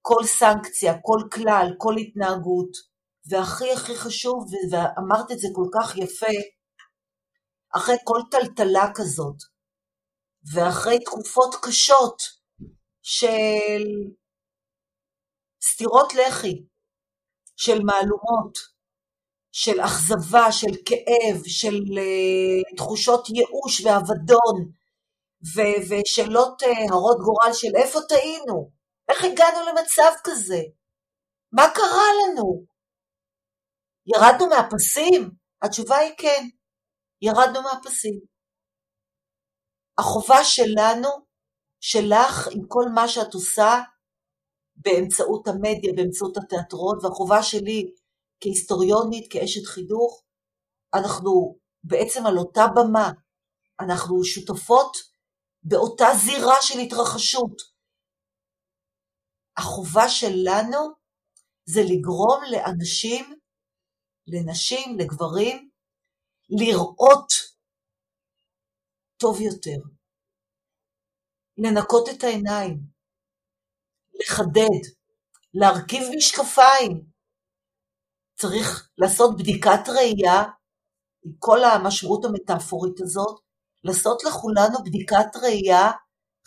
כל 0.09 0.23
סנקציה, 0.25 0.93
כל 1.01 1.21
כלל, 1.33 1.67
כל 1.77 1.97
התנהגות, 1.97 2.71
והכי 3.29 3.71
הכי 3.71 3.95
חשוב, 3.95 4.45
ואמרת 4.71 5.31
את 5.31 5.39
זה 5.39 5.47
כל 5.55 5.67
כך 5.73 5.97
יפה, 5.97 6.37
אחרי 7.75 7.95
כל 8.03 8.19
טלטלה 8.31 8.91
כזאת, 8.95 9.35
ואחרי 10.53 10.99
תקופות 10.99 11.55
קשות 11.61 12.21
של 13.01 13.83
סטירות 15.61 16.13
לחי, 16.13 16.65
של 17.55 17.79
מהלומות, 17.83 18.53
של 19.51 19.81
אכזבה, 19.81 20.51
של 20.51 20.73
כאב, 20.85 21.41
של 21.45 21.75
uh, 21.75 22.77
תחושות 22.77 23.27
ייאוש 23.29 23.81
ואבדון, 23.85 24.71
ושאלות 25.89 26.61
uh, 26.63 26.93
הרות 26.93 27.17
גורל 27.17 27.53
של 27.53 27.75
איפה 27.75 27.99
טעינו, 28.09 28.76
איך 29.09 29.23
הגענו 29.23 29.59
למצב 29.69 30.11
כזה, 30.23 30.61
מה 31.51 31.63
קרה 31.75 32.07
לנו? 32.19 32.65
ירדנו 34.05 34.47
מהפסים? 34.49 35.31
התשובה 35.61 35.97
היא 35.97 36.13
כן, 36.17 36.43
ירדנו 37.21 37.61
מהפסים. 37.61 38.19
החובה 39.99 40.43
שלנו, 40.43 41.09
שלך, 41.79 42.47
עם 42.51 42.61
כל 42.67 42.85
מה 42.95 43.07
שאת 43.07 43.33
עושה, 43.33 43.81
באמצעות 44.75 45.47
המדיה, 45.47 45.93
באמצעות 45.95 46.37
התיאטרון, 46.37 46.97
והחובה 47.03 47.43
שלי 47.43 47.91
כהיסטוריונית, 48.41 49.31
כאשת 49.31 49.65
חינוך, 49.65 50.23
אנחנו 50.93 51.57
בעצם 51.83 52.25
על 52.25 52.37
אותה 52.37 52.65
במה, 52.75 53.11
אנחנו 53.79 54.23
שותפות 54.23 54.97
באותה 55.63 56.05
זירה 56.25 56.55
של 56.61 56.79
התרחשות. 56.79 57.76
החובה 59.57 60.09
שלנו 60.09 60.77
זה 61.65 61.81
לגרום 61.81 62.41
לאנשים, 62.51 63.39
לנשים, 64.27 64.97
לגברים, 64.99 65.69
לראות 66.49 67.27
טוב 69.17 69.41
יותר, 69.41 69.79
לנקות 71.57 72.09
את 72.09 72.23
העיניים, 72.23 72.79
לחדד, 74.13 74.83
להרכיב 75.53 76.03
משקפיים. 76.17 77.05
צריך 78.39 78.89
לעשות 78.97 79.37
בדיקת 79.37 79.89
ראייה, 79.95 80.43
עם 81.25 81.31
כל 81.39 81.59
המשמעות 81.63 82.25
המטאפורית 82.25 83.01
הזאת, 83.01 83.39
לעשות 83.83 84.23
לכולנו 84.23 84.83
בדיקת 84.85 85.35
ראייה. 85.43 85.91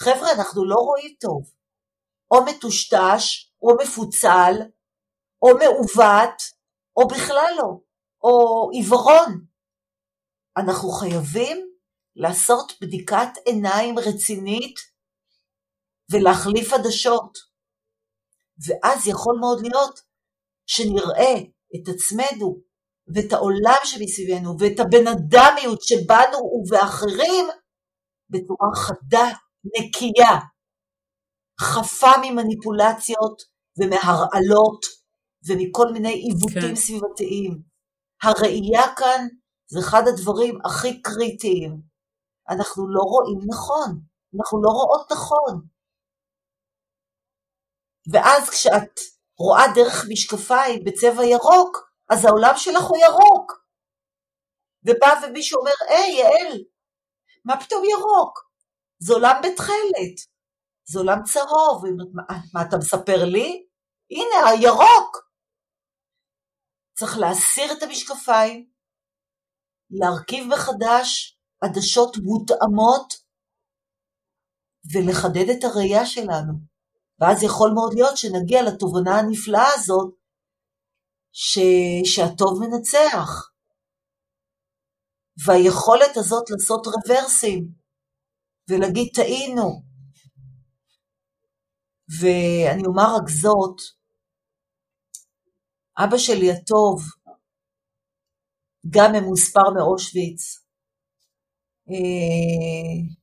חבר'ה, 0.01 0.33
אנחנו 0.33 0.65
לא 0.65 0.75
רואים 0.75 1.15
טוב. 1.21 1.60
או 2.31 2.45
מטושטש, 2.45 3.53
או 3.62 3.76
מפוצל, 3.83 4.53
או 5.43 5.49
מעוות, 5.59 6.43
או 6.97 7.09
בכלל 7.09 7.53
לא, 7.57 7.81
או 8.22 8.68
עיוורון. 8.72 9.45
אנחנו 10.57 10.89
חייבים 10.91 11.70
לעשות 12.16 12.72
בדיקת 12.81 13.28
עיניים 13.45 13.99
רצינית 13.99 14.76
ולהחליף 16.11 16.72
עדשות. 16.72 17.39
ואז 18.66 19.09
יכול 19.09 19.37
מאוד 19.41 19.61
להיות 19.62 20.01
שנראה 20.66 21.35
את 21.76 21.89
עצמנו 21.95 22.61
ואת 23.14 23.33
העולם 23.33 23.81
שמסביבנו 23.85 24.57
ואת 24.59 24.81
הבן 24.81 25.07
אדמיות 25.07 25.83
שבנו 25.83 26.39
ובאחרים 26.39 27.47
בצורה 28.31 28.70
חדה, 28.74 29.28
נקייה, 29.64 30.39
חפה 31.61 32.11
ממניפולציות 32.23 33.43
ומהרעלות 33.79 34.81
ומכל 35.47 35.93
מיני 35.93 36.13
עיוותים 36.13 36.75
כן. 36.75 36.77
סביבתיים. 36.77 37.63
הראייה 38.23 38.95
כאן 38.97 39.27
זה 39.71 39.79
אחד 39.81 40.03
הדברים 40.09 40.59
הכי 40.65 41.03
קריטיים. 41.03 41.81
אנחנו 42.49 42.89
לא 42.89 43.03
רואים 43.03 43.39
נכון, 43.49 44.01
אנחנו 44.37 44.63
לא 44.63 44.69
רואות 44.69 45.13
נכון. 45.13 45.67
ואז 48.13 48.51
כשאת 48.51 49.01
רואה 49.39 49.65
דרך 49.75 50.05
משקפיים 50.09 50.85
בצבע 50.85 51.25
ירוק, 51.25 51.91
אז 52.11 52.25
העולם 52.25 52.53
שלך 52.57 52.83
הוא 52.83 52.99
ירוק. 52.99 53.65
ובא 54.85 55.21
ומישהו 55.23 55.59
אומר, 55.59 55.73
היי, 55.89 56.13
יעל, 56.13 56.59
מה 57.45 57.61
פתאום 57.61 57.85
ירוק? 57.85 58.51
זה 58.99 59.13
עולם 59.15 59.41
בתכלת, 59.43 60.17
זה 60.91 60.99
עולם 60.99 61.18
צהוב. 61.32 61.84
מה, 62.14 62.22
מה 62.55 62.62
אתה 62.68 62.76
מספר 62.76 63.24
לי? 63.24 63.66
הנה, 64.11 64.49
הירוק. 64.51 65.30
צריך 66.99 67.18
להסיר 67.18 67.72
את 67.72 67.82
המשקפיים, 67.82 68.70
להרכיב 69.91 70.45
מחדש 70.47 71.38
עדשות 71.61 72.16
מותאמות 72.16 73.14
ולחדד 74.93 75.49
את 75.51 75.64
הראייה 75.64 76.07
שלנו. 76.07 76.53
ואז 77.20 77.43
יכול 77.43 77.70
מאוד 77.74 77.93
להיות 77.95 78.16
שנגיע 78.16 78.62
לתובנה 78.62 79.18
הנפלאה 79.18 79.68
הזאת 79.74 80.14
ש... 81.32 81.59
שהטוב 82.05 82.61
מנצח. 82.61 83.51
והיכולת 85.47 86.16
הזאת 86.16 86.45
לעשות 86.51 86.86
רוורסים 86.86 87.68
ולהגיד 88.70 89.09
טעינו. 89.14 89.89
ואני 92.19 92.83
אומר 92.87 93.17
רק 93.17 93.29
זאת, 93.29 93.81
אבא 95.99 96.19
שלי 96.19 96.51
הטוב, 96.53 97.03
גם 98.91 99.13
ממוספר 99.13 99.71
מאושוויץ, 99.77 100.59
אה, 101.91 103.17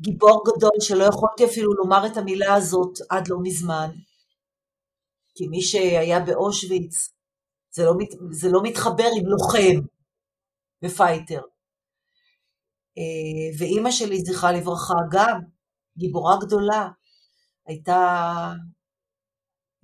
גיבור 0.00 0.44
גדול 0.46 0.80
שלא 0.80 1.04
יכולתי 1.04 1.44
אפילו 1.44 1.74
לומר 1.74 2.06
את 2.06 2.16
המילה 2.16 2.54
הזאת 2.54 2.98
עד 3.10 3.28
לא 3.28 3.36
מזמן, 3.42 3.90
כי 5.34 5.48
מי 5.48 5.62
שהיה 5.62 6.20
באושוויץ 6.20 7.12
זה 7.70 7.82
לא, 7.84 7.92
זה 8.30 8.48
לא 8.50 8.60
מתחבר 8.62 9.08
עם 9.16 9.26
לוחם 9.26 9.86
ו 10.84 10.90
fighter. 10.90 11.40
אה, 12.98 13.58
ואימא 13.58 13.90
שלי, 13.90 14.20
זכרה 14.20 14.52
לברכה, 14.52 14.94
גם 15.12 15.40
גיבורה 15.96 16.36
גדולה, 16.46 16.88
הייתה 17.66 17.92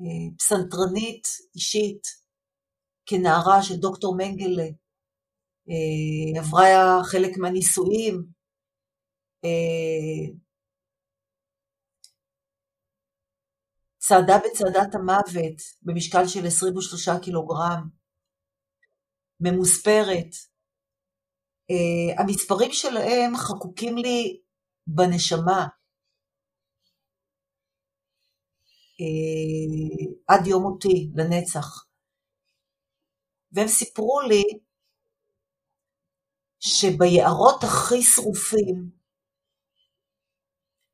אה, 0.00 0.36
פסנתרנית 0.38 1.28
אישית 1.54 2.02
כנערה 3.06 3.62
של 3.62 3.76
דוקטור 3.76 4.16
מנגלה, 4.16 4.68
אה, 5.68 6.40
עברה 6.40 6.64
חלק 7.04 7.36
מהנישואים, 7.38 8.24
אה, 9.44 10.34
צעדה 13.98 14.38
בצעדת 14.38 14.94
המוות 14.94 15.62
במשקל 15.82 16.26
של 16.26 16.46
23 16.46 17.08
קילוגרם, 17.22 17.88
ממוספרת. 19.40 20.34
המספרים 22.18 22.72
שלהם 22.72 23.36
חקוקים 23.36 23.96
לי 23.98 24.40
בנשמה. 24.86 25.66
עד 30.28 30.46
יום 30.46 30.62
מותי, 30.62 31.10
לנצח. 31.14 31.84
והם 33.52 33.68
סיפרו 33.68 34.20
לי 34.20 34.42
שביערות 36.60 37.64
הכי 37.64 38.02
שרופים 38.02 38.90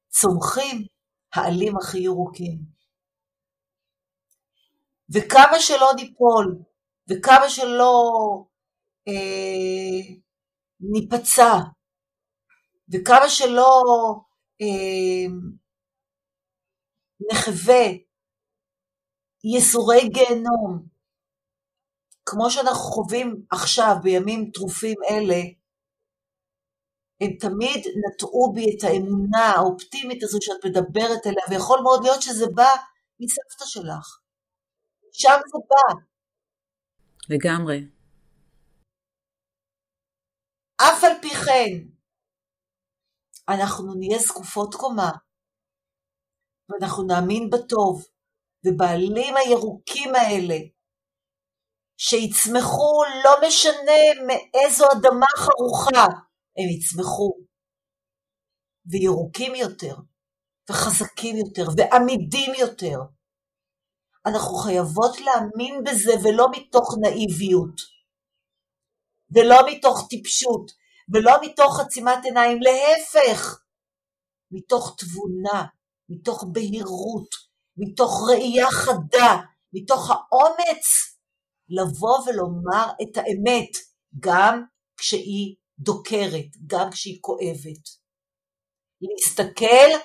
צומחים 0.08 0.86
העלים 1.34 1.76
הכי 1.76 1.98
ירוקים. 1.98 2.58
וכמה 5.14 5.60
שלא 5.60 5.90
ניפול, 5.96 6.58
וכמה 7.10 7.48
שלא 7.48 8.12
אה, 9.08 10.14
ניפצע, 10.80 11.52
וכמה 12.92 13.28
שלא 13.28 13.82
אה, 14.60 15.26
נחווה 17.32 17.84
ייסורי 19.44 20.08
גיהנום, 20.08 20.88
כמו 22.26 22.50
שאנחנו 22.50 22.80
חווים 22.80 23.46
עכשיו 23.50 23.94
בימים 24.02 24.50
טרופים 24.54 24.96
אלה, 25.10 25.42
הם 27.20 27.30
תמיד 27.40 27.80
נטעו 28.02 28.52
בי 28.54 28.64
את 28.76 28.84
האמונה 28.84 29.44
האופטימית 29.56 30.22
הזו 30.22 30.38
שאת 30.40 30.64
מדברת 30.64 31.26
אליה, 31.26 31.44
ויכול 31.50 31.80
מאוד 31.82 32.00
להיות 32.02 32.22
שזה 32.22 32.46
בא 32.54 32.70
מסבתא 33.20 33.64
שלך. 33.64 34.18
שם 35.12 35.38
זה 35.52 35.58
בא. 35.70 36.00
לגמרי. 37.28 37.78
אף 40.76 41.04
על 41.04 41.12
פי 41.22 41.30
כן, 41.30 41.94
אנחנו 43.48 43.94
נהיה 43.94 44.18
זקופות 44.18 44.74
קומה, 44.74 45.10
ואנחנו 46.68 47.02
נאמין 47.02 47.50
בטוב, 47.50 48.04
ובעלים 48.66 49.36
הירוקים 49.36 50.14
האלה, 50.14 50.56
שיצמחו 51.96 53.02
לא 53.24 53.48
משנה 53.48 54.00
מאיזו 54.26 54.84
אדמה 54.92 55.26
חרוכה, 55.36 56.06
הם 56.56 56.68
יצמחו, 56.76 57.32
וירוקים 58.86 59.54
יותר, 59.54 59.94
וחזקים 60.70 61.36
יותר, 61.36 61.64
ועמידים 61.76 62.52
יותר. 62.58 62.98
אנחנו 64.26 64.54
חייבות 64.54 65.20
להאמין 65.20 65.84
בזה 65.84 66.12
ולא 66.24 66.46
מתוך 66.50 66.94
נאיביות, 67.00 67.80
ולא 69.34 69.56
מתוך 69.70 70.06
טיפשות, 70.10 70.70
ולא 71.12 71.32
מתוך 71.42 71.80
עצימת 71.80 72.24
עיניים, 72.24 72.58
להפך, 72.62 73.62
מתוך 74.50 74.96
תבונה, 74.98 75.66
מתוך 76.08 76.44
בהירות, 76.52 77.28
מתוך 77.76 78.28
ראייה 78.30 78.70
חדה, 78.70 79.36
מתוך 79.72 80.10
האומץ 80.10 80.84
לבוא 81.68 82.18
ולומר 82.26 82.86
את 83.02 83.16
האמת, 83.16 83.70
גם 84.20 84.64
כשהיא 84.96 85.54
דוקרת, 85.78 86.46
גם 86.66 86.90
כשהיא 86.90 87.18
כואבת. 87.20 88.04
להסתכל 89.00 89.98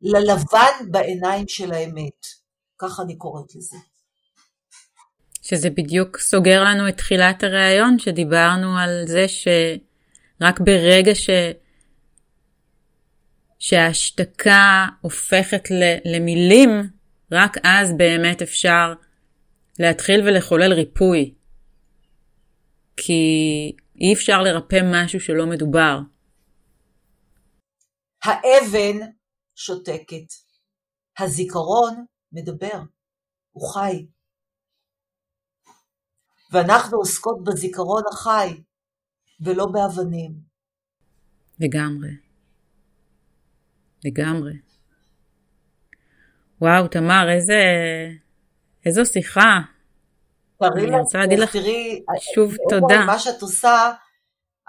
ללבן 0.00 0.90
בעיניים 0.90 1.48
של 1.48 1.72
האמת, 1.72 2.26
ככה 2.78 3.02
אני 3.02 3.18
קוראת 3.18 3.54
לזה. 3.54 3.76
שזה 5.42 5.70
בדיוק 5.70 6.18
סוגר 6.18 6.62
לנו 6.64 6.88
את 6.88 6.96
תחילת 6.96 7.42
הראיון, 7.42 7.98
שדיברנו 7.98 8.78
על 8.78 9.04
זה 9.06 9.26
שרק 9.28 10.60
ברגע 10.60 11.14
ש... 11.14 11.30
שההשתקה 13.64 14.86
הופכת 15.00 15.62
למילים, 16.04 16.70
רק 17.32 17.56
אז 17.64 17.96
באמת 17.96 18.42
אפשר 18.42 18.92
להתחיל 19.78 20.20
ולחולל 20.20 20.72
ריפוי. 20.72 21.34
כי 22.96 23.22
אי 24.00 24.14
אפשר 24.14 24.42
לרפא 24.42 24.80
משהו 24.84 25.20
שלא 25.20 25.46
מדובר. 25.46 25.98
האבן 28.24 29.06
שותקת, 29.54 30.28
הזיכרון 31.18 32.04
מדבר, 32.32 32.82
הוא 33.52 33.68
חי. 33.72 34.06
ואנחנו 36.52 36.98
עוסקות 36.98 37.44
בזיכרון 37.44 38.02
החי, 38.12 38.62
ולא 39.40 39.66
באבנים. 39.72 40.32
לגמרי. 41.60 42.23
לגמרי. 44.04 44.52
וואו, 46.60 46.88
תמר, 46.88 47.30
איזה... 47.30 47.54
איזו 48.86 49.04
שיחה. 49.04 49.60
תראי 50.58 50.86
לך, 50.86 50.94
רוצה 51.00 51.18
להגיד 51.18 51.38
לך 51.38 51.56
שוב 52.34 52.54
תודה. 52.70 53.06
מה 53.06 53.18
שאת 53.18 53.42
עושה, 53.42 53.92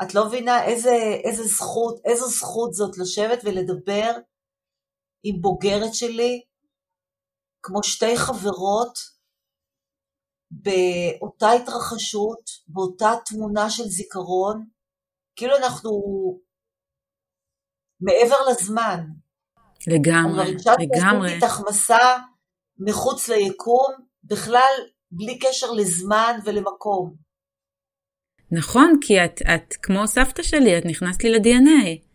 את 0.04 0.16
לא 0.16 0.28
מבינה 0.28 0.66
איזה, 0.66 0.96
איזה 1.24 1.44
זכות, 1.44 2.02
איזו 2.06 2.30
זכות 2.30 2.74
זאת 2.74 2.98
לשבת 2.98 3.40
ולדבר 3.44 4.12
עם 5.24 5.42
בוגרת 5.42 5.94
שלי, 5.94 6.42
כמו 7.62 7.84
שתי 7.84 8.18
חברות, 8.18 9.00
באותה 10.52 11.52
התרחשות, 11.52 12.50
באותה 12.68 13.12
תמונה 13.26 13.70
של 13.70 13.84
זיכרון, 13.84 14.68
כאילו 15.36 15.58
אנחנו 15.58 15.92
מעבר 18.02 18.36
לזמן. 18.52 19.00
לגמרי, 19.88 20.56
לגמרי. 20.80 21.28
אני 21.28 21.36
איתך 21.36 21.62
מסע 21.70 22.18
מחוץ 22.80 23.30
ליקום, 23.30 23.94
בכלל 24.24 24.74
בלי 25.12 25.40
קשר 25.40 25.72
לזמן 25.72 26.40
ולמקום. 26.46 27.14
נכון, 28.52 28.98
כי 29.02 29.26
את, 29.26 29.42
את 29.42 29.74
כמו 29.82 30.08
סבתא 30.08 30.44
שלי, 30.44 30.78
את 30.78 30.86
נכנסת 30.86 31.24
לי 31.24 31.30
ל-DNA. 31.32 32.06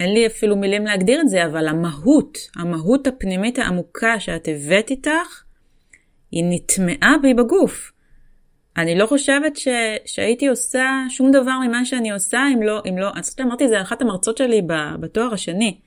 אין 0.00 0.12
לי 0.14 0.26
אפילו 0.26 0.56
מילים 0.56 0.84
להגדיר 0.84 1.20
את 1.20 1.28
זה, 1.28 1.46
אבל 1.46 1.68
המהות, 1.68 2.38
המהות 2.56 3.06
הפנימית 3.06 3.58
העמוקה 3.58 4.20
שאת 4.20 4.48
הבאת 4.48 4.90
איתך, 4.90 5.44
היא 6.30 6.44
נטמעה 6.50 7.14
בי 7.22 7.34
בגוף. 7.34 7.92
אני 8.80 8.98
לא 8.98 9.06
חושבת 9.06 9.56
ש, 9.56 9.68
שהייתי 10.06 10.48
עושה 10.48 11.04
שום 11.08 11.30
דבר 11.30 11.58
ממה 11.66 11.84
שאני 11.84 12.10
עושה 12.10 12.42
אם 12.54 12.62
לא, 12.62 12.82
אם 12.88 12.98
לא, 12.98 13.10
אני 13.14 13.22
חושבת 13.22 13.38
שאמרתי 13.38 13.64
את 13.64 13.68
זה 13.68 13.78
לאחת 13.78 14.02
המרצות 14.02 14.36
שלי 14.36 14.62
בתואר 15.00 15.34
השני. 15.34 15.78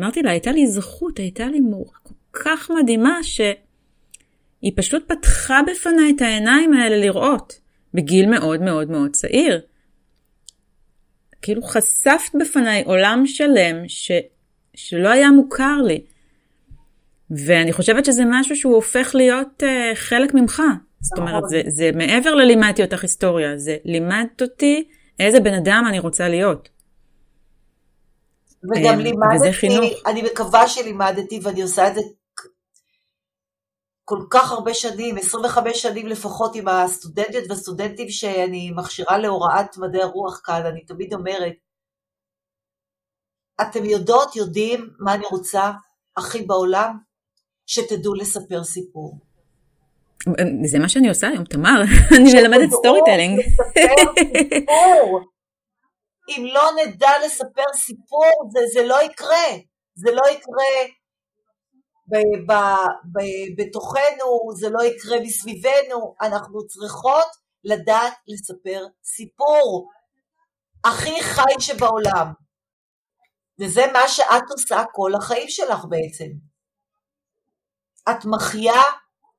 אמרתי 0.00 0.22
לה, 0.22 0.30
הייתה 0.30 0.52
לי 0.52 0.66
זכות, 0.66 1.18
הייתה 1.18 1.46
לי 1.46 1.60
מורה 1.60 1.98
כל 2.02 2.14
כך 2.32 2.70
מדהימה, 2.70 3.18
שהיא 3.22 4.72
פשוט 4.76 5.12
פתחה 5.12 5.60
בפניי 5.66 6.12
את 6.16 6.22
העיניים 6.22 6.72
האלה 6.72 6.96
לראות, 6.96 7.60
בגיל 7.94 8.26
מאוד 8.26 8.62
מאוד 8.62 8.90
מאוד 8.90 9.10
צעיר. 9.10 9.60
כאילו 11.42 11.62
חשפת 11.62 12.36
בפניי 12.40 12.82
עולם 12.82 13.22
שלם 13.26 13.88
ש, 13.88 14.12
שלא 14.74 15.08
היה 15.08 15.30
מוכר 15.30 15.82
לי. 15.86 16.00
ואני 17.30 17.72
חושבת 17.72 18.04
שזה 18.04 18.22
משהו 18.26 18.56
שהוא 18.56 18.74
הופך 18.74 19.10
להיות 19.14 19.62
uh, 19.62 19.94
חלק 19.94 20.34
ממך. 20.34 20.62
זאת 21.00 21.18
אומרת, 21.18 21.34
נכון. 21.36 21.48
זה, 21.48 21.62
זה 21.68 21.90
מעבר 21.94 22.34
ללימדתי 22.34 22.82
אותך 22.82 23.02
היסטוריה, 23.02 23.58
זה 23.58 23.76
לימדת 23.84 24.42
אותי 24.42 24.88
איזה 25.20 25.40
בן 25.40 25.54
אדם 25.54 25.84
אני 25.88 25.98
רוצה 25.98 26.28
להיות. 26.28 26.68
וגם 28.62 28.98
אה, 28.98 29.02
לימדתי, 29.02 30.00
אני 30.06 30.22
מקווה 30.22 30.68
שלימדתי 30.68 31.40
ואני 31.42 31.62
עושה 31.62 31.88
את 31.88 31.94
זה 31.94 32.00
כל 34.04 34.24
כך 34.30 34.52
הרבה 34.52 34.74
שנים, 34.74 35.16
25 35.18 35.82
שנים 35.82 36.06
לפחות 36.06 36.54
עם 36.54 36.68
הסטודנטיות 36.68 37.44
והסטודנטים 37.48 38.10
שאני 38.10 38.70
מכשירה 38.76 39.18
להוראת 39.18 39.76
מדעי 39.76 40.02
הרוח 40.02 40.40
כאן, 40.44 40.66
אני 40.66 40.84
תמיד 40.84 41.14
אומרת, 41.14 41.52
אתם 43.60 43.84
יודעות, 43.84 44.36
יודעים 44.36 44.90
מה 44.98 45.14
אני 45.14 45.24
רוצה 45.30 45.72
הכי 46.16 46.42
בעולם? 46.42 46.98
שתדעו 47.66 48.14
לספר 48.14 48.64
סיפור. 48.64 49.18
זה 50.64 50.78
מה 50.78 50.88
שאני 50.88 51.08
עושה 51.08 51.28
היום, 51.28 51.44
תמר, 51.44 51.82
אני 52.16 52.32
מלמדת 52.34 52.70
storytelling. 52.70 53.40
אם 56.28 56.44
לא 56.44 56.70
נדע 56.82 57.10
לספר 57.24 57.72
סיפור, 57.74 58.50
זה, 58.52 58.60
זה 58.72 58.86
לא 58.86 59.02
יקרה. 59.02 59.48
זה 59.94 60.10
לא 60.12 60.22
יקרה 60.30 60.92
ב, 62.08 62.16
ב, 62.46 62.52
ב, 63.12 63.18
בתוכנו, 63.56 64.56
זה 64.56 64.68
לא 64.70 64.84
יקרה 64.84 65.20
מסביבנו. 65.20 66.14
אנחנו 66.22 66.66
צריכות 66.66 67.26
לדעת 67.64 68.14
לספר 68.28 68.86
סיפור. 69.04 69.88
הכי 70.84 71.22
חי 71.22 71.54
שבעולם. 71.60 72.32
וזה 73.60 73.82
מה 73.92 74.08
שאת 74.08 74.50
עושה 74.50 74.84
כל 74.92 75.12
החיים 75.14 75.48
שלך 75.48 75.84
בעצם. 75.88 76.30
את 78.10 78.24
מחיה 78.24 78.82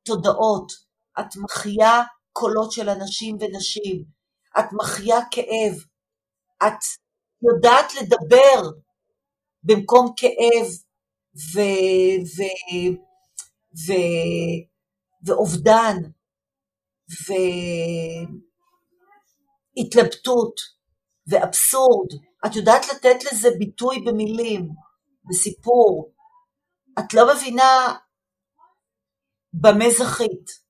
תודעות, 0.10 0.72
את 1.20 1.36
מחיה 1.44 2.02
קולות 2.32 2.72
של 2.72 2.90
אנשים 2.90 3.38
ונשים, 3.40 4.04
את 4.60 4.66
מחיה 4.74 5.20
כאב, 5.32 5.74
את 6.68 6.80
יודעת 7.42 7.94
לדבר 8.02 8.70
במקום 9.64 10.14
כאב 10.18 10.68
ו, 11.54 11.60
ו, 12.36 12.40
ו, 13.86 13.94
ואובדן 15.26 15.98
והתלבטות 19.78 20.56
ואבסורד, 21.28 22.08
את 22.46 22.56
יודעת 22.56 22.88
לתת 22.88 23.32
לזה 23.32 23.50
ביטוי 23.60 24.00
במילים, 24.06 24.70
בסיפור. 25.30 26.14
את 27.00 27.14
לא 27.14 27.36
מבינה 27.36 27.96
במזחית. 29.54 30.70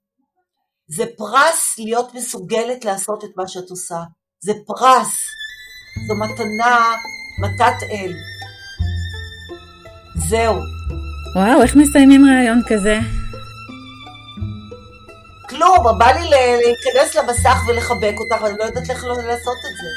זה 0.88 1.04
פרס 1.18 1.76
להיות 1.78 2.14
מסוגלת 2.14 2.86
לעשות 2.86 3.24
את 3.24 3.30
מה 3.38 3.48
שאת 3.48 3.70
עושה. 3.70 4.00
זה 4.44 4.54
פרס. 4.68 5.12
זו 6.08 6.16
מתנה, 6.16 6.96
מתת 7.40 7.84
אל. 7.92 8.14
זהו. 10.30 10.56
וואו, 11.36 11.62
איך 11.62 11.76
מסיימים 11.76 12.26
ראיון 12.26 12.62
כזה? 12.68 13.00
כלום, 15.50 16.00
בא 16.00 16.12
לי 16.12 16.30
להיכנס 16.30 17.16
למסך 17.16 17.58
ולחבק 17.68 18.14
אותך, 18.18 18.44
ואני 18.44 18.58
לא 18.60 18.64
יודעת 18.64 18.90
איך 18.90 19.04
לא 19.04 19.16
לעשות 19.16 19.58
את 19.58 19.78
זה. 19.82 19.90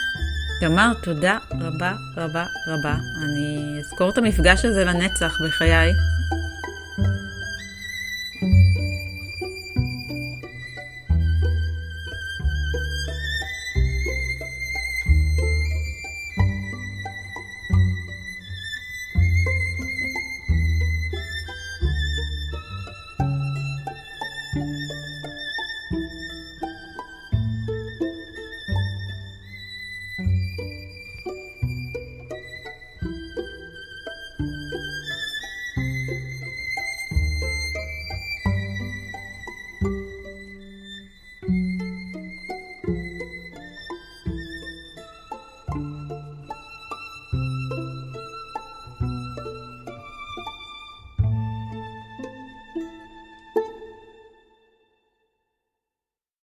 תמר, 0.61 0.93
תודה 1.03 1.39
רבה 1.51 1.93
רבה 2.16 2.45
רבה. 2.68 2.95
אני 3.24 3.80
אזכור 3.80 4.11
את 4.11 4.18
המפגש 4.18 4.64
הזה 4.64 4.85
לנצח 4.85 5.39
בחיי. 5.47 5.93